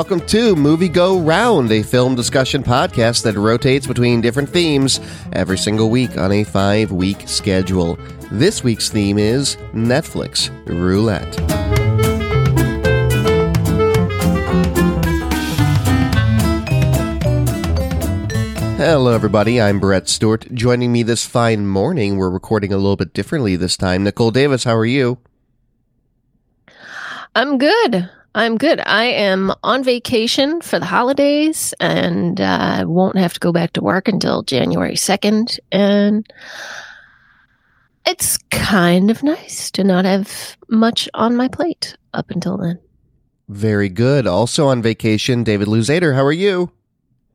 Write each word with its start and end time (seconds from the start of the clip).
Welcome 0.00 0.26
to 0.28 0.56
Movie 0.56 0.88
Go 0.88 1.20
Round, 1.20 1.70
a 1.70 1.82
film 1.82 2.14
discussion 2.14 2.62
podcast 2.62 3.22
that 3.24 3.34
rotates 3.34 3.86
between 3.86 4.22
different 4.22 4.48
themes 4.48 4.98
every 5.34 5.58
single 5.58 5.90
week 5.90 6.16
on 6.16 6.32
a 6.32 6.42
five 6.42 6.90
week 6.90 7.28
schedule. 7.28 7.98
This 8.32 8.64
week's 8.64 8.88
theme 8.88 9.18
is 9.18 9.56
Netflix 9.74 10.48
Roulette. 10.64 11.38
Hello, 18.78 19.12
everybody. 19.12 19.60
I'm 19.60 19.78
Brett 19.78 20.08
Stewart. 20.08 20.50
Joining 20.54 20.92
me 20.92 21.02
this 21.02 21.26
fine 21.26 21.66
morning, 21.66 22.16
we're 22.16 22.30
recording 22.30 22.72
a 22.72 22.78
little 22.78 22.96
bit 22.96 23.12
differently 23.12 23.54
this 23.54 23.76
time. 23.76 24.04
Nicole 24.04 24.30
Davis, 24.30 24.64
how 24.64 24.74
are 24.76 24.86
you? 24.86 25.18
I'm 27.34 27.58
good. 27.58 28.08
I'm 28.34 28.58
good. 28.58 28.80
I 28.86 29.04
am 29.04 29.52
on 29.64 29.82
vacation 29.82 30.60
for 30.60 30.78
the 30.78 30.86
holidays 30.86 31.74
and 31.80 32.40
uh, 32.40 32.84
won't 32.86 33.18
have 33.18 33.34
to 33.34 33.40
go 33.40 33.52
back 33.52 33.72
to 33.72 33.82
work 33.82 34.06
until 34.06 34.42
January 34.42 34.94
2nd. 34.94 35.58
And 35.72 36.32
it's 38.06 38.38
kind 38.50 39.10
of 39.10 39.22
nice 39.24 39.70
to 39.72 39.82
not 39.82 40.04
have 40.04 40.56
much 40.68 41.08
on 41.14 41.34
my 41.34 41.48
plate 41.48 41.96
up 42.14 42.30
until 42.30 42.56
then. 42.56 42.78
Very 43.48 43.88
good. 43.88 44.28
Also 44.28 44.68
on 44.68 44.80
vacation, 44.80 45.42
David 45.42 45.66
Luzader, 45.66 46.14
how 46.14 46.24
are 46.24 46.30
you? 46.30 46.70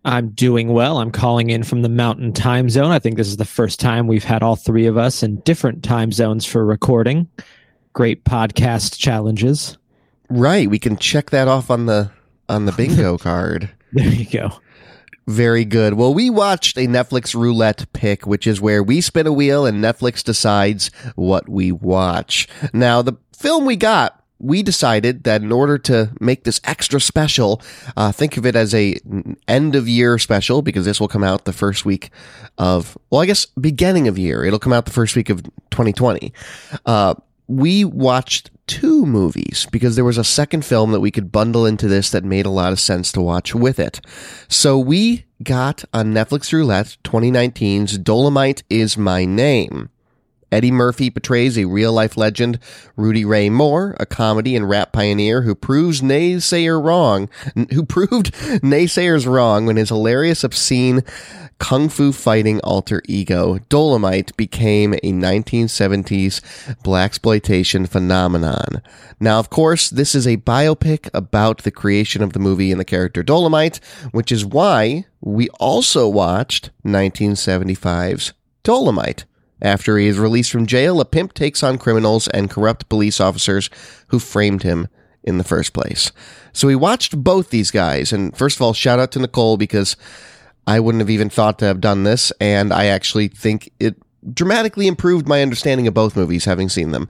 I'm 0.06 0.30
doing 0.30 0.70
well. 0.70 1.00
I'm 1.00 1.12
calling 1.12 1.50
in 1.50 1.64
from 1.64 1.82
the 1.82 1.90
mountain 1.90 2.32
time 2.32 2.70
zone. 2.70 2.92
I 2.92 3.00
think 3.00 3.18
this 3.18 3.28
is 3.28 3.38
the 3.38 3.44
first 3.44 3.80
time 3.80 4.08
we've 4.08 4.24
had 4.24 4.44
all 4.44 4.56
three 4.56 4.86
of 4.86 4.98
us 4.98 5.24
in 5.24 5.42
different 5.42 5.84
time 5.84 6.14
zones 6.14 6.46
for 6.46 6.64
recording. 6.64 7.28
Great 7.92 8.24
podcast 8.24 8.98
challenges. 8.98 9.78
Right, 10.36 10.70
we 10.70 10.80
can 10.80 10.98
check 10.98 11.30
that 11.30 11.48
off 11.48 11.72
on 11.72 11.86
the 11.86 12.12
on 12.50 12.66
the 12.66 12.74
bingo 12.74 13.18
card. 13.20 13.70
There 13.94 14.08
you 14.08 14.26
go. 14.26 14.60
Very 15.28 15.64
good. 15.66 15.94
Well, 15.94 16.14
we 16.14 16.30
watched 16.30 16.78
a 16.78 16.88
Netflix 16.88 17.34
roulette 17.34 17.92
pick, 17.94 18.28
which 18.28 18.46
is 18.46 18.60
where 18.60 18.84
we 18.84 19.02
spin 19.02 19.26
a 19.26 19.34
wheel 19.34 19.66
and 19.66 19.84
Netflix 19.84 20.24
decides 20.24 20.92
what 21.16 21.48
we 21.48 21.72
watch. 21.72 22.48
Now, 22.74 23.02
the 23.02 23.14
film 23.34 23.66
we 23.66 23.76
got 23.76 24.22
we 24.38 24.62
decided 24.62 25.24
that 25.24 25.42
in 25.42 25.52
order 25.52 25.78
to 25.78 26.12
make 26.20 26.44
this 26.44 26.60
extra 26.66 27.00
special, 27.00 27.62
uh, 27.96 28.12
think 28.12 28.36
of 28.36 28.46
it 28.46 28.56
as 28.56 28.76
a 28.76 28.98
end 29.48 29.76
of 29.76 29.88
year 29.88 30.20
special 30.20 30.62
because 30.62 30.84
this 30.84 31.00
will 31.00 31.08
come 31.08 31.24
out 31.24 31.46
the 31.46 31.54
first 31.54 31.86
week 31.86 32.10
of, 32.58 32.98
well, 33.10 33.22
I 33.22 33.26
guess 33.26 33.46
beginning 33.46 34.10
of 34.10 34.20
year. 34.20 34.44
It'll 34.44 34.60
come 34.60 34.74
out 34.74 34.86
the 34.86 34.92
first 34.92 35.16
week 35.16 35.30
of 35.30 35.42
2020. 35.72 36.34
Uh, 36.86 37.16
we 37.48 37.86
watched 37.86 38.52
two 38.68 39.06
movies 39.06 39.68
because 39.72 39.96
there 39.96 40.06
was 40.06 40.18
a 40.18 40.24
second 40.24 40.66
film 40.66 40.92
that 40.92 41.00
we 41.00 41.12
could 41.12 41.32
bundle 41.32 41.66
into 41.66 41.88
this 41.88 42.10
that 42.10 42.24
made 42.24 42.46
a 42.46 42.52
lot 42.52 42.72
of 42.72 42.80
sense 42.80 43.12
to 43.12 43.22
watch 43.22 43.54
with 43.54 43.80
it. 43.80 44.02
So 44.48 44.78
we 44.78 45.26
got 45.44 45.84
on 45.94 46.14
Netflix 46.14 46.52
Roulette 46.52 46.98
2019's 47.04 48.00
Dolemite 48.00 48.64
is 48.70 48.98
My 48.98 49.26
Name. 49.26 49.90
Eddie 50.52 50.72
Murphy 50.72 51.10
portrays 51.10 51.58
a 51.58 51.66
real 51.66 51.92
life 51.92 52.18
legend, 52.18 52.60
Rudy 52.96 53.26
Ray 53.26 53.50
Moore, 53.50 53.96
a 54.00 54.06
comedy 54.06 54.56
and 54.56 54.70
rap 54.70 54.92
pioneer 54.92 55.42
who 55.42 55.56
proves 55.56 56.02
naysayer 56.02 56.82
wrong, 56.82 57.30
who 57.72 57.86
proved 57.86 58.34
naysayers 58.64 59.28
wrong 59.28 59.66
when 59.66 59.78
his 59.78 59.90
hilarious, 59.90 60.44
obscene 60.44 61.04
kung 61.58 61.90
fu 61.90 62.12
fighting 62.12 62.60
alter 62.62 63.02
ego, 63.06 63.58
Dolemite 63.70 64.36
became 64.36 64.94
a 64.94 65.14
1970s 65.14 66.42
blaxploitation 66.84 67.88
phenomenon. 67.88 68.82
Now, 69.20 69.40
of 69.40 69.50
course, 69.50 69.90
this 69.90 70.16
is 70.16 70.28
a 70.28 70.38
biopic 70.38 71.10
about 71.14 71.64
the 71.64 71.72
creation 71.72 72.22
of 72.22 72.34
the 72.34 72.40
movie 72.40 72.72
and 72.72 72.80
the 72.80 72.86
character 72.86 73.24
Dolemite, 73.24 73.84
which 74.12 74.32
is 74.32 74.46
why 74.46 75.06
we 75.22 75.50
also 75.60 76.08
watched 76.08 76.72
1975's 76.84 78.34
Dolemite. 78.64 79.24
After 79.66 79.98
he 79.98 80.06
is 80.06 80.20
released 80.20 80.52
from 80.52 80.68
jail, 80.68 81.02
a 81.02 81.06
pimp 81.06 81.34
takes 81.34 81.64
on 81.64 81.80
criminals 81.80 82.28
and 82.28 82.52
corrupt 82.52 82.88
police 82.88 83.20
officers 83.20 83.72
who 84.10 84.20
framed 84.20 84.62
him 84.62 84.88
in 85.24 85.40
the 85.40 85.44
first 85.44 85.74
place. 85.74 86.12
So 86.54 86.68
we 86.68 86.76
watched 86.76 87.18
both 87.24 87.50
these 87.50 87.72
guys. 87.72 88.14
And 88.14 88.38
first 88.38 88.58
of 88.58 88.62
all, 88.62 88.74
shout 88.74 89.00
out 89.00 89.12
to 89.14 89.20
Nicole 89.20 89.58
because 89.58 89.98
I 90.68 90.80
wouldn't 90.80 91.02
have 91.02 91.10
even 91.10 91.32
thought 91.32 91.58
to 91.60 91.66
have 91.66 91.82
done 91.82 92.04
this. 92.04 92.32
And 92.40 92.72
I 92.72 92.86
actually 92.86 93.28
think 93.28 93.72
it 93.80 93.96
dramatically 94.34 94.86
improved 94.86 95.28
my 95.28 95.42
understanding 95.42 95.88
of 95.88 95.96
both 95.96 96.16
movies 96.16 96.46
having 96.46 96.70
seen 96.70 96.92
them. 96.92 97.10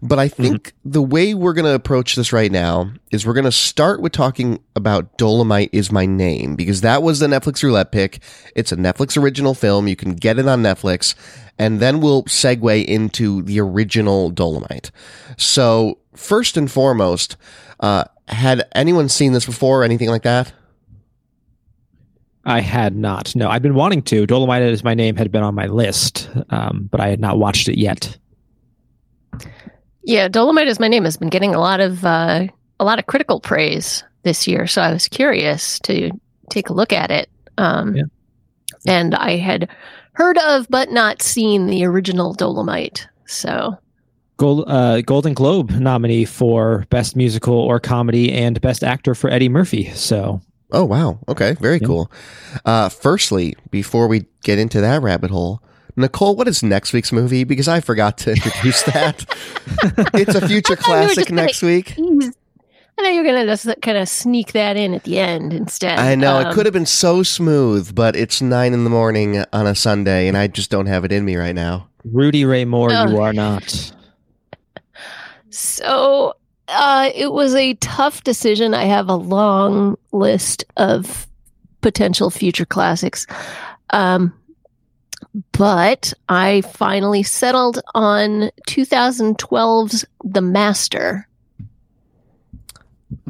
But 0.00 0.20
I 0.20 0.28
think 0.28 0.68
mm-hmm. 0.68 0.90
the 0.90 1.02
way 1.02 1.34
we're 1.34 1.54
going 1.54 1.64
to 1.64 1.74
approach 1.74 2.14
this 2.14 2.32
right 2.32 2.52
now 2.52 2.92
is 3.10 3.26
we're 3.26 3.34
going 3.34 3.44
to 3.44 3.52
start 3.52 4.00
with 4.00 4.12
talking 4.12 4.60
about 4.76 5.18
Dolemite 5.18 5.70
is 5.72 5.90
my 5.90 6.06
name 6.06 6.54
because 6.54 6.82
that 6.82 7.02
was 7.02 7.18
the 7.18 7.26
Netflix 7.26 7.64
roulette 7.64 7.90
pick. 7.90 8.20
It's 8.54 8.72
a 8.72 8.76
Netflix 8.76 9.20
original 9.20 9.54
film. 9.54 9.88
You 9.88 9.96
can 9.96 10.14
get 10.14 10.38
it 10.38 10.46
on 10.46 10.62
Netflix 10.62 11.14
and 11.58 11.80
then 11.80 12.00
we'll 12.00 12.24
segue 12.24 12.84
into 12.84 13.42
the 13.42 13.60
original 13.60 14.30
Dolemite. 14.30 14.90
So, 15.36 15.98
first 16.14 16.56
and 16.56 16.70
foremost, 16.70 17.36
uh, 17.80 18.04
had 18.28 18.64
anyone 18.74 19.08
seen 19.08 19.32
this 19.32 19.46
before 19.46 19.80
or 19.80 19.84
anything 19.84 20.08
like 20.08 20.22
that? 20.22 20.52
I 22.44 22.60
had 22.60 22.94
not. 22.96 23.34
No, 23.34 23.48
I've 23.48 23.62
been 23.62 23.74
wanting 23.74 24.02
to. 24.02 24.26
Dolemite 24.26 24.62
is 24.70 24.84
my 24.84 24.94
name 24.94 25.16
had 25.16 25.32
been 25.32 25.42
on 25.42 25.54
my 25.54 25.66
list, 25.66 26.30
um, 26.50 26.88
but 26.90 27.00
I 27.00 27.08
had 27.08 27.20
not 27.20 27.38
watched 27.38 27.68
it 27.68 27.78
yet. 27.78 28.16
Yeah, 30.04 30.28
Dolemite 30.28 30.68
is 30.68 30.78
my 30.78 30.86
name 30.86 31.04
has 31.04 31.16
been 31.16 31.28
getting 31.28 31.54
a 31.54 31.58
lot 31.58 31.80
of 31.80 32.04
uh, 32.04 32.46
a 32.78 32.84
lot 32.84 33.00
of 33.00 33.06
critical 33.06 33.40
praise 33.40 34.04
this 34.22 34.46
year, 34.46 34.68
so 34.68 34.80
I 34.80 34.92
was 34.92 35.08
curious 35.08 35.80
to 35.80 36.12
take 36.48 36.68
a 36.68 36.72
look 36.72 36.92
at 36.92 37.10
it. 37.10 37.28
Um, 37.58 37.96
yeah. 37.96 38.04
And 38.86 39.16
I 39.16 39.36
had 39.36 39.68
heard 40.16 40.38
of 40.38 40.66
but 40.70 40.90
not 40.90 41.22
seen 41.22 41.66
the 41.66 41.84
original 41.84 42.34
Dolemite. 42.34 43.06
So, 43.26 43.78
Gold, 44.38 44.64
uh, 44.66 45.02
Golden 45.02 45.34
Globe 45.34 45.70
nominee 45.70 46.24
for 46.24 46.86
Best 46.90 47.16
Musical 47.16 47.54
or 47.54 47.78
Comedy 47.78 48.32
and 48.32 48.60
Best 48.60 48.82
Actor 48.82 49.14
for 49.14 49.30
Eddie 49.30 49.48
Murphy. 49.48 49.90
So, 49.90 50.40
oh 50.72 50.84
wow, 50.84 51.18
okay, 51.28 51.54
very 51.60 51.78
yeah. 51.80 51.86
cool. 51.86 52.10
Uh, 52.64 52.88
firstly, 52.88 53.54
before 53.70 54.08
we 54.08 54.24
get 54.42 54.58
into 54.58 54.80
that 54.80 55.02
rabbit 55.02 55.30
hole. 55.30 55.62
Nicole, 55.98 56.36
what 56.36 56.46
is 56.46 56.62
next 56.62 56.92
week's 56.92 57.10
movie? 57.10 57.44
Because 57.44 57.68
I 57.68 57.80
forgot 57.80 58.18
to 58.18 58.32
introduce 58.32 58.82
that. 58.82 59.24
it's 60.12 60.34
a 60.34 60.46
future 60.46 60.76
classic 60.76 61.30
next 61.30 61.62
week. 61.62 61.94
I 63.06 63.10
know 63.10 63.14
you're 63.14 63.24
going 63.24 63.46
to 63.46 63.52
just 63.52 63.82
kind 63.82 63.98
of 63.98 64.08
sneak 64.08 64.50
that 64.52 64.76
in 64.76 64.92
at 64.92 65.04
the 65.04 65.20
end 65.20 65.52
instead. 65.52 65.96
I 65.96 66.16
know. 66.16 66.38
Um, 66.38 66.46
it 66.46 66.54
could 66.54 66.66
have 66.66 66.72
been 66.72 66.86
so 66.86 67.22
smooth, 67.22 67.94
but 67.94 68.16
it's 68.16 68.42
nine 68.42 68.74
in 68.74 68.82
the 68.82 68.90
morning 68.90 69.44
on 69.52 69.66
a 69.68 69.76
Sunday, 69.76 70.26
and 70.26 70.36
I 70.36 70.48
just 70.48 70.72
don't 70.72 70.86
have 70.86 71.04
it 71.04 71.12
in 71.12 71.24
me 71.24 71.36
right 71.36 71.54
now. 71.54 71.88
Rudy 72.04 72.44
Ray 72.44 72.64
Moore, 72.64 72.90
uh, 72.90 73.08
you 73.08 73.20
are 73.20 73.32
not. 73.32 73.92
So 75.50 76.34
uh, 76.66 77.10
it 77.14 77.30
was 77.32 77.54
a 77.54 77.74
tough 77.74 78.24
decision. 78.24 78.74
I 78.74 78.86
have 78.86 79.08
a 79.08 79.14
long 79.14 79.96
list 80.10 80.64
of 80.76 81.28
potential 81.82 82.28
future 82.28 82.66
classics. 82.66 83.24
Um, 83.90 84.34
but 85.52 86.12
I 86.28 86.62
finally 86.62 87.22
settled 87.22 87.80
on 87.94 88.50
2012's 88.68 90.04
The 90.24 90.42
Master 90.42 91.28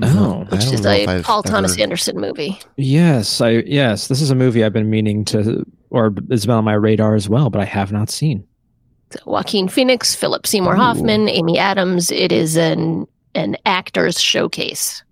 Oh, 0.02 0.46
which 0.49 0.64
is 0.64 0.87
a 0.87 1.23
Paul 1.23 1.43
Thomas 1.43 1.73
ever... 1.75 1.82
Anderson 1.82 2.19
movie. 2.19 2.58
Yes, 2.76 3.40
I 3.40 3.50
yes, 3.67 4.08
this 4.08 4.20
is 4.23 4.31
a 4.31 4.34
movie 4.34 4.64
I've 4.64 4.73
been 4.73 4.90
meaning 4.90 5.25
to, 5.26 5.64
or 5.90 6.14
it's 6.31 6.46
been 6.46 6.55
on 6.55 6.64
my 6.64 6.75
radar 6.75 7.14
as 7.14 7.28
well, 7.28 7.50
but 7.50 7.61
I 7.61 7.64
have 7.64 7.93
not 7.93 8.11
seen. 8.11 8.46
So 9.11 9.20
Joaquin 9.26 9.69
Phoenix, 9.69 10.14
Philip 10.14 10.46
Seymour 10.46 10.75
Ooh. 10.75 10.78
Hoffman, 10.78 11.28
Amy 11.28 11.58
Adams. 11.58 12.11
It 12.11 12.32
is 12.32 12.56
an 12.56 13.06
an 13.34 13.56
actor's 13.67 14.20
showcase. 14.20 15.02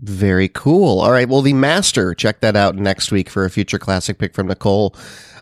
Very 0.00 0.48
cool. 0.48 1.00
All 1.00 1.10
right. 1.10 1.28
Well, 1.28 1.42
The 1.42 1.52
Master, 1.52 2.14
check 2.14 2.40
that 2.40 2.56
out 2.56 2.76
next 2.76 3.10
week 3.10 3.28
for 3.28 3.44
a 3.44 3.50
future 3.50 3.78
classic 3.78 4.18
pick 4.18 4.32
from 4.32 4.46
Nicole. 4.46 4.94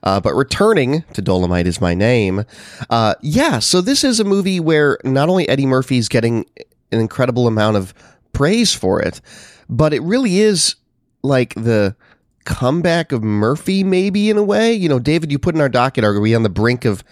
Uh, 0.02 0.20
but 0.20 0.34
returning 0.34 1.04
to 1.12 1.22
Dolemite 1.22 1.66
is 1.66 1.80
my 1.80 1.94
name. 1.94 2.44
Uh, 2.88 3.14
yeah. 3.22 3.58
So 3.58 3.80
this 3.80 4.02
is 4.02 4.18
a 4.18 4.24
movie 4.24 4.60
where 4.60 4.98
not 5.04 5.28
only 5.28 5.48
Eddie 5.48 5.66
Murphy's 5.66 6.08
getting 6.08 6.46
an 6.90 7.00
incredible 7.00 7.46
amount 7.46 7.76
of 7.76 7.92
praise 8.36 8.74
for 8.74 9.00
it, 9.00 9.20
but 9.68 9.94
it 9.94 10.02
really 10.02 10.40
is 10.40 10.76
like 11.22 11.54
the 11.54 11.96
comeback 12.44 13.10
of 13.10 13.22
Murphy, 13.22 13.82
maybe 13.82 14.28
in 14.28 14.36
a 14.36 14.42
way. 14.42 14.74
You 14.74 14.88
know, 14.90 14.98
David, 14.98 15.32
you 15.32 15.38
put 15.38 15.54
in 15.54 15.60
our 15.60 15.70
docket, 15.70 16.04
are 16.04 16.20
we 16.20 16.34
on 16.34 16.42
the 16.42 16.50
brink 16.50 16.84
of 16.84 17.02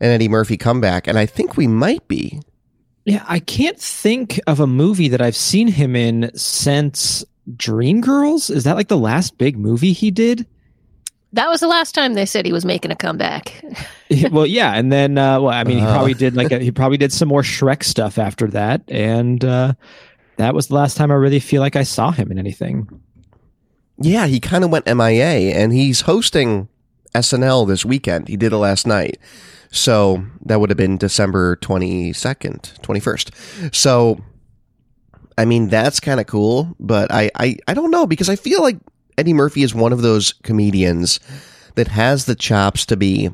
an 0.00 0.10
Eddie 0.10 0.28
Murphy 0.28 0.58
comeback? 0.58 1.06
And 1.06 1.18
I 1.18 1.24
think 1.24 1.56
we 1.56 1.66
might 1.66 2.06
be. 2.08 2.40
Yeah, 3.06 3.24
I 3.26 3.38
can't 3.38 3.80
think 3.80 4.38
of 4.46 4.60
a 4.60 4.66
movie 4.66 5.08
that 5.08 5.22
I've 5.22 5.36
seen 5.36 5.68
him 5.68 5.96
in 5.96 6.30
since 6.36 7.24
Dreamgirls. 7.52 8.50
Is 8.50 8.64
that 8.64 8.76
like 8.76 8.88
the 8.88 8.98
last 8.98 9.38
big 9.38 9.56
movie 9.56 9.92
he 9.92 10.10
did? 10.10 10.46
That 11.32 11.48
was 11.48 11.60
the 11.60 11.68
last 11.68 11.94
time 11.94 12.14
they 12.14 12.26
said 12.26 12.46
he 12.46 12.52
was 12.52 12.64
making 12.64 12.90
a 12.90 12.96
comeback. 12.96 13.62
well, 14.30 14.46
yeah, 14.46 14.72
and 14.72 14.92
then 14.92 15.18
uh, 15.18 15.40
well, 15.40 15.52
I 15.52 15.64
mean, 15.64 15.78
he 15.78 15.84
uh. 15.84 15.92
probably 15.92 16.14
did 16.14 16.34
like 16.34 16.50
a, 16.52 16.58
he 16.58 16.70
probably 16.70 16.98
did 16.98 17.12
some 17.12 17.28
more 17.28 17.42
Shrek 17.42 17.82
stuff 17.82 18.18
after 18.18 18.48
that, 18.48 18.82
and 18.88 19.44
uh, 19.44 19.74
that 20.36 20.54
was 20.54 20.68
the 20.68 20.74
last 20.74 20.96
time 20.96 21.10
I 21.10 21.14
really 21.14 21.40
feel 21.40 21.60
like 21.60 21.76
I 21.76 21.82
saw 21.82 22.10
him 22.10 22.30
in 22.30 22.38
anything. 22.38 22.88
Yeah, 23.98 24.26
he 24.26 24.40
kind 24.40 24.64
of 24.64 24.70
went 24.70 24.86
MIA, 24.86 25.54
and 25.54 25.72
he's 25.72 26.02
hosting 26.02 26.68
SNL 27.14 27.66
this 27.66 27.84
weekend. 27.84 28.28
He 28.28 28.36
did 28.36 28.52
it 28.52 28.58
last 28.58 28.86
night. 28.86 29.18
So 29.70 30.24
that 30.44 30.60
would 30.60 30.70
have 30.70 30.76
been 30.76 30.96
December 30.96 31.56
22nd, 31.56 32.80
21st. 32.80 33.74
So, 33.74 34.20
I 35.36 35.44
mean, 35.44 35.68
that's 35.68 36.00
kind 36.00 36.20
of 36.20 36.26
cool, 36.26 36.74
but 36.78 37.10
I, 37.12 37.30
I, 37.34 37.56
I 37.66 37.74
don't 37.74 37.90
know 37.90 38.06
because 38.06 38.28
I 38.28 38.36
feel 38.36 38.62
like 38.62 38.78
Eddie 39.18 39.32
Murphy 39.32 39.62
is 39.62 39.74
one 39.74 39.92
of 39.92 40.02
those 40.02 40.34
comedians 40.42 41.20
that 41.74 41.88
has 41.88 42.24
the 42.24 42.34
chops 42.34 42.86
to 42.86 42.96
be 42.96 43.30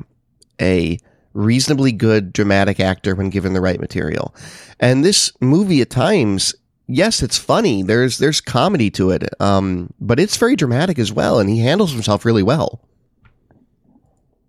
a 0.61 0.97
reasonably 1.33 1.91
good 1.91 2.31
dramatic 2.31 2.79
actor 2.79 3.15
when 3.15 3.29
given 3.29 3.53
the 3.53 3.61
right 3.61 3.79
material. 3.79 4.35
And 4.79 5.03
this 5.03 5.31
movie 5.39 5.81
at 5.81 5.89
times, 5.89 6.53
yes, 6.87 7.23
it's 7.23 7.37
funny. 7.37 7.83
There's 7.83 8.17
there's 8.17 8.41
comedy 8.41 8.89
to 8.91 9.11
it. 9.11 9.29
Um, 9.41 9.93
but 9.99 10.19
it's 10.19 10.37
very 10.37 10.55
dramatic 10.55 10.99
as 10.99 11.11
well 11.11 11.39
and 11.39 11.49
he 11.49 11.59
handles 11.59 11.91
himself 11.91 12.25
really 12.25 12.43
well. 12.43 12.81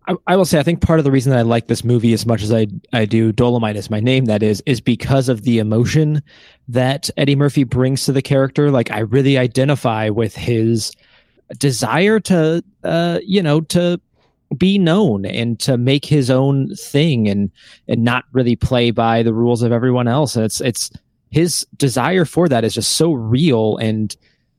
I, 0.07 0.15
I, 0.27 0.37
will 0.37 0.45
say 0.45 0.59
I 0.59 0.63
think 0.63 0.83
part 0.83 0.99
of 0.99 1.05
the 1.05 1.11
reason 1.11 1.31
that 1.31 1.39
I 1.39 1.43
like 1.43 1.67
this 1.67 1.85
movie 1.85 2.13
as 2.13 2.27
much 2.27 2.43
as 2.43 2.53
I 2.53 2.67
I 2.93 3.05
do 3.07 3.33
Dolemite 3.33 3.77
is 3.77 3.91
my 3.91 4.01
name 4.01 4.27
that 4.27 4.43
is 4.43 4.63
is 4.67 4.81
because 4.81 5.29
of 5.29 5.43
the 5.43 5.59
emotion 5.59 6.23
that 6.69 7.09
Eddie 7.17 7.37
Murphy 7.37 7.65
brings 7.65 8.05
to 8.05 8.13
the 8.13 8.23
character. 8.23 8.71
Like 8.71 8.91
I 8.91 9.01
really 9.01 9.39
identify 9.39 10.11
with 10.11 10.35
his 10.35 10.93
desire 11.59 12.21
to 12.21 12.63
uh 12.83 13.21
you 13.25 13.43
know 13.43 13.61
to 13.63 14.01
be 14.59 14.79
known 14.79 15.25
and 15.25 15.59
to 15.61 15.77
make 15.77 16.05
his 16.05 16.31
own 16.31 16.75
thing 16.77 17.29
and 17.29 17.51
and 17.89 18.05
not 18.05 18.25
really 18.33 18.57
play 18.57 18.91
by 18.91 19.23
the 19.23 19.33
rules 19.33 19.63
of 19.63 19.73
everyone 19.73 20.09
else. 20.09 20.37
It's 20.37 20.61
it's 20.61 20.91
his 21.35 21.67
desire 21.77 22.25
for 22.25 22.49
that 22.49 22.63
is 22.65 22.73
just 22.73 22.93
so 22.93 23.13
real 23.13 23.77
and 23.79 24.17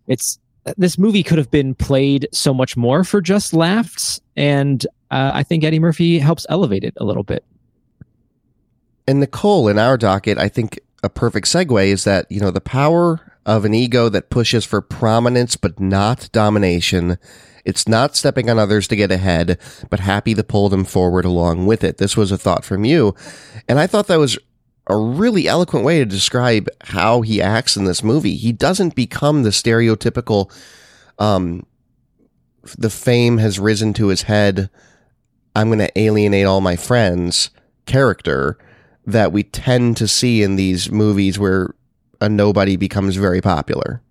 it's 0.08 0.40
this 0.76 0.98
movie 0.98 1.24
could 1.24 1.38
have 1.38 1.50
been 1.50 1.74
played 1.74 2.28
so 2.34 2.54
much 2.54 2.76
more 2.76 3.06
for 3.06 3.22
just 3.22 3.54
laughs 3.54 4.20
and 4.36 4.86
uh, 5.10 5.32
I 5.34 5.44
think 5.44 5.64
Eddie 5.64 5.80
Murphy 5.80 6.20
helps 6.20 6.46
elevate 6.50 6.84
it 6.84 6.94
a 6.98 7.06
little 7.06 7.24
bit. 7.24 7.46
And 9.08 9.22
Nicole, 9.22 9.70
in 9.70 9.80
our 9.80 9.98
docket, 9.98 10.38
I 10.38 10.50
think 10.50 10.80
a 11.04 11.10
perfect 11.10 11.48
segue 11.48 11.88
is 11.88 12.04
that, 12.04 12.30
you 12.30 12.42
know, 12.42 12.52
the 12.52 12.60
power 12.60 13.38
of 13.46 13.64
an 13.64 13.74
ego 13.74 14.10
that 14.10 14.30
pushes 14.30 14.66
for 14.66 14.82
prominence 14.82 15.56
but 15.56 15.80
not 15.80 16.30
domination. 16.34 17.18
It's 17.64 17.88
not 17.88 18.18
stepping 18.18 18.50
on 18.50 18.60
others 18.60 18.88
to 18.90 18.98
get 18.98 19.12
ahead, 19.12 19.60
but 19.90 20.02
happy 20.02 20.34
to 20.34 20.44
pull 20.44 20.68
them 20.68 20.84
forward 20.84 21.24
along 21.24 21.68
with 21.68 21.84
it. 21.84 21.98
This 21.98 22.18
was 22.18 22.32
a 22.34 22.38
thought 22.38 22.66
from 22.66 22.84
you. 22.84 23.16
And 23.70 23.80
I 23.80 23.88
thought 23.88 24.08
that 24.08 24.20
was 24.20 24.38
a 24.88 24.96
really 24.96 25.48
eloquent 25.48 25.86
way 25.86 26.00
to 26.00 26.06
describe 26.06 26.68
how 26.82 27.22
he 27.22 27.42
acts 27.42 27.76
in 27.76 27.86
this 27.86 28.04
movie. 28.04 28.36
He 28.36 28.52
doesn't 28.52 28.96
become 28.96 29.44
the 29.44 29.50
stereotypical, 29.50 30.52
um, 31.18 31.66
the 32.78 32.90
fame 32.90 33.38
has 33.38 33.60
risen 33.60 33.94
to 33.94 34.08
his 34.08 34.24
head 34.24 34.70
I'm 35.56 35.68
going 35.70 35.80
to 35.80 36.00
alienate 36.00 36.46
all 36.46 36.62
my 36.62 36.76
friends 36.76 37.50
character 37.86 38.58
that 39.06 39.32
we 39.32 39.44
tend 39.44 39.98
to 39.98 40.08
see 40.08 40.44
in 40.44 40.56
these 40.56 40.92
movies 40.92 41.40
where 41.40 41.74
a 42.20 42.28
nobody 42.28 42.76
becomes 42.76 43.16
very 43.16 43.42
popular. 43.42 44.02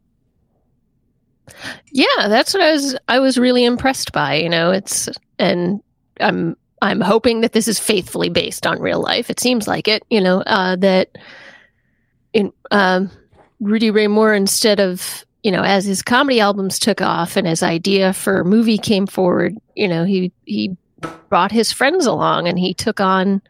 Yeah, 1.91 2.29
that's 2.29 2.55
what 2.55 2.63
I 2.63 2.73
was 2.73 2.97
I 3.09 3.19
was 3.19 3.37
really 3.37 3.65
impressed 3.65 4.13
by, 4.13 4.37
you 4.37 4.49
know, 4.49 4.71
it's 4.71 5.09
and 5.39 5.83
I'm 6.21 6.57
I'm 6.85 7.01
hoping 7.01 7.41
that 7.41 7.53
this 7.53 7.67
is 7.67 7.79
faithfully 7.79 8.29
based 8.29 8.67
on 8.67 8.81
real 8.81 9.01
life. 9.01 9.31
It 9.31 9.41
seems 9.41 9.67
like 9.67 9.89
it, 9.89 10.05
you 10.11 10.21
know, 10.21 10.43
uh, 10.43 10.77
that 10.77 11.17
in 12.33 12.53
um, 12.71 13.11
Rudy 13.61 13.91
Ray 13.91 14.07
Moore 14.07 14.35
instead 14.35 14.81
of 14.81 15.25
you 15.43 15.51
know, 15.51 15.63
as 15.63 15.85
his 15.85 16.03
comedy 16.03 16.41
albums 16.41 16.79
took 16.79 17.03
off 17.03 17.37
and 17.37 17.47
his 17.47 17.63
idea 17.63 18.15
for 18.15 18.41
a 18.41 18.45
movie 18.47 18.79
came 18.79 19.07
forward, 19.07 19.55
you 19.75 19.87
know, 19.87 20.05
he 20.05 20.33
he 20.47 20.75
brought 21.29 21.53
his 21.53 21.71
friends 21.71 22.07
along 22.07 22.49
and 22.49 22.59
he 22.59 22.73
took 22.73 22.99
on 22.99 23.43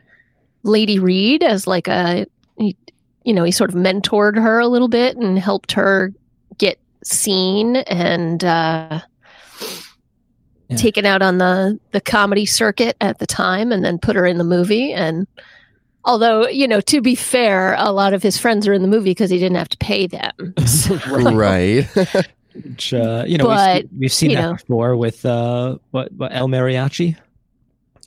Lady 0.64 0.98
Reed 0.98 1.44
as 1.44 1.69
like 1.69 1.86
a 1.86 2.26
he, 2.58 2.76
you 3.25 3.32
know 3.32 3.44
he 3.44 3.52
sort 3.52 3.70
of 3.70 3.76
mentored 3.76 4.36
her 4.36 4.58
a 4.58 4.66
little 4.66 4.88
bit 4.88 5.16
and 5.16 5.38
helped 5.38 5.72
her 5.72 6.12
get 6.58 6.78
seen 7.04 7.76
and 7.76 8.44
uh, 8.44 9.00
yeah. 10.69 10.76
taken 10.76 11.06
out 11.06 11.22
on 11.22 11.38
the 11.38 11.78
the 11.93 12.00
comedy 12.00 12.46
circuit 12.46 12.96
at 13.00 13.19
the 13.19 13.26
time 13.26 13.72
and 13.72 13.84
then 13.84 13.99
put 13.99 14.16
her 14.16 14.26
in 14.26 14.38
the 14.38 14.44
movie 14.44 14.93
and 14.93 15.26
although 16.05 16.46
you 16.49 16.66
know 16.66 16.81
to 16.81 17.00
be 17.00 17.14
fair 17.14 17.75
a 17.78 17.93
lot 17.93 18.14
of 18.14 18.22
his 18.22 18.38
friends 18.38 18.66
are 18.66 18.72
in 18.72 18.82
the 18.82 18.88
movie 18.88 19.11
because 19.11 19.31
he 19.31 19.38
didn't 19.38 19.56
have 19.56 19.69
to 19.69 19.78
pay 19.78 20.06
them 20.06 20.55
right 21.08 21.88
Which, 22.55 22.94
uh, 22.94 23.25
you 23.26 23.37
know 23.37 23.46
but, 23.46 23.82
we've, 23.82 23.90
we've 24.00 24.12
seen 24.12 24.34
that 24.34 24.43
know. 24.43 24.52
before 24.55 24.96
with 24.96 25.26
uh, 25.26 25.76
what, 25.90 26.12
what 26.12 26.32
El 26.32 26.49
Mariachi 26.49 27.17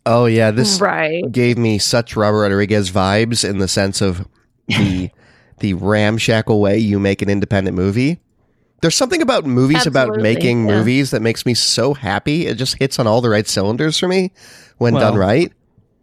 Oh 0.09 0.25
yeah, 0.25 0.51
this 0.51 0.79
right. 0.79 1.29
gave 1.29 1.57
me 1.57 1.77
such 1.79 2.15
Robert 2.15 2.39
Rodriguez 2.39 2.89
vibes 2.89 3.47
in 3.47 3.57
the 3.57 3.67
sense 3.67 3.99
of 3.99 4.25
the 4.67 5.11
the 5.59 5.73
ramshackle 5.73 6.61
way 6.61 6.77
you 6.77 6.97
make 6.97 7.21
an 7.21 7.29
independent 7.29 7.75
movie. 7.75 8.21
There's 8.81 8.95
something 8.95 9.21
about 9.21 9.45
movies 9.45 9.87
Absolutely, 9.87 10.13
about 10.13 10.21
making 10.21 10.67
yeah. 10.67 10.77
movies 10.77 11.11
that 11.11 11.21
makes 11.21 11.45
me 11.45 11.53
so 11.53 11.93
happy. 11.93 12.45
It 12.45 12.55
just 12.55 12.77
hits 12.77 12.99
on 12.99 13.07
all 13.07 13.21
the 13.21 13.29
right 13.29 13.47
cylinders 13.47 13.97
for 13.97 14.07
me 14.07 14.31
when 14.77 14.93
well, 14.93 15.11
done 15.11 15.19
right. 15.19 15.51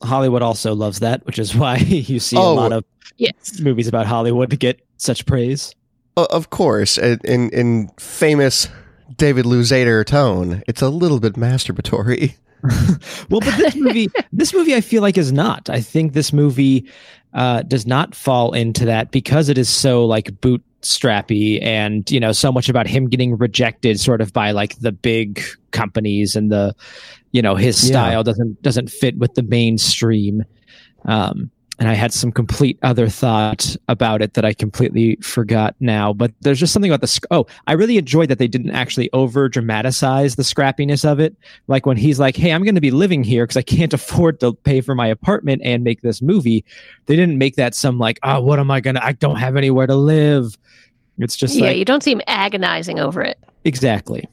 Hollywood 0.03 0.43
also 0.43 0.75
loves 0.75 1.01
that, 1.01 1.25
which 1.27 1.39
is 1.39 1.55
why 1.57 1.77
you 1.77 2.21
see 2.21 2.37
oh, 2.37 2.53
a 2.53 2.55
lot 2.55 2.73
of 2.73 2.85
yes. 3.17 3.61
movies 3.61 3.89
about 3.89 4.07
Hollywood 4.07 4.51
to 4.51 4.57
get 4.57 4.81
such 4.97 5.27
praise. 5.27 5.75
of 6.17 6.51
course, 6.51 6.99
in 6.99 7.51
in 7.51 7.91
famous 7.99 8.69
David 9.17 9.45
Luzader 9.45 10.05
tone, 10.05 10.63
it's 10.67 10.83
a 10.83 10.89
little 10.89 11.21
bit 11.21 11.35
masturbatory. 11.35 12.37
well, 13.29 13.41
but 13.41 13.57
this 13.59 13.77
movie, 13.77 14.09
this 14.33 14.55
movie, 14.55 14.75
I 14.75 14.81
feel 14.81 15.03
like 15.03 15.19
is 15.19 15.33
not. 15.33 15.69
I 15.69 15.81
think 15.81 16.13
this 16.13 16.33
movie 16.33 16.89
uh, 17.35 17.63
does 17.63 17.87
not 17.87 18.15
fall 18.15 18.53
into 18.53 18.87
that 18.87 19.11
because 19.11 19.49
it 19.49 19.59
is 19.59 19.69
so 19.69 20.07
like 20.07 20.41
bootstrappy 20.85 21.63
and 21.63 22.11
you 22.11 22.21
know 22.21 22.33
so 22.33 22.53
much 22.53 22.69
about 22.69 22.87
him 22.87 23.09
getting 23.09 23.37
rejected, 23.37 23.99
sort 24.01 24.21
of 24.21 24.33
by 24.33 24.51
like 24.51 24.79
the 24.81 24.93
big 24.93 25.43
companies 25.71 26.37
and 26.37 26.53
the 26.53 26.75
you 27.33 27.43
know 27.43 27.55
his 27.55 27.77
style 27.77 28.21
yeah. 28.21 28.23
doesn't 28.23 28.63
doesn't 28.63 28.91
fit 28.91 29.19
with 29.19 29.35
the 29.35 29.43
mainstream. 29.43 30.45
Um, 31.07 31.51
and 31.79 31.89
I 31.89 31.95
had 31.95 32.13
some 32.13 32.31
complete 32.31 32.79
other 32.83 33.09
thought 33.09 33.77
about 33.89 34.23
it 34.23 34.35
that 34.35 34.45
I 34.45 34.55
completely 34.55 35.17
forgot 35.17 35.75
now. 35.81 36.13
But 36.13 36.33
there's 36.41 36.61
just 36.61 36.73
something 36.73 36.91
about 36.91 37.01
the 37.01 37.27
oh, 37.31 37.47
I 37.67 37.73
really 37.73 37.99
enjoyed 37.99 38.29
that 38.29 38.39
they 38.39 38.47
didn't 38.47 38.71
actually 38.71 39.11
over 39.13 39.49
dramatize 39.49 40.37
the 40.37 40.45
scrappiness 40.45 41.05
of 41.05 41.19
it. 41.19 41.37
Like 41.67 41.85
when 41.85 41.97
he's 41.97 42.21
like, 42.21 42.37
"Hey, 42.37 42.53
I'm 42.53 42.63
going 42.63 42.77
to 42.77 42.81
be 42.81 42.93
living 42.93 43.25
here 43.25 43.45
because 43.45 43.57
I 43.57 43.63
can't 43.63 43.93
afford 43.93 44.41
to 44.41 44.53
pay 44.53 44.81
for 44.81 44.95
my 44.95 45.09
apartment 45.09 45.63
and 45.65 45.83
make 45.83 46.03
this 46.03 46.23
movie." 46.23 46.65
They 47.07 47.17
didn't 47.17 47.39
make 47.39 47.57
that 47.57 47.75
some 47.75 47.99
like, 47.99 48.21
"Oh, 48.23 48.41
what 48.41 48.61
am 48.61 48.71
I 48.71 48.81
gonna? 48.81 49.01
I 49.03 49.13
don't 49.13 49.37
have 49.37 49.57
anywhere 49.57 49.87
to 49.87 49.97
live." 49.97 50.57
It's 51.19 51.37
just 51.37 51.57
yeah, 51.57 51.67
like, 51.67 51.77
you 51.77 51.85
don't 51.85 52.03
seem 52.03 52.21
agonizing 52.27 53.01
over 53.01 53.23
it. 53.23 53.39
Exactly. 53.65 54.29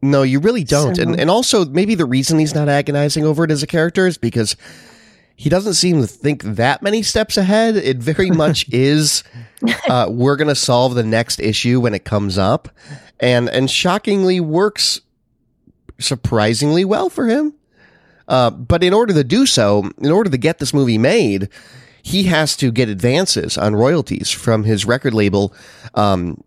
No, 0.00 0.22
you 0.22 0.40
really 0.40 0.64
don't. 0.64 0.96
So, 0.96 1.02
and 1.02 1.20
and 1.20 1.30
also 1.30 1.64
maybe 1.66 1.94
the 1.94 2.06
reason 2.06 2.38
he's 2.38 2.54
not 2.54 2.68
agonizing 2.68 3.24
over 3.24 3.44
it 3.44 3.50
as 3.50 3.62
a 3.62 3.66
character 3.66 4.06
is 4.06 4.18
because 4.18 4.56
he 5.36 5.48
doesn't 5.48 5.74
seem 5.74 6.00
to 6.00 6.06
think 6.06 6.42
that 6.42 6.82
many 6.82 7.02
steps 7.02 7.36
ahead. 7.36 7.76
It 7.76 7.98
very 7.98 8.30
much 8.44 8.68
is. 8.72 9.24
Uh, 9.88 10.06
we're 10.10 10.36
going 10.36 10.48
to 10.48 10.54
solve 10.54 10.94
the 10.94 11.02
next 11.02 11.40
issue 11.40 11.80
when 11.80 11.94
it 11.94 12.04
comes 12.04 12.38
up, 12.38 12.68
and 13.20 13.48
and 13.48 13.70
shockingly 13.70 14.40
works 14.40 15.00
surprisingly 15.98 16.84
well 16.84 17.08
for 17.08 17.26
him. 17.26 17.54
Uh, 18.28 18.50
but 18.50 18.82
in 18.82 18.94
order 18.94 19.12
to 19.12 19.24
do 19.24 19.46
so, 19.46 19.90
in 19.98 20.10
order 20.10 20.30
to 20.30 20.38
get 20.38 20.58
this 20.58 20.72
movie 20.72 20.98
made, 20.98 21.48
he 22.02 22.24
has 22.24 22.56
to 22.56 22.70
get 22.70 22.88
advances 22.88 23.56
on 23.56 23.76
royalties 23.76 24.30
from 24.30 24.64
his 24.64 24.84
record 24.84 25.14
label 25.14 25.54
um, 25.94 26.42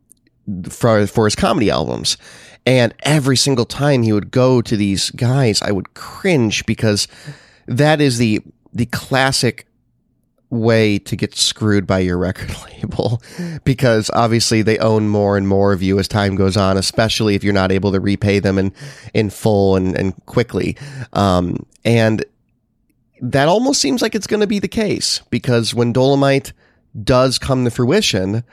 for 0.70 1.08
for 1.08 1.26
his 1.26 1.36
comedy 1.36 1.70
albums. 1.70 2.18
And 2.66 2.94
every 3.04 3.38
single 3.38 3.66
time 3.66 4.02
he 4.02 4.12
would 4.12 4.32
go 4.32 4.62
to 4.62 4.76
these 4.76 5.12
guys, 5.12 5.62
I 5.62 5.72
would 5.72 5.94
cringe 5.94 6.66
because 6.66 7.08
that 7.68 8.02
is 8.02 8.18
the 8.18 8.42
the 8.76 8.86
classic 8.88 9.66
way 10.50 11.00
to 11.00 11.16
get 11.16 11.36
screwed 11.36 11.88
by 11.88 12.00
your 12.00 12.18
record 12.18 12.52
label 12.66 13.22
because 13.64 14.12
obviously 14.14 14.62
they 14.62 14.78
own 14.78 15.08
more 15.08 15.38
and 15.38 15.48
more 15.48 15.74
of 15.74 15.82
you 15.82 15.98
as 15.98 16.08
time 16.08 16.36
goes 16.36 16.56
on, 16.56 16.78
especially 16.78 17.36
if 17.36 17.44
you're 17.44 17.54
not 17.54 17.72
able 17.72 17.92
to 17.92 18.00
repay 18.00 18.40
them 18.40 18.58
in, 18.58 18.74
in 19.14 19.30
full 19.30 19.76
and, 19.76 19.96
and 19.96 20.26
quickly. 20.26 20.78
Um, 21.14 21.66
and 21.84 22.24
that 23.22 23.48
almost 23.48 23.82
seems 23.82 24.02
like 24.02 24.14
it's 24.14 24.28
going 24.28 24.42
to 24.42 24.48
be 24.48 24.60
the 24.60 24.68
case 24.68 25.22
because 25.30 25.74
when 25.74 25.94
Dolemite 25.94 26.52
does 27.04 27.40
come 27.40 27.64
to 27.66 27.72
fruition, 27.72 28.44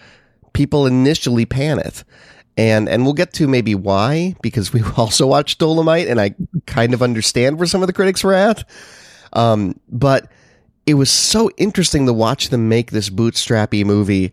people 0.52 0.87
initially 0.87 1.45
panic. 1.45 2.05
And 2.55 2.87
and 2.87 3.05
we'll 3.05 3.14
get 3.14 3.33
to 3.35 3.49
maybe 3.49 3.75
why 3.75 4.37
because 4.43 4.75
we 4.75 4.83
also 4.99 5.26
watched 5.26 5.59
Dolemite 5.59 6.11
and 6.11 6.21
I 6.21 6.35
kind 6.67 6.93
of 6.93 7.02
understand 7.02 7.59
where 7.59 7.67
some 7.67 7.83
of 7.83 7.87
the 7.87 7.95
critics 7.95 8.23
were 8.23 8.35
at. 8.35 8.69
Um, 9.33 9.79
but 9.89 10.31
it 10.87 10.95
was 10.95 11.11
so 11.11 11.51
interesting 11.57 12.07
to 12.07 12.12
watch 12.12 12.49
them 12.49 12.69
make 12.69 12.91
this 12.91 13.11
bootstrappy 13.11 13.85
movie 13.85 14.33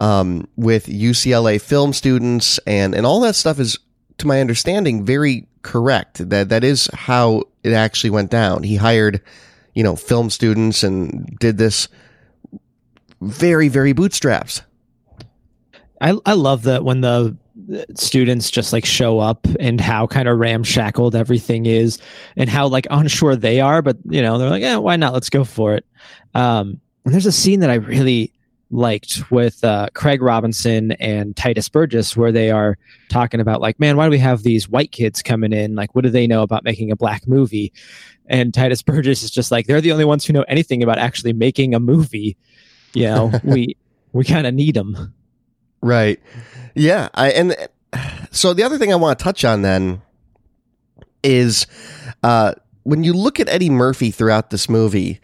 um, 0.00 0.48
with 0.56 0.86
UCLA 0.86 1.60
film 1.60 1.92
students 1.92 2.58
and 2.66 2.94
and 2.94 3.04
all 3.04 3.20
that 3.20 3.34
stuff 3.34 3.58
is, 3.60 3.78
to 4.18 4.26
my 4.26 4.40
understanding, 4.40 5.04
very 5.04 5.46
correct. 5.62 6.28
That 6.30 6.48
that 6.48 6.64
is 6.64 6.88
how 6.92 7.44
it 7.62 7.72
actually 7.72 8.10
went 8.10 8.30
down. 8.30 8.62
He 8.62 8.76
hired, 8.76 9.20
you 9.74 9.82
know, 9.82 9.96
film 9.96 10.30
students 10.30 10.82
and 10.82 11.36
did 11.38 11.58
this 11.58 11.88
very 13.20 13.68
very 13.68 13.92
bootstraps. 13.92 14.62
I 16.00 16.16
I 16.24 16.32
love 16.32 16.62
that 16.62 16.82
when 16.82 17.02
the 17.02 17.36
students 17.94 18.50
just 18.50 18.72
like 18.72 18.84
show 18.84 19.18
up 19.18 19.46
and 19.58 19.80
how 19.80 20.06
kind 20.06 20.28
of 20.28 20.38
ramshackled 20.38 21.14
everything 21.14 21.66
is 21.66 21.98
and 22.36 22.48
how 22.48 22.66
like 22.66 22.86
unsure 22.90 23.36
they 23.36 23.60
are 23.60 23.82
but 23.82 23.96
you 24.08 24.22
know 24.22 24.38
they're 24.38 24.50
like 24.50 24.62
yeah 24.62 24.76
why 24.76 24.96
not? 24.96 25.12
Let's 25.12 25.30
go 25.30 25.44
for 25.44 25.74
it. 25.74 25.84
Um 26.34 26.80
and 27.04 27.14
there's 27.14 27.26
a 27.26 27.32
scene 27.32 27.60
that 27.60 27.70
i 27.70 27.74
really 27.74 28.32
liked 28.70 29.30
with 29.32 29.64
uh, 29.64 29.88
craig 29.94 30.22
robinson 30.22 30.92
and 30.92 31.34
tituss 31.34 31.70
burgess 31.70 32.16
where 32.16 32.30
they 32.30 32.50
are 32.50 32.78
talking 33.08 33.40
about 33.40 33.60
like 33.60 33.80
man 33.80 33.96
why 33.96 34.04
do 34.04 34.10
we 34.10 34.18
have 34.18 34.42
these 34.42 34.68
white 34.68 34.92
kids 34.92 35.22
coming 35.22 35.52
in? 35.52 35.74
Like 35.74 35.94
what 35.94 36.04
do 36.04 36.10
they 36.10 36.26
know 36.26 36.42
about 36.42 36.62
making 36.62 36.92
a 36.92 36.96
black 36.96 37.26
movie? 37.26 37.72
And 38.26 38.54
titus 38.54 38.82
burgess 38.90 39.22
is 39.22 39.30
just 39.30 39.50
like 39.50 39.66
they're 39.66 39.80
the 39.80 39.92
only 39.92 40.04
ones 40.04 40.24
who 40.24 40.32
know 40.32 40.44
anything 40.46 40.82
about 40.82 40.98
actually 40.98 41.32
making 41.32 41.74
a 41.74 41.80
movie. 41.80 42.36
You 42.92 43.04
know 43.04 43.32
we 43.44 43.76
we 44.12 44.24
kind 44.24 44.46
of 44.46 44.54
need 44.54 44.74
them 44.74 45.14
Right. 45.82 46.20
Yeah. 46.74 47.08
I 47.14 47.30
and 47.30 47.56
so 48.30 48.54
the 48.54 48.62
other 48.62 48.78
thing 48.78 48.92
I 48.92 48.96
want 48.96 49.18
to 49.18 49.22
touch 49.22 49.44
on 49.44 49.62
then 49.62 50.02
is 51.22 51.66
uh, 52.22 52.54
when 52.82 53.04
you 53.04 53.12
look 53.12 53.40
at 53.40 53.48
Eddie 53.48 53.70
Murphy 53.70 54.10
throughout 54.10 54.50
this 54.50 54.68
movie, 54.68 55.20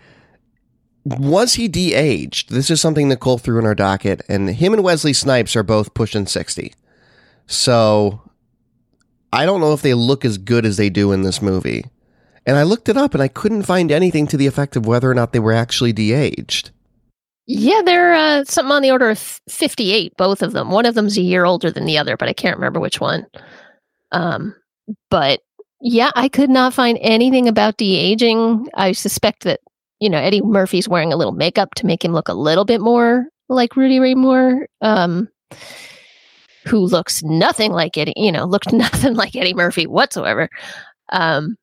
was 1.05 1.55
he 1.55 1.69
de-aged? 1.69 2.51
This 2.51 2.71
is 2.71 2.81
something 2.81 3.09
Nicole 3.09 3.39
threw 3.39 3.59
in 3.59 3.67
our 3.67 3.75
docket, 3.75 4.23
and 4.29 4.51
him 4.51 4.73
and 4.73 4.83
Wesley 4.83 5.13
Snipes 5.13 5.55
are 5.55 5.63
both 5.63 5.95
pushing 5.95 6.27
sixty. 6.27 6.75
So 7.47 8.23
I 9.33 9.47
don't 9.47 9.61
know 9.61 9.73
if 9.73 9.83
they 9.83 9.95
look 9.95 10.25
as 10.25 10.39
good 10.39 10.67
as 10.67 10.77
they 10.77 10.91
do 10.91 11.13
in 11.13 11.23
this 11.23 11.41
movie. 11.41 11.85
And 12.45 12.57
I 12.57 12.63
looked 12.63 12.89
it 12.89 12.97
up 12.97 13.13
and 13.13 13.23
I 13.23 13.29
couldn't 13.29 13.65
find 13.65 13.91
anything 13.91 14.29
to 14.29 14.37
the 14.37 14.47
effect 14.47 14.77
of 14.77 14.87
whether 14.87 15.11
or 15.11 15.15
not 15.15 15.33
they 15.33 15.41
were 15.41 15.53
actually 15.53 15.93
de-aged. 15.93 16.71
Yeah, 17.47 17.83
they're 17.85 18.15
uh, 18.15 18.45
something 18.45 18.73
on 18.73 18.83
the 18.83 18.91
order 18.91 19.09
of 19.11 19.41
58, 19.49 20.17
both 20.17 20.43
of 20.43 20.53
them. 20.53 20.71
One 20.71 20.85
of 20.85 20.95
them's 20.95 21.17
a 21.17 21.23
year 21.23 21.45
older 21.45 21.71
than 21.71 21.85
the 21.85 21.97
other, 21.99 22.17
but 22.17 22.29
I 22.29 22.33
can't 22.33 22.57
remember 22.57 22.81
which 22.81 23.01
one. 23.01 23.25
Um, 24.11 24.55
but 25.11 25.41
yeah, 25.81 26.11
I 26.17 26.29
could 26.29 26.51
not 26.51 26.75
find 26.75 26.99
anything 27.01 27.47
about 27.47 27.77
de 27.77 27.97
aging. 27.97 28.69
I 28.75 28.93
suspect 28.93 29.45
that, 29.45 29.61
you 30.01 30.11
know, 30.11 30.19
Eddie 30.19 30.43
Murphy's 30.43 30.89
wearing 30.89 31.13
a 31.13 31.17
little 31.17 31.33
makeup 31.33 31.75
to 31.77 31.87
make 31.87 32.05
him 32.05 32.13
look 32.13 32.29
a 32.29 32.35
little 32.35 32.65
bit 32.65 32.81
more 32.81 33.27
like 33.49 33.77
Rudy 33.77 34.01
Ray 34.01 34.15
Moore, 34.17 34.67
um, 34.81 35.29
who 36.67 36.79
looks 36.81 37.23
nothing 37.23 37.73
like 37.73 37.97
Eddie, 37.97 38.13
you 38.17 38.33
know, 38.33 38.45
looked 38.45 38.73
nothing 38.73 39.15
like 39.15 39.37
Eddie 39.37 39.55
Murphy 39.55 39.87
whatsoever. 39.87 40.49
Um, 41.13 41.57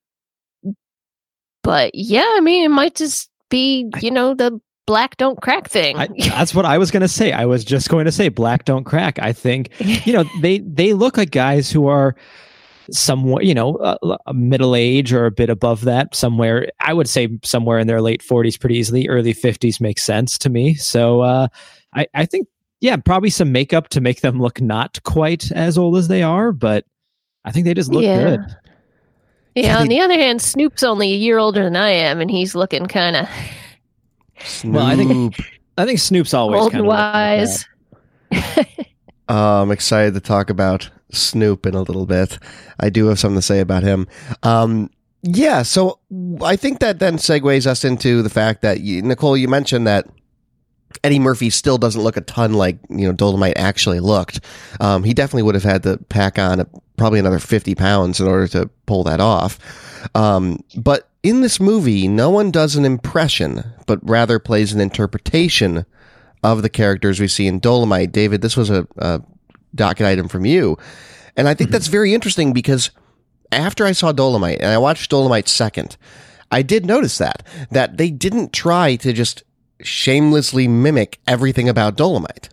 but 1.64 1.92
yeah, 1.94 2.26
I 2.36 2.40
mean, 2.42 2.66
it 2.66 2.70
might 2.70 2.96
just 2.96 3.30
be, 3.50 3.90
you 4.02 4.12
know, 4.12 4.34
the 4.34 4.60
black 4.86 5.18
don't 5.18 5.42
crack 5.42 5.70
thing. 5.70 5.98
I, 5.98 6.08
that's 6.18 6.54
what 6.54 6.66
I 6.66 6.78
was 6.78 6.92
going 6.92 7.02
to 7.02 7.08
say. 7.08 7.32
I 7.32 7.46
was 7.46 7.64
just 7.64 7.90
going 7.90 8.06
to 8.06 8.12
say 8.12 8.30
black 8.30 8.66
don't 8.66 8.84
crack. 8.84 9.20
I 9.20 9.34
think 9.34 9.70
you 10.06 10.14
know 10.14 10.24
they 10.42 10.60
they 10.60 10.94
look 10.94 11.18
like 11.18 11.32
guys 11.32 11.72
who 11.72 11.88
are 11.88 12.16
somewhere 12.92 13.42
you 13.42 13.54
know 13.54 13.98
middle 14.34 14.76
age 14.76 15.14
or 15.14 15.26
a 15.26 15.32
bit 15.32 15.50
above 15.50 15.86
that 15.86 16.14
somewhere 16.14 16.68
i 16.82 16.92
would 16.94 17.08
say 17.08 17.30
somewhere 17.42 17.80
in 17.80 17.88
their 17.88 18.02
late 18.02 18.22
40s 18.22 18.60
pretty 18.60 18.76
easily 18.76 19.08
early 19.08 19.34
50s 19.34 19.80
makes 19.80 20.04
sense 20.04 20.38
to 20.40 20.50
me 20.50 20.74
so 20.76 21.22
uh 21.22 21.48
i 21.94 22.06
i 22.14 22.26
think 22.26 22.46
yeah 22.82 22.98
probably 22.98 23.30
some 23.30 23.54
makeup 23.54 23.88
to 23.88 24.02
make 24.02 24.20
them 24.20 24.42
look 24.42 24.60
not 24.60 25.02
quite 25.04 25.50
as 25.54 25.78
old 25.78 25.96
as 25.96 26.10
they 26.10 26.24
are 26.24 26.52
but 26.52 26.84
i 27.46 27.54
think 27.54 27.64
they 27.66 27.74
just 27.74 27.90
look 27.90 28.04
Yeah. 28.04 28.32
good 28.32 28.40
Yeah, 29.56 29.80
on 29.80 29.88
the 29.88 30.02
other 30.02 30.16
hand, 30.16 30.42
Snoop's 30.42 30.84
only 30.84 31.14
a 31.14 31.16
year 31.16 31.38
older 31.38 31.64
than 31.64 31.76
I 31.78 31.92
am, 31.92 32.20
and 32.20 32.30
he's 32.30 32.54
looking 32.54 32.88
kind 32.88 33.16
of 33.16 33.30
Well, 34.64 34.86
I 34.86 34.96
think- 34.96 35.36
i 35.78 35.86
think 35.86 35.98
snoop's 35.98 36.34
always 36.36 36.62
old 36.62 36.72
kind 36.72 36.86
and 36.86 36.92
of 36.92 36.96
wise. 36.96 37.66
Uh, 39.30 39.62
I'm 39.62 39.72
excited 39.72 40.14
to 40.14 40.20
talk 40.20 40.50
about 40.50 40.90
Snoop 41.12 41.66
in 41.66 41.76
a 41.76 41.82
little 41.82 42.06
bit. 42.06 42.38
I 42.80 42.90
do 42.90 43.08
have 43.08 43.20
something 43.20 43.38
to 43.38 43.42
say 43.42 43.60
about 43.62 43.82
him. 43.84 44.08
Um, 44.44 44.90
yeah, 45.22 45.62
so 45.64 46.00
I 46.44 46.58
think 46.58 46.80
that 46.80 47.00
then 47.00 47.18
segues 47.18 47.66
us 47.66 47.86
into 47.86 48.22
the 48.22 48.30
fact 48.30 48.62
that 48.64 48.82
you, 48.82 49.02
Nicole, 49.02 49.38
you 49.38 49.48
mentioned 49.48 49.88
that 49.88 50.08
Eddie 51.04 51.20
Murphy 51.20 51.50
still 51.50 51.78
doesn't 51.78 52.02
look 52.02 52.18
a 52.18 52.22
ton 52.22 52.54
like 52.54 52.78
you 52.90 53.08
know 53.08 53.14
Dolemite 53.14 53.54
actually 53.56 54.02
looked. 54.02 54.42
Um, 54.82 55.04
he 55.04 55.14
definitely 55.14 55.44
would 55.44 55.56
have 55.56 55.64
had 55.64 55.84
to 55.84 55.98
pack 56.10 56.38
on 56.38 56.60
a, 56.60 56.68
probably 56.98 57.20
another 57.20 57.40
50 57.40 57.74
pounds 57.76 58.20
in 58.20 58.28
order 58.28 58.48
to 58.50 58.70
pull 58.86 59.06
that 59.06 59.22
off. 59.22 59.58
Um, 60.14 60.60
but 60.78 61.10
in 61.24 61.42
this 61.42 61.60
movie, 61.60 62.08
no 62.08 62.30
one 62.30 62.52
does 62.52 62.76
an 62.76 62.86
impression, 62.86 63.64
but 63.88 64.00
rather 64.08 64.40
plays 64.40 64.74
an 64.74 64.82
interpretation 64.82 65.86
of 66.44 66.62
the 66.62 66.70
characters 66.70 67.20
we 67.20 67.30
see 67.30 67.48
in 67.48 67.62
Dolemite. 67.62 68.12
David, 68.12 68.42
this 68.42 68.58
was 68.58 68.70
a, 68.70 68.86
a 68.98 69.22
docket 69.74 70.06
item 70.06 70.28
from 70.28 70.46
you. 70.46 70.78
And 71.38 71.48
I 71.48 71.54
think 71.54 71.72
that's 71.72 71.88
very 71.88 72.14
interesting 72.14 72.52
because 72.52 72.92
after 73.52 73.86
I 73.86 73.94
saw 73.94 74.12
Dolemite 74.12 74.58
and 74.58 74.68
I 74.68 74.78
watched 74.78 75.10
Dolemite 75.10 75.48
second, 75.48 75.98
I 76.52 76.62
did 76.62 76.86
notice 76.86 77.18
that, 77.18 77.44
that 77.72 77.98
they 77.98 78.12
didn't 78.12 78.54
try 78.54 78.98
to 78.98 79.14
just 79.14 79.44
shamelessly 79.82 80.68
mimic 80.68 81.20
everything 81.26 81.70
about 81.70 81.98
Dolemite. 81.98 82.50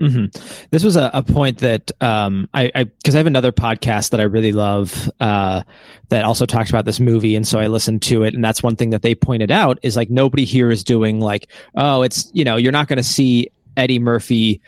Hmm 0.00 0.26
This 0.70 0.82
was 0.82 0.96
a, 0.96 1.10
a 1.12 1.22
point 1.22 1.58
that 1.58 1.90
um, 2.00 2.48
I 2.54 2.84
because 2.84 3.14
I, 3.14 3.18
have 3.18 3.26
another 3.26 3.52
podcast 3.52 4.10
that 4.10 4.20
I 4.20 4.24
really 4.24 4.52
love 4.52 5.10
uh, 5.20 5.62
that 6.08 6.24
also 6.24 6.46
talks 6.46 6.70
about 6.70 6.86
this 6.86 6.98
movie, 6.98 7.36
and 7.36 7.46
so 7.46 7.58
I 7.58 7.66
listened 7.66 8.00
to 8.02 8.24
it, 8.24 8.34
and 8.34 8.42
that's 8.42 8.62
one 8.62 8.76
thing 8.76 8.90
that 8.90 9.02
they 9.02 9.14
pointed 9.14 9.50
out 9.50 9.78
is 9.82 9.96
like 9.96 10.08
nobody 10.08 10.44
here 10.44 10.70
is 10.70 10.82
doing 10.82 11.20
like 11.20 11.48
oh 11.74 12.02
it's 12.02 12.30
you 12.32 12.44
know 12.44 12.56
you're 12.56 12.72
not 12.72 12.88
going 12.88 12.96
to 12.96 13.02
see 13.02 13.50
Eddie 13.76 13.98
Murphy 13.98 14.60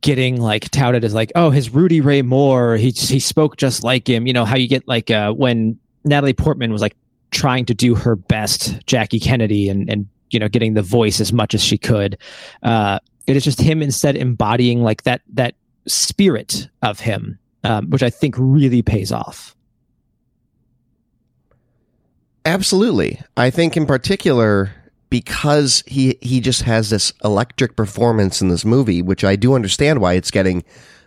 getting 0.00 0.40
like 0.40 0.70
touted 0.70 1.04
as 1.04 1.12
like 1.12 1.30
oh 1.34 1.50
his 1.50 1.68
Rudy 1.68 2.00
Ray 2.00 2.22
Moore 2.22 2.76
he 2.76 2.90
he 2.90 3.20
spoke 3.20 3.58
just 3.58 3.84
like 3.84 4.08
him 4.08 4.26
you 4.26 4.32
know 4.32 4.46
how 4.46 4.56
you 4.56 4.68
get 4.68 4.88
like 4.88 5.10
uh, 5.10 5.32
when 5.32 5.78
Natalie 6.04 6.32
Portman 6.32 6.72
was 6.72 6.80
like 6.80 6.96
trying 7.30 7.66
to 7.66 7.74
do 7.74 7.94
her 7.94 8.16
best 8.16 8.84
Jackie 8.86 9.20
Kennedy 9.20 9.68
and 9.68 9.90
and 9.90 10.08
you 10.30 10.38
know 10.38 10.48
getting 10.48 10.74
the 10.74 10.82
voice 10.82 11.20
as 11.20 11.32
much 11.32 11.54
as 11.54 11.62
she 11.62 11.76
could. 11.76 12.16
Uh, 12.62 12.98
it 13.30 13.36
is 13.36 13.44
just 13.44 13.60
him 13.60 13.82
instead 13.82 14.16
embodying 14.16 14.82
like 14.82 15.04
that 15.04 15.22
that 15.32 15.54
spirit 15.86 16.68
of 16.82 17.00
him, 17.00 17.38
um, 17.64 17.88
which 17.90 18.02
I 18.02 18.10
think 18.10 18.34
really 18.38 18.82
pays 18.82 19.12
off. 19.12 19.56
Absolutely. 22.44 23.20
I 23.36 23.50
think 23.50 23.76
in 23.76 23.86
particular 23.86 24.72
because 25.10 25.82
he 25.86 26.16
he 26.20 26.40
just 26.40 26.62
has 26.62 26.90
this 26.90 27.12
electric 27.24 27.76
performance 27.76 28.40
in 28.40 28.48
this 28.48 28.64
movie, 28.64 29.02
which 29.02 29.24
I 29.24 29.36
do 29.36 29.54
understand 29.54 30.00
why 30.00 30.14
it's 30.14 30.30
getting 30.30 30.64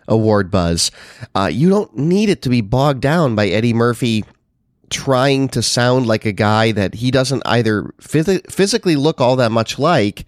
award 0.08 0.50
buzz. 0.50 0.90
Uh, 1.34 1.50
you 1.52 1.68
don't 1.68 1.96
need 1.96 2.28
it 2.28 2.42
to 2.42 2.48
be 2.48 2.60
bogged 2.60 3.00
down 3.00 3.34
by 3.34 3.48
Eddie 3.48 3.72
Murphy 3.72 4.24
trying 4.90 5.48
to 5.48 5.62
sound 5.62 6.06
like 6.06 6.24
a 6.24 6.32
guy 6.32 6.70
that 6.72 6.94
he 6.94 7.10
doesn't 7.10 7.42
either 7.46 7.94
phys- 8.00 8.50
physically 8.50 8.96
look 8.96 9.20
all 9.20 9.36
that 9.36 9.50
much 9.50 9.78
like 9.78 10.26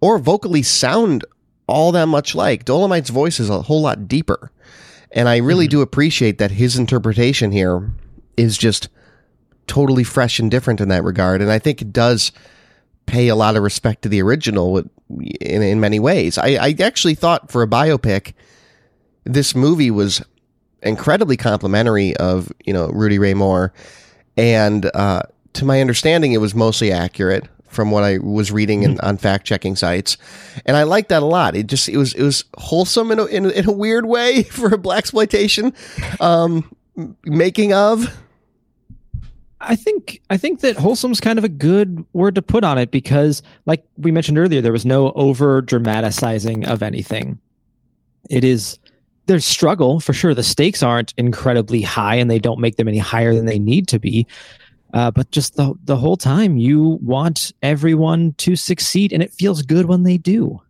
or 0.00 0.18
vocally 0.18 0.62
sound 0.62 1.24
all 1.66 1.92
that 1.92 2.06
much 2.06 2.34
like. 2.34 2.64
Dolemite's 2.64 3.10
voice 3.10 3.40
is 3.40 3.50
a 3.50 3.62
whole 3.62 3.82
lot 3.82 4.08
deeper. 4.08 4.50
And 5.12 5.28
I 5.28 5.38
really 5.38 5.68
do 5.68 5.80
appreciate 5.80 6.38
that 6.38 6.50
his 6.50 6.76
interpretation 6.76 7.52
here 7.52 7.90
is 8.36 8.58
just 8.58 8.88
totally 9.66 10.04
fresh 10.04 10.38
and 10.38 10.50
different 10.50 10.80
in 10.80 10.88
that 10.88 11.04
regard. 11.04 11.40
And 11.42 11.50
I 11.50 11.58
think 11.58 11.80
it 11.80 11.92
does 11.92 12.32
pay 13.06 13.28
a 13.28 13.36
lot 13.36 13.56
of 13.56 13.62
respect 13.62 14.02
to 14.02 14.08
the 14.08 14.20
original 14.20 14.78
in, 14.78 15.62
in 15.62 15.80
many 15.80 15.98
ways. 15.98 16.38
I, 16.38 16.56
I 16.60 16.74
actually 16.80 17.14
thought 17.14 17.50
for 17.50 17.62
a 17.62 17.68
biopic, 17.68 18.34
this 19.24 19.54
movie 19.54 19.90
was 19.90 20.22
incredibly 20.82 21.36
complimentary 21.36 22.16
of, 22.16 22.52
you 22.64 22.72
know, 22.72 22.88
Rudy 22.88 23.18
Ray 23.18 23.34
Moore. 23.34 23.72
And 24.36 24.90
uh, 24.94 25.22
to 25.54 25.64
my 25.64 25.80
understanding, 25.80 26.32
it 26.32 26.38
was 26.38 26.54
mostly 26.54 26.92
accurate 26.92 27.48
from 27.76 27.92
what 27.92 28.02
I 28.02 28.18
was 28.18 28.50
reading 28.50 28.82
in, 28.82 28.98
on 29.00 29.18
fact 29.18 29.46
checking 29.46 29.76
sites. 29.76 30.16
And 30.64 30.76
I 30.76 30.82
liked 30.82 31.10
that 31.10 31.22
a 31.22 31.26
lot. 31.26 31.54
It 31.54 31.68
just, 31.68 31.88
it 31.88 31.96
was, 31.96 32.14
it 32.14 32.22
was 32.22 32.44
wholesome 32.56 33.12
in 33.12 33.20
a, 33.20 33.26
in 33.26 33.50
in 33.50 33.68
a 33.68 33.72
weird 33.72 34.06
way 34.06 34.42
for 34.50 34.74
a 34.74 34.78
black 34.78 34.98
exploitation 34.98 35.72
um, 36.18 36.74
making 37.24 37.72
of. 37.72 38.12
I 39.60 39.74
think 39.74 40.20
I 40.28 40.36
think 40.36 40.60
that 40.60 40.76
wholesome's 40.76 41.20
kind 41.20 41.38
of 41.38 41.44
a 41.44 41.48
good 41.48 42.04
word 42.12 42.34
to 42.34 42.42
put 42.42 42.62
on 42.64 42.78
it 42.78 42.90
because, 42.90 43.42
like 43.64 43.84
we 43.96 44.10
mentioned 44.10 44.38
earlier, 44.38 44.60
there 44.60 44.72
was 44.72 44.84
no 44.84 45.12
over 45.12 45.62
dramatizing 45.62 46.66
of 46.66 46.82
anything. 46.82 47.38
It 48.28 48.44
is 48.44 48.78
there's 49.26 49.44
struggle 49.44 50.00
for 50.00 50.12
sure. 50.12 50.34
The 50.34 50.42
stakes 50.42 50.82
aren't 50.82 51.14
incredibly 51.16 51.82
high, 51.82 52.16
and 52.16 52.30
they 52.30 52.38
don't 52.38 52.60
make 52.60 52.76
them 52.76 52.88
any 52.88 52.98
higher 52.98 53.34
than 53.34 53.46
they 53.46 53.58
need 53.58 53.88
to 53.88 53.98
be. 53.98 54.26
Uh, 54.96 55.10
but 55.10 55.30
just 55.30 55.56
the 55.56 55.74
the 55.84 55.96
whole 55.96 56.16
time, 56.16 56.56
you 56.56 56.98
want 57.02 57.52
everyone 57.62 58.32
to 58.38 58.56
succeed, 58.56 59.12
and 59.12 59.22
it 59.22 59.30
feels 59.30 59.60
good 59.60 59.84
when 59.84 60.04
they 60.04 60.16
do. 60.16 60.60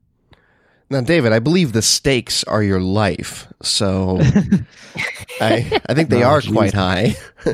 Now, 0.90 1.00
David, 1.00 1.33
I 1.33 1.38
believe 1.38 1.73
the 1.73 1.83
stakes 1.83 2.42
are 2.45 2.62
your 2.62 2.80
life, 2.80 3.47
so 3.62 4.18
I 5.40 5.80
I 5.88 5.95
think 5.95 6.11
they 6.11 6.25
Oh, 6.25 6.28
are 6.30 6.40
geez. 6.40 6.52
quite 6.52 6.73
high. 6.75 7.16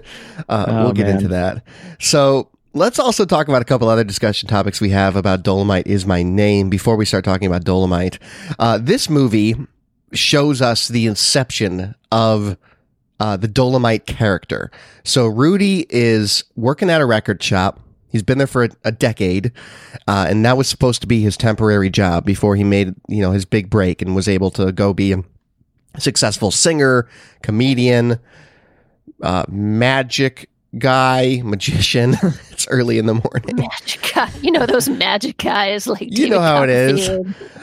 uh, 0.48 0.64
Oh, 0.68 0.82
we'll 0.84 0.92
get 0.92 1.06
man. 1.08 1.16
into 1.16 1.28
that. 1.28 1.62
So 1.98 2.48
let's 2.72 2.98
also 2.98 3.24
talk 3.26 3.48
about 3.48 3.60
a 3.62 3.66
couple 3.66 3.88
other 3.88 4.04
discussion 4.04 4.48
topics 4.48 4.80
we 4.80 4.90
have 4.90 5.14
about 5.16 5.44
Dolemite 5.44 5.86
is 5.86 6.06
my 6.06 6.22
name 6.22 6.70
before 6.70 6.96
we 6.96 7.04
start 7.04 7.24
talking 7.24 7.46
about 7.46 7.64
Dolemite. 7.64 8.18
Uh, 8.58 8.78
this 8.78 9.10
movie 9.10 9.56
shows 10.14 10.62
us 10.62 10.88
the 10.88 11.06
inception 11.06 11.94
of 12.10 12.56
uh, 13.22 13.36
the 13.36 13.46
Dolemite 13.46 14.04
character. 14.04 14.68
So 15.04 15.28
Rudy 15.28 15.86
is 15.90 16.42
working 16.56 16.90
at 16.90 17.00
a 17.00 17.06
record 17.06 17.40
shop. 17.40 17.78
He's 18.08 18.24
been 18.24 18.36
there 18.36 18.48
for 18.48 18.64
a, 18.64 18.70
a 18.84 18.90
decade, 18.90 19.52
uh, 20.08 20.26
and 20.28 20.44
that 20.44 20.56
was 20.56 20.66
supposed 20.66 21.02
to 21.02 21.06
be 21.06 21.20
his 21.22 21.36
temporary 21.36 21.88
job 21.88 22.26
before 22.26 22.56
he 22.56 22.64
made 22.64 22.96
you 23.08 23.22
know 23.22 23.30
his 23.30 23.44
big 23.44 23.70
break 23.70 24.02
and 24.02 24.16
was 24.16 24.26
able 24.26 24.50
to 24.50 24.72
go 24.72 24.92
be 24.92 25.12
a 25.12 25.22
successful 25.98 26.50
singer, 26.50 27.08
comedian, 27.42 28.18
uh, 29.22 29.44
magic 29.48 30.50
guy, 30.78 31.40
magician. 31.44 32.14
it's 32.50 32.66
early 32.68 32.98
in 32.98 33.06
the 33.06 33.14
morning. 33.14 33.56
Magic 33.56 34.12
guy. 34.14 34.30
You 34.40 34.52
know 34.52 34.66
those 34.66 34.88
magic 34.88 35.38
guys 35.38 35.86
like 35.86 36.02
You 36.02 36.10
David 36.10 36.30
know 36.30 36.40
how 36.40 36.62
it 36.62 36.70
is. 36.70 37.08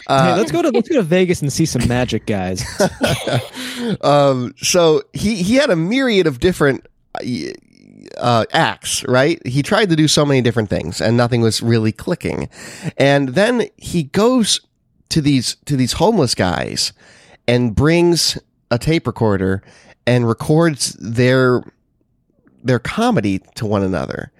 Uh, 0.07 0.25
hey, 0.25 0.39
let's 0.39 0.51
go 0.51 0.61
to 0.61 0.69
let's 0.69 0.89
go 0.89 0.95
to 0.95 1.03
Vegas 1.03 1.41
and 1.41 1.51
see 1.51 1.65
some 1.65 1.87
magic, 1.87 2.25
guys. 2.25 2.65
um, 4.01 4.53
so 4.57 5.03
he 5.13 5.35
he 5.43 5.55
had 5.55 5.69
a 5.69 5.75
myriad 5.75 6.27
of 6.27 6.39
different 6.39 6.87
uh, 8.17 8.45
acts, 8.51 9.03
right? 9.05 9.45
He 9.45 9.61
tried 9.61 9.89
to 9.89 9.95
do 9.95 10.07
so 10.07 10.25
many 10.25 10.41
different 10.41 10.69
things, 10.69 11.01
and 11.01 11.17
nothing 11.17 11.41
was 11.41 11.61
really 11.61 11.91
clicking. 11.91 12.49
And 12.97 13.29
then 13.29 13.67
he 13.77 14.03
goes 14.03 14.61
to 15.09 15.21
these 15.21 15.55
to 15.65 15.75
these 15.75 15.93
homeless 15.93 16.35
guys 16.35 16.93
and 17.47 17.75
brings 17.75 18.37
a 18.71 18.77
tape 18.77 19.07
recorder 19.07 19.63
and 20.05 20.27
records 20.27 20.93
their 20.99 21.63
their 22.63 22.79
comedy 22.79 23.39
to 23.55 23.65
one 23.65 23.83
another. 23.83 24.31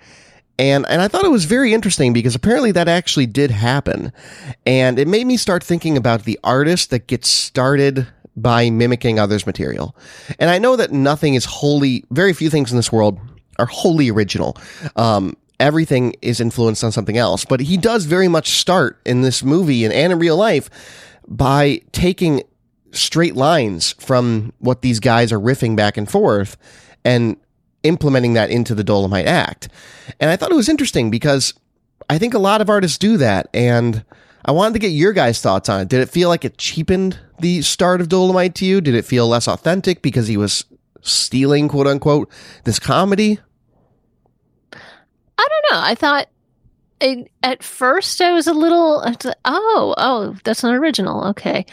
And 0.58 0.86
and 0.90 1.02
I 1.02 1.08
thought 1.08 1.24
it 1.24 1.32
was 1.32 1.46
very 1.46 1.74
interesting 1.74 2.12
because 2.12 2.36
apparently 2.36 2.74
that 2.74 2.90
actually 2.90 3.26
did 3.26 3.50
happen. 3.50 4.12
And 4.66 5.00
it 5.00 5.08
made 5.08 5.26
me 5.26 5.38
start 5.38 5.64
thinking 5.64 5.96
about 5.96 6.24
the 6.24 6.38
artist 6.44 6.90
that 6.90 7.08
gets 7.08 7.30
started 7.30 8.08
by 8.36 8.70
mimicking 8.70 9.20
others' 9.20 9.46
material. 9.46 9.96
And 10.38 10.50
I 10.50 10.60
know 10.60 10.76
that 10.76 10.92
nothing 10.92 11.34
is 11.34 11.46
wholly, 11.46 12.04
very 12.12 12.34
few 12.34 12.50
things 12.50 12.72
in 12.72 12.78
this 12.78 12.92
world 12.92 13.20
are 13.58 13.66
wholly 13.66 14.10
original. 14.10 14.58
Um, 14.96 15.36
everything 15.60 16.16
is 16.22 16.40
influenced 16.40 16.84
on 16.84 16.92
something 16.92 17.18
else. 17.18 17.46
But 17.46 17.60
he 17.60 17.78
does 17.78 18.06
very 18.06 18.28
much 18.28 18.50
start 18.60 19.00
in 19.06 19.22
this 19.22 19.44
movie 19.44 19.84
and, 19.84 19.94
and 19.94 20.14
in 20.14 20.20
real 20.20 20.38
life 20.38 20.70
by 21.28 21.82
taking 21.92 22.44
straight 22.92 23.36
lines 23.36 23.94
from 23.94 24.54
what 24.60 24.82
these 24.82 25.00
guys 25.00 25.32
are 25.32 25.40
riffing 25.40 25.76
back 25.76 25.96
and 25.98 26.10
forth 26.10 26.58
and 27.06 27.38
implementing 27.84 28.34
that 28.34 28.50
into 28.50 28.76
the 28.76 28.84
Dolemite 28.84 29.26
Act. 29.26 29.70
And 30.20 30.30
I 30.30 30.36
thought 30.36 30.52
it 30.52 30.56
was 30.56 30.70
interesting 30.70 31.10
because 31.10 31.54
I 32.10 32.18
think 32.18 32.34
a 32.34 32.40
lot 32.40 32.62
of 32.62 32.70
artists 32.70 32.98
do 32.98 33.18
that. 33.18 33.48
And 33.54 34.04
I 34.46 34.52
wanted 34.52 34.74
to 34.74 34.80
get 34.80 34.90
your 34.90 35.14
guys' 35.14 35.42
thoughts 35.42 35.70
on 35.70 35.82
it. 35.82 35.88
Did 35.90 36.02
it 36.02 36.10
feel 36.10 36.30
like 36.30 36.46
it 36.46 36.58
cheapened 36.58 37.20
the 37.40 37.62
start 37.62 38.02
of 38.02 38.08
Dolemite 38.08 38.54
to 38.56 38.66
you? 38.66 38.82
Did 38.82 38.96
it 38.96 39.06
feel 39.06 39.28
less 39.28 39.48
authentic 39.48 40.02
because 40.02 40.28
he 40.28 40.38
was 40.38 40.66
stealing, 41.02 41.68
quote 41.68 41.88
unquote, 41.88 42.30
this 42.64 42.80
comedy? 42.80 43.40
I 44.74 44.78
don't 45.48 45.72
know. 45.72 45.80
I 45.82 45.96
thought 45.96 46.28
at 47.44 47.64
first 47.64 48.20
I 48.22 48.34
was 48.34 48.48
a 48.48 48.54
little, 48.54 49.04
oh, 49.46 49.94
oh, 49.98 50.36
that's 50.44 50.64
not 50.64 50.76
original. 50.76 51.28
Okay. 51.28 51.66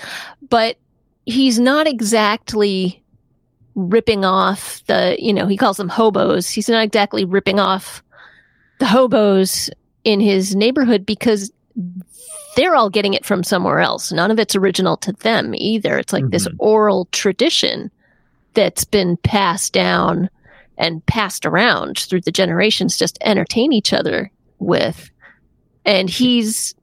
But 0.49 0.77
he's 1.25 1.59
not 1.59 1.89
exactly 1.89 3.03
ripping 3.77 4.25
off 4.25 4.83
the, 4.87 5.17
you 5.21 5.33
know, 5.33 5.47
he 5.47 5.57
calls 5.57 5.77
them 5.77 5.89
hobos. 5.89 6.49
He's 6.51 6.69
not 6.69 6.83
exactly 6.83 7.25
ripping 7.25 7.61
off 7.61 8.03
the 8.81 8.87
hobos 8.87 9.71
in 10.03 10.19
his 10.19 10.57
neighborhood 10.57 11.07
because 11.07 11.53
they're 12.57 12.75
all 12.75 12.91
getting 12.91 13.15
it 13.15 13.25
from 13.25 13.45
somewhere 13.45 13.81
else. 13.81 14.11
None 14.11 14.31
of 14.31 14.39
it's 14.39 14.57
original 14.57 14.97
to 14.99 15.13
them 15.13 15.55
either. 15.55 15.99
It's 15.99 16.13
like 16.13 16.29
this 16.31 16.49
Mhm. 16.49 16.55
oral 16.59 17.05
tradition 17.13 17.91
that's 18.55 18.85
been 18.85 19.19
passed 19.19 19.75
down 19.75 20.31
and 20.79 21.05
passed 21.07 21.45
around 21.45 21.99
through 21.99 22.23
the 22.23 22.33
generations 22.33 22.97
just 22.99 23.19
entertain 23.21 23.73
each 23.73 23.93
other 23.93 24.31
with. 24.59 25.11
And 25.85 26.09
he's, 26.09 26.75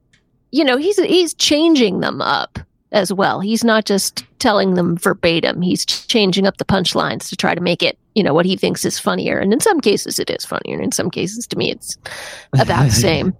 you 0.52 0.64
know, 0.64 0.76
he's 0.76 0.96
he's 0.98 1.34
changing 1.34 2.00
them 2.00 2.22
up 2.22 2.58
as 2.94 3.12
well. 3.12 3.40
He's 3.40 3.62
not 3.64 3.84
just 3.84 4.24
telling 4.38 4.74
them 4.74 4.96
verbatim. 4.96 5.60
He's 5.60 5.84
changing 5.84 6.46
up 6.46 6.56
the 6.56 6.64
punchlines 6.64 7.28
to 7.28 7.36
try 7.36 7.54
to 7.54 7.60
make 7.60 7.82
it, 7.82 7.98
you 8.14 8.22
know, 8.22 8.32
what 8.32 8.46
he 8.46 8.56
thinks 8.56 8.84
is 8.84 8.98
funnier. 8.98 9.38
And 9.38 9.52
in 9.52 9.60
some 9.60 9.80
cases, 9.80 10.18
it 10.18 10.30
is 10.30 10.44
funnier. 10.44 10.80
In 10.80 10.92
some 10.92 11.10
cases, 11.10 11.46
to 11.48 11.56
me, 11.58 11.70
it's 11.70 11.98
about 12.58 12.86
the 12.86 12.90
same. 12.92 13.34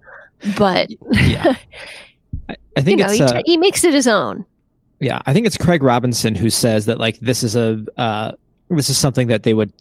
But 0.57 0.89
Yeah. 1.11 1.55
I, 2.49 2.53
I 2.53 2.57
you 2.77 2.83
think 2.83 2.99
know, 2.99 3.05
it's 3.05 3.15
he, 3.15 3.23
uh, 3.23 3.41
he 3.45 3.57
makes 3.57 3.83
it 3.83 3.93
his 3.93 4.07
own. 4.07 4.45
yeah, 4.99 5.21
I 5.25 5.33
think 5.33 5.47
it's 5.47 5.57
Craig 5.57 5.81
Robinson 5.81 6.35
who 6.35 6.49
says 6.51 6.85
that 6.85 6.99
like 6.99 7.17
this 7.19 7.41
is 7.41 7.55
a 7.55 7.83
uh, 7.97 8.33
this 8.69 8.89
is 8.89 8.97
something 8.97 9.27
that 9.29 9.43
they 9.43 9.53
would 9.55 9.71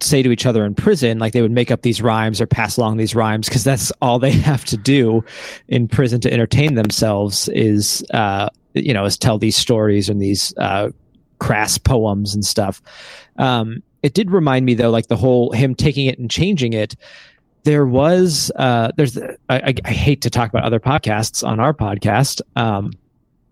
say 0.00 0.22
to 0.22 0.30
each 0.30 0.46
other 0.46 0.64
in 0.64 0.74
prison, 0.74 1.18
like 1.18 1.32
they 1.32 1.42
would 1.42 1.52
make 1.52 1.70
up 1.70 1.82
these 1.82 2.02
rhymes 2.02 2.40
or 2.40 2.46
pass 2.46 2.76
along 2.76 2.96
these 2.96 3.14
rhymes 3.14 3.48
because 3.48 3.64
that's 3.64 3.92
all 4.02 4.18
they 4.18 4.30
have 4.50 4.64
to 4.66 4.76
do 4.76 5.24
in 5.68 5.88
prison 5.88 6.20
to 6.20 6.32
entertain 6.32 6.74
themselves 6.74 7.48
is 7.48 8.04
uh, 8.12 8.48
you 8.74 8.92
know 8.92 9.04
is 9.04 9.16
tell 9.16 9.38
these 9.38 9.56
stories 9.56 10.08
and 10.08 10.20
these 10.20 10.54
uh, 10.58 10.90
crass 11.38 11.78
poems 11.78 12.34
and 12.34 12.44
stuff. 12.44 12.82
Um, 13.38 13.82
it 14.02 14.14
did 14.14 14.30
remind 14.30 14.66
me 14.66 14.74
though, 14.74 14.90
like 14.90 15.08
the 15.08 15.16
whole 15.16 15.52
him 15.52 15.74
taking 15.74 16.06
it 16.06 16.18
and 16.18 16.30
changing 16.30 16.72
it. 16.72 16.94
There 17.64 17.86
was 17.86 18.52
uh, 18.56 18.92
there's 18.96 19.18
I, 19.48 19.74
I, 19.84 19.90
hate 19.90 20.22
to 20.22 20.30
talk 20.30 20.48
about 20.50 20.62
other 20.62 20.78
podcasts 20.78 21.44
on 21.44 21.58
our 21.58 21.74
podcast. 21.74 22.40
Um, 22.54 22.92